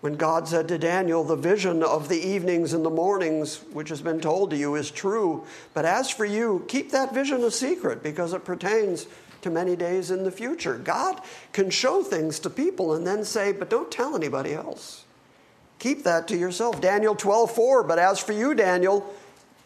When 0.00 0.16
God 0.16 0.46
said 0.46 0.68
to 0.68 0.78
Daniel, 0.78 1.24
The 1.24 1.36
vision 1.36 1.82
of 1.82 2.08
the 2.08 2.20
evenings 2.20 2.72
and 2.72 2.84
the 2.84 2.90
mornings, 2.90 3.62
which 3.72 3.88
has 3.88 4.02
been 4.02 4.20
told 4.20 4.50
to 4.50 4.56
you, 4.56 4.74
is 4.74 4.90
true. 4.90 5.44
But 5.74 5.84
as 5.84 6.10
for 6.10 6.24
you, 6.24 6.64
keep 6.68 6.90
that 6.90 7.14
vision 7.14 7.42
a 7.42 7.50
secret 7.50 8.02
because 8.02 8.32
it 8.32 8.44
pertains 8.44 9.06
to 9.46 9.50
many 9.50 9.76
days 9.76 10.10
in 10.10 10.24
the 10.24 10.30
future. 10.30 10.76
God 10.76 11.20
can 11.52 11.70
show 11.70 12.02
things 12.02 12.40
to 12.40 12.50
people 12.50 12.92
and 12.92 13.06
then 13.06 13.24
say, 13.24 13.52
But 13.52 13.70
don't 13.70 13.90
tell 13.90 14.16
anybody 14.16 14.52
else. 14.52 15.04
Keep 15.78 16.02
that 16.02 16.26
to 16.28 16.36
yourself. 16.36 16.80
Daniel 16.80 17.14
12, 17.14 17.54
4. 17.54 17.82
But 17.84 18.00
as 18.00 18.18
for 18.18 18.32
you, 18.32 18.54
Daniel, 18.54 19.14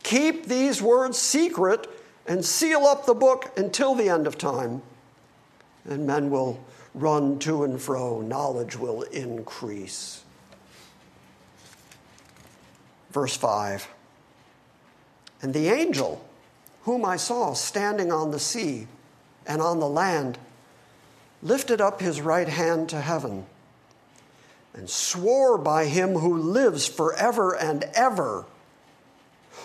keep 0.03 0.47
these 0.47 0.83
words 0.83 1.17
secret 1.19 1.89
and 2.27 2.45
seal 2.45 2.85
up 2.85 3.07
the 3.07 3.15
book 3.15 3.53
until 3.57 3.95
the 3.95 4.11
end 4.11 4.27
of 4.27 4.37
time. 4.37 4.83
And 5.87 6.07
men 6.07 6.31
will 6.31 6.63
run 6.95 7.39
to 7.39 7.65
and 7.65 7.81
fro, 7.81 8.21
knowledge 8.21 8.77
will 8.77 9.03
increase. 9.03 10.23
Verse 13.13 13.37
5 13.37 13.89
And 15.41 15.55
the 15.55 15.69
angel 15.69 16.23
whom 16.83 17.07
I 17.07 17.17
saw 17.17 17.55
standing 17.55 18.13
on 18.13 18.31
the 18.31 18.39
sea 18.39 18.87
and 19.51 19.61
on 19.61 19.81
the 19.81 19.89
land 19.89 20.39
lifted 21.43 21.81
up 21.81 22.01
his 22.01 22.21
right 22.21 22.49
hand 22.49 22.89
to 22.89 23.01
heaven 23.01 23.45
and 24.75 24.89
swore 24.89 25.59
by 25.59 25.87
him 25.87 26.13
who 26.13 26.39
lives 26.39 26.87
forever 26.87 27.57
and 27.57 27.83
ever, 27.93 28.45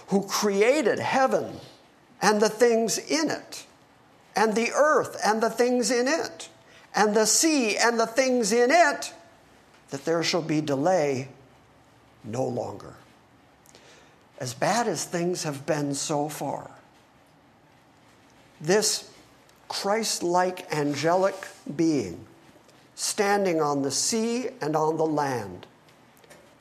who 0.07 0.23
created 0.23 0.97
heaven 0.97 1.59
and 2.19 2.41
the 2.41 2.49
things 2.49 2.97
in 2.97 3.29
it, 3.29 3.67
and 4.36 4.55
the 4.55 4.71
earth 4.71 5.15
and 5.23 5.43
the 5.43 5.51
things 5.51 5.91
in 5.91 6.07
it, 6.07 6.49
and 6.95 7.15
the 7.15 7.27
sea 7.27 7.77
and 7.77 7.99
the 7.99 8.07
things 8.07 8.51
in 8.51 8.71
it, 8.71 9.13
that 9.91 10.03
there 10.03 10.23
shall 10.23 10.41
be 10.41 10.61
delay 10.61 11.27
no 12.23 12.43
longer. 12.43 12.95
As 14.39 14.55
bad 14.55 14.88
as 14.88 15.05
things 15.05 15.43
have 15.43 15.67
been 15.67 15.93
so 15.93 16.27
far, 16.27 16.71
this 18.59 19.11
Christ 19.68 20.24
like 20.24 20.72
angelic 20.74 21.36
being 21.76 22.26
standing 22.95 23.61
on 23.61 23.82
the 23.82 23.91
sea 23.91 24.47
and 24.61 24.76
on 24.76 24.97
the 24.97 25.05
land 25.05 25.68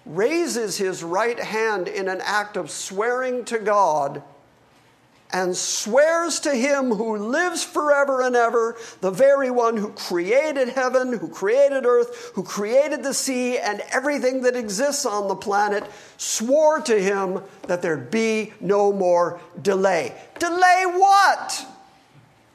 raises 0.04 0.76
his 0.76 1.02
right 1.02 1.38
hand 1.38 1.88
in 1.88 2.08
an 2.08 2.20
act 2.22 2.56
of 2.56 2.70
swearing 2.70 3.44
to 3.44 3.58
God 3.58 4.22
and 5.32 5.56
swears 5.56 6.38
to 6.40 6.54
him 6.54 6.90
who 6.90 7.16
lives 7.16 7.64
forever 7.64 8.22
and 8.22 8.36
ever, 8.36 8.76
the 9.00 9.10
very 9.10 9.50
one 9.50 9.76
who 9.76 9.88
created 9.90 10.68
heaven, 10.68 11.12
who 11.12 11.26
created 11.26 11.84
earth, 11.84 12.30
who 12.34 12.42
created 12.44 13.02
the 13.02 13.14
sea, 13.14 13.58
and 13.58 13.82
everything 13.90 14.42
that 14.42 14.54
exists 14.54 15.04
on 15.04 15.26
the 15.26 15.34
planet, 15.34 15.82
swore 16.18 16.80
to 16.80 17.02
him 17.02 17.42
that 17.66 17.82
there'd 17.82 18.12
be 18.12 18.52
no 18.60 18.92
more 18.92 19.40
delay. 19.60 20.14
Delay 20.38 20.84
what? 20.86 21.66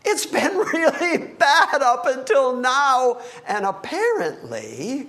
It's 0.09 0.25
been 0.25 0.57
really 0.73 1.17
bad 1.17 1.81
up 1.83 2.07
until 2.07 2.55
now, 2.55 3.21
and 3.47 3.65
apparently, 3.65 5.07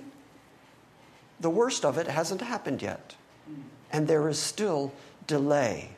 the 1.39 1.49
worst 1.49 1.83
of 1.83 1.97
it 1.97 2.07
hasn't 2.07 2.41
happened 2.41 2.81
yet. 2.81 3.15
And 3.91 4.07
there 4.07 4.29
is 4.29 4.37
still 4.37 4.93
delay. 5.25 5.89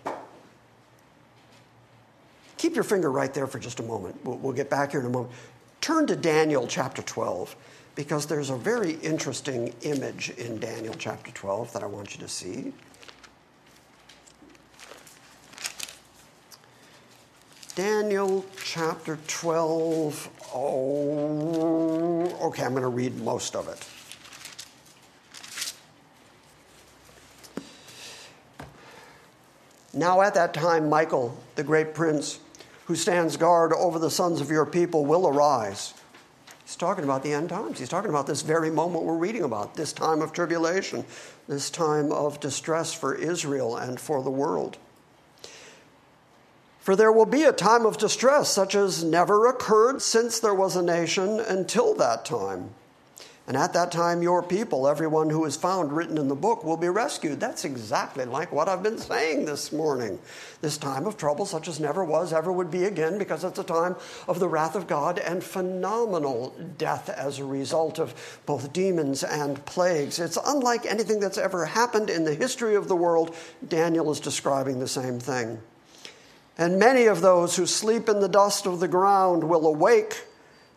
Keep 2.58 2.76
your 2.76 2.86
finger 2.86 3.12
right 3.12 3.34
there 3.34 3.46
for 3.46 3.60
just 3.60 3.82
a 3.82 3.84
moment. 3.84 4.16
We'll, 4.24 4.38
we'll 4.38 4.54
get 4.54 4.70
back 4.70 4.92
here 4.92 5.02
in 5.02 5.06
a 5.06 5.10
moment. 5.10 5.34
Turn 5.82 6.08
to 6.08 6.16
Daniel 6.16 6.66
chapter 6.66 7.02
12 7.02 7.56
because 7.96 8.26
there's 8.26 8.50
a 8.50 8.56
very 8.56 8.94
interesting 9.02 9.74
image 9.82 10.30
in 10.38 10.60
Daniel 10.60 10.96
chapter 10.98 11.30
12 11.32 11.74
that 11.74 11.84
I 11.84 11.88
want 11.88 12.16
you 12.16 12.22
to 12.22 12.30
see. 12.30 12.72
Daniel 17.76 18.46
chapter 18.64 19.18
12. 19.28 20.30
Oh, 20.54 22.48
okay, 22.48 22.64
I'm 22.64 22.72
going 22.72 22.84
to 22.84 22.88
read 22.88 23.20
most 23.20 23.56
of 23.56 23.68
it. 23.68 23.84
Now, 29.92 30.22
at 30.22 30.36
that 30.36 30.54
time, 30.54 30.88
Michael, 30.88 31.36
the 31.56 31.64
great 31.64 31.96
prince, 31.96 32.40
who 32.86 32.96
stands 32.96 33.38
guard 33.38 33.74
over 33.74 33.98
the 33.98 34.12
sons 34.12 34.40
of 34.40 34.52
your 34.52 34.68
people 34.68 35.06
will 35.06 35.28
arise. 35.28 35.96
He's 36.64 36.76
talking 36.76 37.04
about 37.04 37.24
the 37.24 37.34
end 37.34 37.50
times. 37.50 37.80
He's 37.80 37.90
talking 37.90 38.12
about 38.12 38.28
this 38.28 38.44
very 38.44 38.70
moment 38.70 39.04
we're 39.04 39.18
reading 39.18 39.44
about, 39.44 39.74
this 39.74 39.94
time 39.94 40.22
of 40.22 40.32
tribulation, 40.32 41.06
this 41.48 41.72
time 41.72 42.12
of 42.12 42.40
distress 42.40 42.94
for 42.94 43.16
Israel 43.16 43.78
and 43.78 44.00
for 44.00 44.22
the 44.22 44.32
world. 44.32 44.78
For 46.84 46.98
there 46.98 47.14
will 47.14 47.26
be 47.26 47.44
a 47.44 47.54
time 47.54 47.86
of 47.86 47.98
distress 47.98 48.50
such 48.50 48.76
as 48.76 49.06
never 49.06 49.48
occurred 49.48 50.02
since 50.02 50.42
there 50.42 50.54
was 50.54 50.76
a 50.76 50.82
nation 50.82 51.40
until 51.40 51.94
that 51.94 52.26
time. 52.26 52.72
And 53.48 53.56
at 53.56 53.72
that 53.72 53.90
time, 53.90 54.22
your 54.22 54.44
people, 54.44 54.86
everyone 54.86 55.30
who 55.30 55.46
is 55.46 55.56
found 55.56 55.94
written 55.94 56.18
in 56.18 56.28
the 56.28 56.36
book, 56.36 56.66
will 56.66 56.76
be 56.76 56.90
rescued. 56.90 57.40
That's 57.40 57.64
exactly 57.64 58.26
like 58.26 58.52
what 58.52 58.68
I've 58.68 58.84
been 58.84 58.98
saying 58.98 59.46
this 59.46 59.72
morning. 59.72 60.20
This 60.60 60.78
time 60.78 61.08
of 61.08 61.16
trouble, 61.16 61.46
such 61.46 61.70
as 61.70 61.80
never 61.80 62.04
was, 62.04 62.34
ever 62.34 62.52
would 62.52 62.70
be 62.70 62.84
again, 62.84 63.18
because 63.18 63.46
it's 63.46 63.60
a 63.60 63.64
time 63.64 63.96
of 64.28 64.42
the 64.42 64.50
wrath 64.50 64.76
of 64.76 64.86
God 64.86 65.20
and 65.20 65.42
phenomenal 65.42 66.54
death 66.78 67.08
as 67.08 67.40
a 67.40 67.46
result 67.46 67.98
of 67.98 68.42
both 68.46 68.74
demons 68.74 69.24
and 69.24 69.66
plagues. 69.66 70.20
It's 70.20 70.38
unlike 70.46 70.86
anything 70.86 71.22
that's 71.22 71.38
ever 71.38 71.64
happened 71.64 72.10
in 72.10 72.26
the 72.26 72.36
history 72.36 72.76
of 72.76 72.90
the 72.90 72.96
world. 72.98 73.34
Daniel 73.66 74.12
is 74.12 74.20
describing 74.20 74.80
the 74.80 74.88
same 74.90 75.18
thing. 75.18 75.60
And 76.58 76.78
many 76.78 77.06
of 77.06 77.22
those 77.22 77.56
who 77.56 77.66
sleep 77.66 78.08
in 78.08 78.20
the 78.20 78.28
dust 78.28 78.68
of 78.68 78.80
the 78.80 78.88
ground 78.88 79.44
will 79.44 79.66
awake 79.66 80.26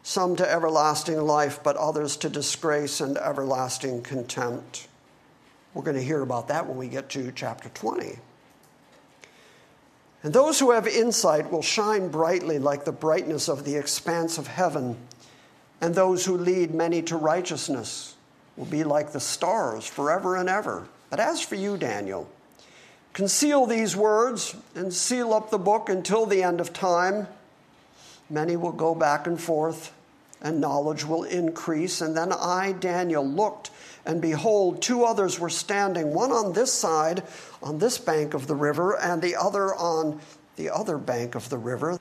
some 0.02 0.36
to 0.36 0.50
everlasting 0.50 1.20
life, 1.20 1.60
but 1.62 1.76
others 1.76 2.16
to 2.18 2.28
disgrace 2.28 3.00
and 3.00 3.18
everlasting 3.18 4.02
contempt. 4.02 4.88
We're 5.74 5.82
going 5.82 5.96
to 5.96 6.02
hear 6.02 6.22
about 6.22 6.48
that 6.48 6.66
when 6.66 6.78
we 6.78 6.88
get 6.88 7.08
to 7.10 7.32
chapter 7.32 7.68
20. 7.68 8.18
And 10.22 10.32
those 10.32 10.58
who 10.58 10.70
have 10.70 10.86
insight 10.86 11.52
will 11.52 11.62
shine 11.62 12.08
brightly 12.08 12.58
like 12.58 12.84
the 12.84 12.92
brightness 12.92 13.48
of 13.48 13.64
the 13.64 13.76
expanse 13.76 14.38
of 14.38 14.46
heaven, 14.46 14.96
and 15.80 15.94
those 15.94 16.24
who 16.24 16.38
lead 16.38 16.74
many 16.74 17.02
to 17.02 17.16
righteousness 17.16 18.14
will 18.56 18.64
be 18.64 18.84
like 18.84 19.12
the 19.12 19.20
stars 19.20 19.86
forever 19.86 20.36
and 20.36 20.48
ever. 20.48 20.88
But 21.10 21.20
as 21.20 21.42
for 21.42 21.56
you, 21.56 21.76
Daniel, 21.76 22.28
conceal 23.16 23.64
these 23.64 23.96
words 23.96 24.54
and 24.74 24.92
seal 24.92 25.32
up 25.32 25.48
the 25.48 25.58
book 25.58 25.88
until 25.88 26.26
the 26.26 26.42
end 26.42 26.60
of 26.60 26.74
time. 26.74 27.26
Many 28.28 28.56
will 28.56 28.72
go 28.72 28.94
back 28.94 29.26
and 29.26 29.40
forth 29.40 29.90
and 30.42 30.60
knowledge 30.60 31.02
will 31.06 31.24
increase. 31.24 32.02
And 32.02 32.14
then 32.14 32.30
I, 32.30 32.72
Daniel, 32.72 33.26
looked, 33.26 33.70
and 34.04 34.20
behold, 34.20 34.82
two 34.82 35.02
others 35.02 35.40
were 35.40 35.48
standing, 35.48 36.12
one 36.12 36.30
on 36.30 36.52
this 36.52 36.70
side, 36.70 37.22
on 37.62 37.78
this 37.78 37.96
bank 37.96 38.34
of 38.34 38.48
the 38.48 38.54
river, 38.54 38.94
and 38.94 39.22
the 39.22 39.34
other 39.34 39.74
on 39.74 40.20
the 40.56 40.68
other 40.68 40.98
bank 40.98 41.34
of 41.34 41.48
the 41.48 41.56
river. 41.56 41.98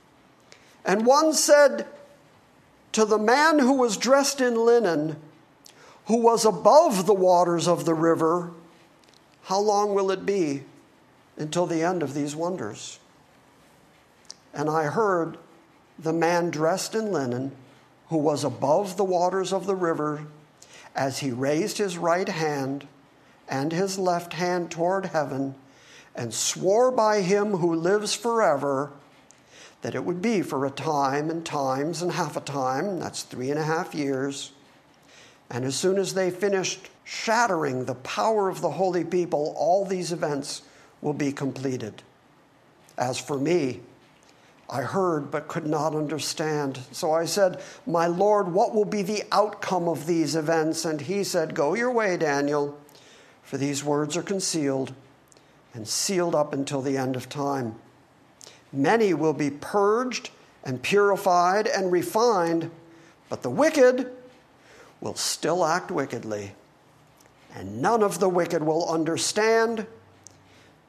And 0.84 1.06
one 1.06 1.32
said 1.32 1.86
to 2.92 3.06
the 3.06 3.18
man 3.18 3.58
who 3.58 3.72
was 3.72 3.96
dressed 3.96 4.42
in 4.42 4.54
linen, 4.54 5.16
who 6.08 6.18
was 6.18 6.44
above 6.44 7.06
the 7.06 7.14
waters 7.14 7.66
of 7.66 7.86
the 7.86 7.94
river, 7.94 8.50
How 9.44 9.60
long 9.60 9.94
will 9.94 10.10
it 10.10 10.26
be 10.26 10.64
until 11.36 11.66
the 11.66 11.82
end 11.82 12.02
of 12.02 12.14
these 12.14 12.34
wonders? 12.34 12.98
And 14.54 14.70
I 14.70 14.84
heard 14.84 15.38
the 15.98 16.12
man 16.12 16.50
dressed 16.50 16.94
in 16.94 17.12
linen 17.12 17.52
who 18.08 18.16
was 18.16 18.44
above 18.44 18.96
the 18.96 19.04
waters 19.04 19.52
of 19.52 19.66
the 19.66 19.74
river, 19.74 20.26
as 20.94 21.18
he 21.18 21.30
raised 21.30 21.78
his 21.78 21.98
right 21.98 22.28
hand 22.28 22.86
and 23.48 23.72
his 23.72 23.98
left 23.98 24.32
hand 24.32 24.70
toward 24.70 25.06
heaven, 25.06 25.54
and 26.14 26.32
swore 26.32 26.90
by 26.90 27.20
him 27.20 27.52
who 27.52 27.74
lives 27.74 28.14
forever 28.14 28.90
that 29.82 29.94
it 29.94 30.04
would 30.04 30.22
be 30.22 30.42
for 30.42 30.64
a 30.64 30.70
time 30.70 31.30
and 31.30 31.44
times 31.44 32.02
and 32.02 32.12
half 32.12 32.36
a 32.36 32.40
time, 32.40 32.98
that's 32.98 33.22
three 33.22 33.50
and 33.50 33.60
a 33.60 33.64
half 33.64 33.94
years. 33.94 34.52
And 35.50 35.64
as 35.64 35.76
soon 35.76 35.98
as 35.98 36.14
they 36.14 36.30
finished 36.30 36.88
shattering 37.04 37.84
the 37.84 37.94
power 37.94 38.48
of 38.48 38.62
the 38.62 38.70
holy 38.70 39.04
people, 39.04 39.54
all 39.56 39.84
these 39.84 40.10
events 40.10 40.62
will 41.00 41.12
be 41.12 41.32
completed. 41.32 42.02
As 42.98 43.18
for 43.18 43.38
me, 43.38 43.80
I 44.68 44.82
heard 44.82 45.30
but 45.30 45.48
could 45.48 45.66
not 45.66 45.94
understand. 45.94 46.80
So 46.90 47.12
I 47.12 47.24
said, 47.24 47.62
My 47.86 48.06
Lord, 48.06 48.52
what 48.52 48.74
will 48.74 48.84
be 48.84 49.02
the 49.02 49.22
outcome 49.30 49.88
of 49.88 50.06
these 50.06 50.34
events? 50.34 50.84
And 50.84 51.00
he 51.00 51.22
said, 51.22 51.54
Go 51.54 51.74
your 51.74 51.90
way, 51.90 52.16
Daniel, 52.16 52.78
for 53.42 53.58
these 53.58 53.84
words 53.84 54.16
are 54.16 54.22
concealed 54.22 54.92
and 55.72 55.86
sealed 55.86 56.34
up 56.34 56.52
until 56.52 56.82
the 56.82 56.96
end 56.96 57.14
of 57.14 57.28
time. 57.28 57.76
Many 58.72 59.14
will 59.14 59.32
be 59.32 59.50
purged 59.50 60.30
and 60.64 60.82
purified 60.82 61.68
and 61.68 61.92
refined, 61.92 62.70
but 63.28 63.42
the 63.42 63.50
wicked 63.50 64.10
will 65.00 65.14
still 65.14 65.64
act 65.64 65.90
wickedly. 65.92 66.52
And 67.54 67.80
none 67.80 68.02
of 68.02 68.18
the 68.18 68.28
wicked 68.28 68.62
will 68.62 68.88
understand 68.88 69.86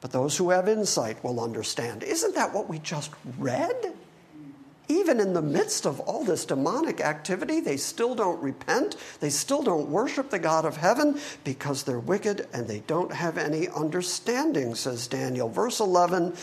but 0.00 0.12
those 0.12 0.36
who 0.36 0.50
have 0.50 0.68
insight 0.68 1.22
will 1.24 1.40
understand. 1.40 2.02
Isn't 2.02 2.34
that 2.34 2.54
what 2.54 2.68
we 2.68 2.78
just 2.78 3.10
read? 3.38 3.94
Even 4.90 5.20
in 5.20 5.34
the 5.34 5.42
midst 5.42 5.84
of 5.86 6.00
all 6.00 6.24
this 6.24 6.46
demonic 6.46 7.02
activity, 7.02 7.60
they 7.60 7.76
still 7.76 8.14
don't 8.14 8.42
repent. 8.42 8.96
They 9.20 9.28
still 9.28 9.62
don't 9.62 9.90
worship 9.90 10.30
the 10.30 10.38
God 10.38 10.64
of 10.64 10.78
heaven 10.78 11.20
because 11.44 11.82
they're 11.82 11.98
wicked 11.98 12.48
and 12.54 12.66
they 12.66 12.80
don't 12.86 13.12
have 13.12 13.36
any 13.36 13.68
understanding, 13.68 14.74
says 14.74 15.06
Daniel. 15.06 15.50
Verse 15.50 15.80
11 15.80 16.34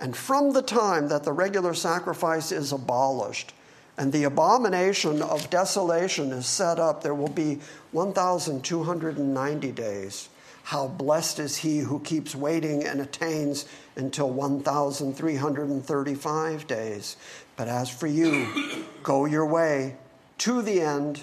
And 0.00 0.14
from 0.14 0.52
the 0.52 0.60
time 0.60 1.08
that 1.08 1.24
the 1.24 1.32
regular 1.32 1.72
sacrifice 1.72 2.52
is 2.52 2.72
abolished, 2.72 3.54
and 3.96 4.12
the 4.12 4.24
abomination 4.24 5.22
of 5.22 5.48
desolation 5.50 6.32
is 6.32 6.46
set 6.46 6.78
up, 6.78 7.02
there 7.02 7.14
will 7.14 7.28
be 7.28 7.60
1,290 7.92 9.72
days. 9.72 10.28
How 10.64 10.88
blessed 10.88 11.38
is 11.38 11.58
he 11.58 11.78
who 11.80 12.00
keeps 12.00 12.34
waiting 12.34 12.82
and 12.84 13.00
attains 13.00 13.66
until 13.96 14.30
1,335 14.30 16.66
days. 16.66 17.16
But 17.56 17.68
as 17.68 17.90
for 17.90 18.06
you, 18.06 18.46
go 19.02 19.26
your 19.26 19.44
way 19.46 19.96
to 20.38 20.62
the 20.62 20.80
end, 20.80 21.20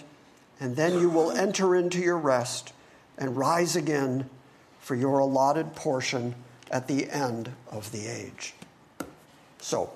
and 0.60 0.76
then 0.76 1.00
you 1.00 1.10
will 1.10 1.32
enter 1.32 1.76
into 1.76 1.98
your 2.00 2.20
rest, 2.20 2.74
and 3.18 3.36
rise 3.36 3.76
again 3.76 4.30
for 4.80 4.94
your 4.96 5.18
allotted 5.20 5.76
portion 5.76 6.36
at 6.70 6.88
the 6.88 7.10
end 7.10 7.52
of 7.72 7.92
the 7.92 8.06
age. 8.08 8.54
So, 9.60 9.90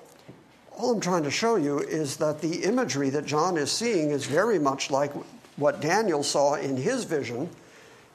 all 0.76 0.92
I'm 0.92 1.00
trying 1.00 1.22
to 1.22 1.30
show 1.30 1.54
you 1.56 1.78
is 1.78 2.16
that 2.16 2.40
the 2.40 2.64
imagery 2.64 3.10
that 3.10 3.26
John 3.26 3.56
is 3.56 3.70
seeing 3.70 4.10
is 4.10 4.26
very 4.26 4.58
much 4.58 4.90
like 4.90 5.12
what 5.56 5.80
Daniel 5.80 6.24
saw 6.24 6.54
in 6.54 6.76
his 6.76 7.04
vision. 7.04 7.48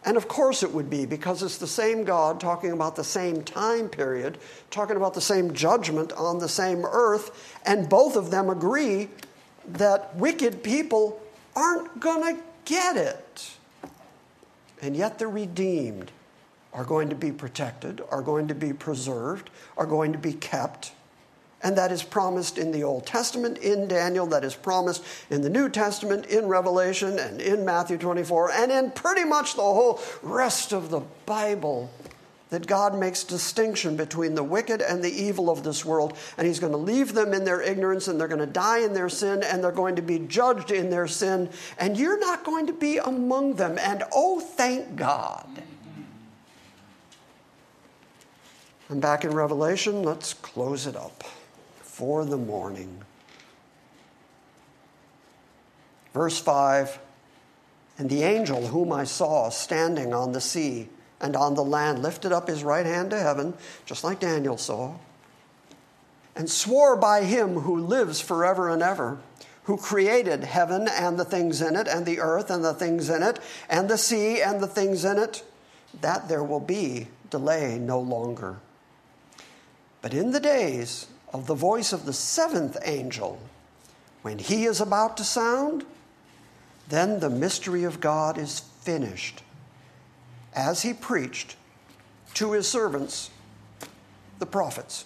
And 0.03 0.17
of 0.17 0.27
course 0.27 0.63
it 0.63 0.71
would 0.71 0.89
be, 0.89 1.05
because 1.05 1.43
it's 1.43 1.57
the 1.57 1.67
same 1.67 2.03
God 2.03 2.39
talking 2.39 2.71
about 2.71 2.95
the 2.95 3.03
same 3.03 3.43
time 3.43 3.87
period, 3.87 4.39
talking 4.71 4.95
about 4.95 5.13
the 5.13 5.21
same 5.21 5.53
judgment 5.53 6.11
on 6.13 6.39
the 6.39 6.49
same 6.49 6.85
earth, 6.85 7.59
and 7.65 7.87
both 7.87 8.15
of 8.15 8.31
them 8.31 8.49
agree 8.49 9.09
that 9.67 10.15
wicked 10.15 10.63
people 10.63 11.21
aren't 11.55 11.99
going 11.99 12.35
to 12.35 12.41
get 12.65 12.97
it. 12.97 13.51
And 14.81 14.95
yet 14.95 15.19
the 15.19 15.27
redeemed 15.27 16.11
are 16.73 16.85
going 16.85 17.09
to 17.09 17.15
be 17.15 17.31
protected, 17.31 18.01
are 18.09 18.21
going 18.21 18.47
to 18.47 18.55
be 18.55 18.73
preserved, 18.73 19.49
are 19.77 19.85
going 19.85 20.13
to 20.13 20.17
be 20.17 20.33
kept. 20.33 20.93
And 21.63 21.77
that 21.77 21.91
is 21.91 22.01
promised 22.01 22.57
in 22.57 22.71
the 22.71 22.83
Old 22.83 23.05
Testament, 23.05 23.59
in 23.59 23.87
Daniel, 23.87 24.25
that 24.27 24.43
is 24.43 24.55
promised 24.55 25.03
in 25.29 25.41
the 25.41 25.49
New 25.49 25.69
Testament, 25.69 26.25
in 26.25 26.47
Revelation, 26.47 27.19
and 27.19 27.39
in 27.39 27.63
Matthew 27.63 27.97
24, 27.97 28.51
and 28.51 28.71
in 28.71 28.91
pretty 28.91 29.23
much 29.23 29.55
the 29.55 29.61
whole 29.61 30.01
rest 30.23 30.71
of 30.71 30.89
the 30.89 31.01
Bible. 31.25 31.91
That 32.49 32.67
God 32.67 32.99
makes 32.99 33.23
distinction 33.23 33.95
between 33.95 34.35
the 34.35 34.43
wicked 34.43 34.81
and 34.81 35.01
the 35.01 35.09
evil 35.11 35.49
of 35.49 35.63
this 35.63 35.85
world, 35.85 36.17
and 36.37 36.45
He's 36.45 36.59
going 36.59 36.73
to 36.73 36.77
leave 36.77 37.13
them 37.13 37.33
in 37.33 37.45
their 37.45 37.61
ignorance, 37.61 38.09
and 38.09 38.19
they're 38.19 38.27
going 38.27 38.41
to 38.41 38.45
die 38.45 38.79
in 38.79 38.93
their 38.93 39.07
sin, 39.07 39.41
and 39.41 39.63
they're 39.63 39.71
going 39.71 39.95
to 39.95 40.01
be 40.01 40.19
judged 40.19 40.69
in 40.69 40.89
their 40.89 41.07
sin, 41.07 41.49
and 41.77 41.95
you're 41.97 42.19
not 42.19 42.43
going 42.43 42.67
to 42.67 42.73
be 42.73 42.97
among 42.97 43.53
them. 43.53 43.77
And 43.79 44.03
oh, 44.11 44.41
thank 44.41 44.97
God. 44.97 45.63
And 48.89 49.01
back 49.01 49.23
in 49.23 49.31
Revelation, 49.31 50.03
let's 50.03 50.33
close 50.33 50.87
it 50.87 50.97
up 50.97 51.23
for 52.01 52.25
the 52.25 52.35
morning. 52.35 52.99
Verse 56.15 56.39
5 56.39 56.97
And 57.99 58.09
the 58.09 58.23
angel 58.23 58.69
whom 58.69 58.91
I 58.91 59.03
saw 59.03 59.49
standing 59.49 60.11
on 60.11 60.31
the 60.31 60.41
sea 60.41 60.89
and 61.19 61.35
on 61.35 61.53
the 61.53 61.63
land 61.63 62.01
lifted 62.01 62.31
up 62.31 62.47
his 62.47 62.63
right 62.63 62.87
hand 62.87 63.11
to 63.11 63.19
heaven, 63.19 63.53
just 63.85 64.03
like 64.03 64.19
Daniel 64.19 64.57
saw, 64.57 64.95
and 66.35 66.49
swore 66.49 66.95
by 66.95 67.23
him 67.23 67.59
who 67.59 67.77
lives 67.79 68.19
forever 68.19 68.67
and 68.71 68.81
ever, 68.81 69.19
who 69.65 69.77
created 69.77 70.43
heaven 70.43 70.87
and 70.87 71.19
the 71.19 71.25
things 71.25 71.61
in 71.61 71.75
it, 71.75 71.87
and 71.87 72.07
the 72.07 72.19
earth 72.19 72.49
and 72.49 72.65
the 72.65 72.73
things 72.73 73.11
in 73.11 73.21
it, 73.21 73.37
and 73.69 73.87
the 73.87 73.97
sea 73.99 74.41
and 74.41 74.59
the 74.59 74.65
things 74.65 75.05
in 75.05 75.19
it, 75.19 75.43
that 76.01 76.27
there 76.27 76.43
will 76.43 76.59
be 76.59 77.09
delay 77.29 77.77
no 77.77 77.99
longer. 77.99 78.57
But 80.01 80.15
in 80.15 80.31
the 80.31 80.39
days 80.39 81.05
of 81.33 81.47
the 81.47 81.55
voice 81.55 81.93
of 81.93 82.05
the 82.05 82.13
seventh 82.13 82.77
angel, 82.83 83.39
when 84.21 84.39
he 84.39 84.65
is 84.65 84.81
about 84.81 85.17
to 85.17 85.23
sound, 85.23 85.85
then 86.89 87.19
the 87.19 87.29
mystery 87.29 87.83
of 87.83 88.01
God 88.01 88.37
is 88.37 88.59
finished, 88.59 89.43
as 90.53 90.81
he 90.81 90.93
preached 90.93 91.55
to 92.33 92.51
his 92.51 92.67
servants, 92.67 93.29
the 94.39 94.45
prophets. 94.45 95.05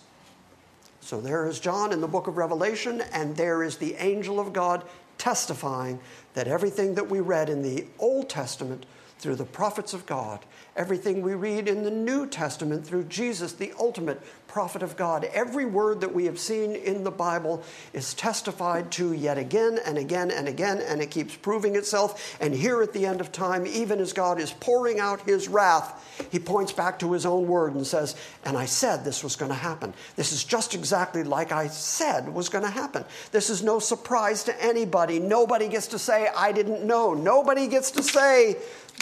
So 1.01 1.21
there 1.21 1.47
is 1.47 1.59
John 1.59 1.93
in 1.93 2.01
the 2.01 2.07
book 2.07 2.27
of 2.27 2.37
Revelation, 2.37 3.01
and 3.13 3.35
there 3.35 3.61
is 3.61 3.77
the 3.77 3.93
angel 3.95 4.39
of 4.39 4.53
God 4.53 4.83
testifying 5.17 5.99
that 6.33 6.47
everything 6.47 6.95
that 6.95 7.09
we 7.09 7.19
read 7.19 7.49
in 7.49 7.61
the 7.61 7.85
Old 7.99 8.29
Testament 8.29 8.85
through 9.19 9.35
the 9.35 9.45
prophets 9.45 9.93
of 9.93 10.05
God, 10.05 10.39
everything 10.75 11.21
we 11.21 11.33
read 11.33 11.67
in 11.67 11.83
the 11.83 11.91
New 11.91 12.27
Testament 12.27 12.85
through 12.85 13.05
Jesus, 13.05 13.53
the 13.53 13.73
ultimate 13.79 14.21
prophet 14.55 14.81
of 14.81 14.95
God. 14.95 15.25
Every 15.33 15.65
word 15.65 15.99
that 15.99 16.13
we 16.13 16.25
have 16.27 16.39
seen 16.39 16.77
in 16.77 17.03
the 17.03 17.11
Bible 17.11 17.61
is 17.91 18.13
testified 18.13 18.89
to 18.93 19.11
yet 19.11 19.37
again 19.37 19.79
and 19.85 19.97
again 19.97 20.31
and 20.31 20.47
again, 20.47 20.79
and 20.79 21.01
it 21.01 21.11
keeps 21.11 21.35
proving 21.35 21.75
itself. 21.75 22.37
And 22.39 22.53
here 22.53 22.81
at 22.81 22.93
the 22.93 23.05
end 23.05 23.19
of 23.19 23.33
time, 23.33 23.67
even 23.67 23.99
as 23.99 24.13
God 24.13 24.39
is 24.39 24.51
pouring 24.51 24.97
out 24.97 25.19
his 25.23 25.49
wrath, 25.49 26.01
he 26.31 26.39
points 26.39 26.71
back 26.71 26.99
to 26.99 27.11
his 27.11 27.25
own 27.25 27.47
word 27.47 27.75
and 27.75 27.85
says, 27.85 28.15
And 28.45 28.57
I 28.57 28.63
said 28.63 29.03
this 29.03 29.25
was 29.25 29.35
going 29.35 29.51
to 29.51 29.57
happen. 29.57 29.93
This 30.15 30.31
is 30.31 30.45
just 30.45 30.73
exactly 30.73 31.25
like 31.25 31.51
I 31.51 31.67
said 31.67 32.33
was 32.33 32.47
going 32.47 32.63
to 32.63 32.69
happen. 32.69 33.03
This 33.33 33.49
is 33.49 33.61
no 33.61 33.79
surprise 33.79 34.45
to 34.45 34.63
anybody. 34.63 35.19
Nobody 35.19 35.67
gets 35.67 35.87
to 35.87 35.99
say, 35.99 36.29
I 36.33 36.53
didn't 36.53 36.85
know. 36.85 37.13
Nobody 37.13 37.67
gets 37.67 37.91
to 37.91 38.03
say, 38.03 38.55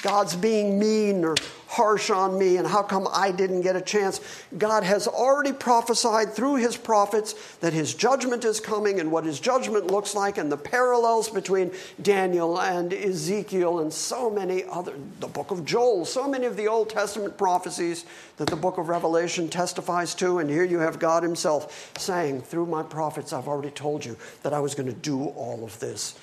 God's 0.04 0.36
being 0.36 0.78
mean 0.78 1.26
or 1.26 1.36
harsh 1.66 2.12
on 2.12 2.38
me, 2.38 2.58
and 2.58 2.68
how 2.68 2.84
come 2.84 3.08
I 3.12 3.32
didn't 3.32 3.62
get 3.62 3.76
a 3.76 3.82
chance? 3.82 4.22
God 4.56 4.84
has 4.84 5.08
already 5.08 5.54
prophesied 5.54 6.34
through 6.34 6.58
his 6.58 6.78
prophets 6.78 7.34
that 7.62 7.74
his 7.74 7.96
judgment 7.96 8.46
is 8.46 8.60
coming 8.60 9.00
and 9.00 9.12
what 9.12 9.24
his 9.24 9.40
judgment 9.40 9.88
looks 9.88 10.14
like, 10.14 10.38
and 10.38 10.52
the 10.52 10.58
parallels 10.58 11.30
between 11.30 11.72
Daniel 12.02 12.62
and 12.62 12.94
Ezekiel 12.94 13.80
and 13.80 13.92
so 13.92 14.30
many 14.30 14.66
other, 14.66 14.94
the 15.20 15.28
book 15.28 15.50
of 15.50 15.66
Joel, 15.66 16.06
so 16.06 16.28
many 16.28 16.46
of 16.46 16.58
the 16.58 16.68
Old 16.68 16.92
Testament 16.92 17.38
prophecies 17.38 18.06
that 18.38 18.50
the 18.50 18.56
book 18.56 18.78
of 18.78 18.90
Revelation 18.90 19.48
testifies 19.48 20.14
to. 20.16 20.40
And 20.40 20.50
here 20.50 20.66
you 20.66 20.80
have 20.80 21.00
God 21.00 21.24
himself 21.24 21.92
saying, 21.98 22.42
through 22.42 22.68
my 22.68 22.84
prophets, 22.84 23.34
I've 23.34 23.48
already 23.48 23.72
told 23.72 24.06
you 24.06 24.18
that 24.44 24.54
I 24.54 24.60
was 24.60 24.76
going 24.76 24.90
to 24.90 24.94
do 24.94 25.24
all 25.30 25.64
of 25.64 25.80
this 25.80 26.20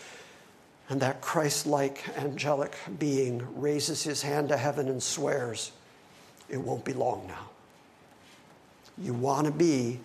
and 0.90 1.00
that 1.00 1.20
Christ 1.20 1.66
like 1.66 2.04
angelic 2.18 2.74
being 2.98 3.46
raises 3.58 4.02
his 4.02 4.22
hand 4.22 4.48
to 4.48 4.56
heaven 4.56 4.88
and 4.88 5.00
swears, 5.00 5.70
It 6.48 6.58
won't 6.58 6.84
be 6.84 6.92
long 6.92 7.26
now. 7.28 7.48
You 8.98 9.14
want 9.14 9.46
to 9.46 9.52
be 9.52 10.00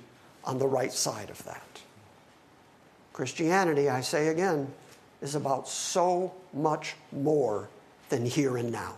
on 0.45 0.59
the 0.59 0.67
right 0.67 0.93
side 0.93 1.31
of 1.31 1.43
that. 1.45 1.63
Christianity, 3.13 3.89
I 3.89 4.01
say 4.01 4.27
again, 4.27 4.71
is 5.21 5.33
about 5.33 5.67
so 5.67 6.33
much 6.53 6.95
more 7.11 7.67
than 8.09 8.23
here 8.23 8.57
and 8.57 8.71
now. 8.71 8.95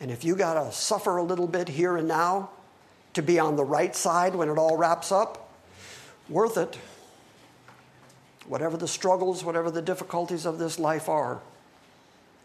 And 0.00 0.10
if 0.10 0.24
you 0.24 0.34
got 0.34 0.54
to 0.54 0.72
suffer 0.72 1.18
a 1.18 1.22
little 1.22 1.46
bit 1.46 1.68
here 1.68 1.96
and 1.96 2.08
now 2.08 2.50
to 3.14 3.22
be 3.22 3.38
on 3.38 3.54
the 3.54 3.64
right 3.64 3.94
side 3.94 4.34
when 4.34 4.48
it 4.48 4.58
all 4.58 4.76
wraps 4.76 5.12
up, 5.12 5.52
worth 6.28 6.56
it 6.56 6.76
whatever 8.46 8.76
the 8.76 8.88
struggles, 8.88 9.44
whatever 9.44 9.70
the 9.70 9.82
difficulties 9.82 10.46
of 10.46 10.58
this 10.58 10.78
life 10.78 11.08
are. 11.08 11.40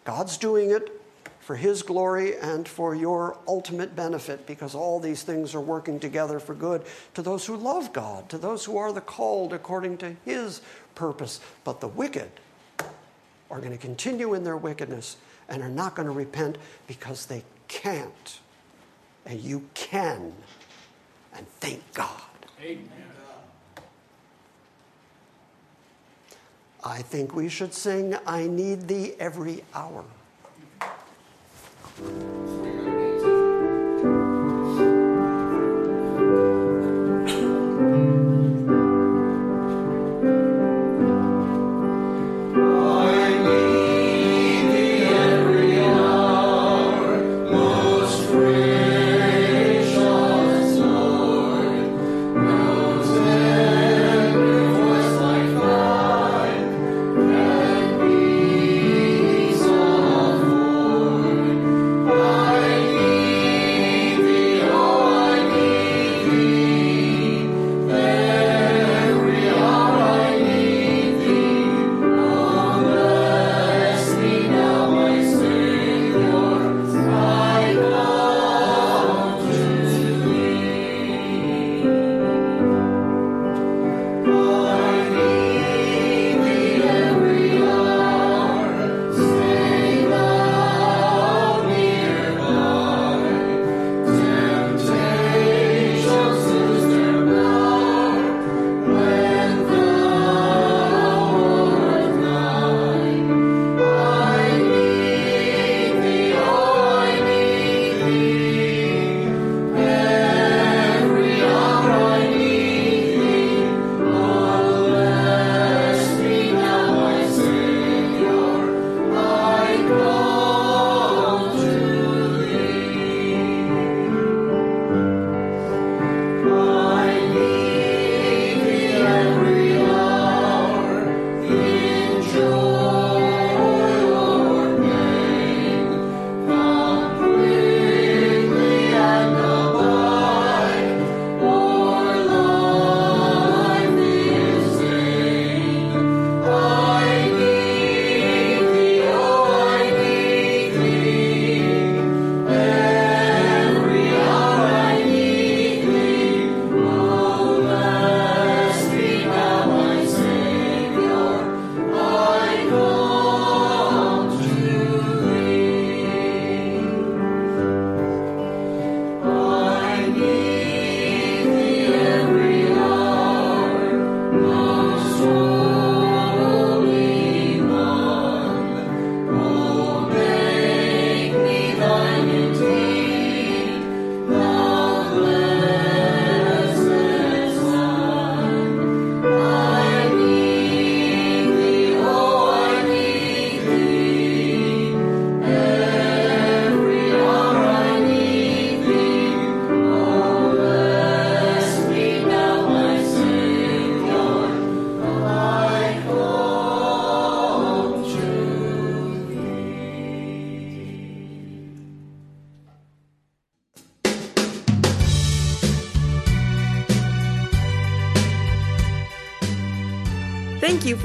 God's 0.06 0.38
doing 0.38 0.72
it 0.72 0.92
for 1.40 1.56
His 1.56 1.82
glory 1.84 2.38
and 2.38 2.68
for 2.68 2.94
your 2.94 3.38
ultimate 3.48 3.96
benefit 3.96 4.46
because 4.46 4.76
all 4.76 5.00
these 5.00 5.24
things 5.24 5.56
are 5.56 5.62
working 5.62 6.00
together 6.00 6.40
for 6.40 6.54
good 6.54 6.84
to 7.14 7.22
those 7.22 7.46
who 7.46 7.56
love 7.56 7.94
God, 7.94 8.30
to 8.30 8.38
those 8.38 8.66
who 8.66 8.78
are 8.78 8.92
the 8.92 9.02
called 9.02 9.54
according 9.54 9.98
to 10.00 10.16
His 10.26 10.62
purpose. 10.96 11.40
But 11.64 11.80
the 11.80 11.88
wicked 11.88 12.30
are 13.50 13.60
going 13.60 13.72
to 13.72 13.78
continue 13.78 14.34
in 14.34 14.44
their 14.44 14.58
wickedness 14.58 15.18
and 15.50 15.64
are 15.64 15.70
not 15.70 15.96
going 15.96 16.08
to 16.08 16.14
repent 16.14 16.58
because 16.86 17.26
they 17.26 17.44
can't. 17.68 18.40
And 19.26 19.40
you 19.40 19.64
can. 19.74 20.34
And 21.34 21.48
thank 21.60 21.82
God. 21.94 22.22
Amen. 22.62 22.90
I 26.88 27.02
think 27.02 27.36
we 27.36 27.50
should 27.50 27.74
sing, 27.74 28.16
I 28.26 28.48
Need 28.48 28.88
Thee 28.88 29.14
Every 29.20 29.62
Hour. 29.76 30.06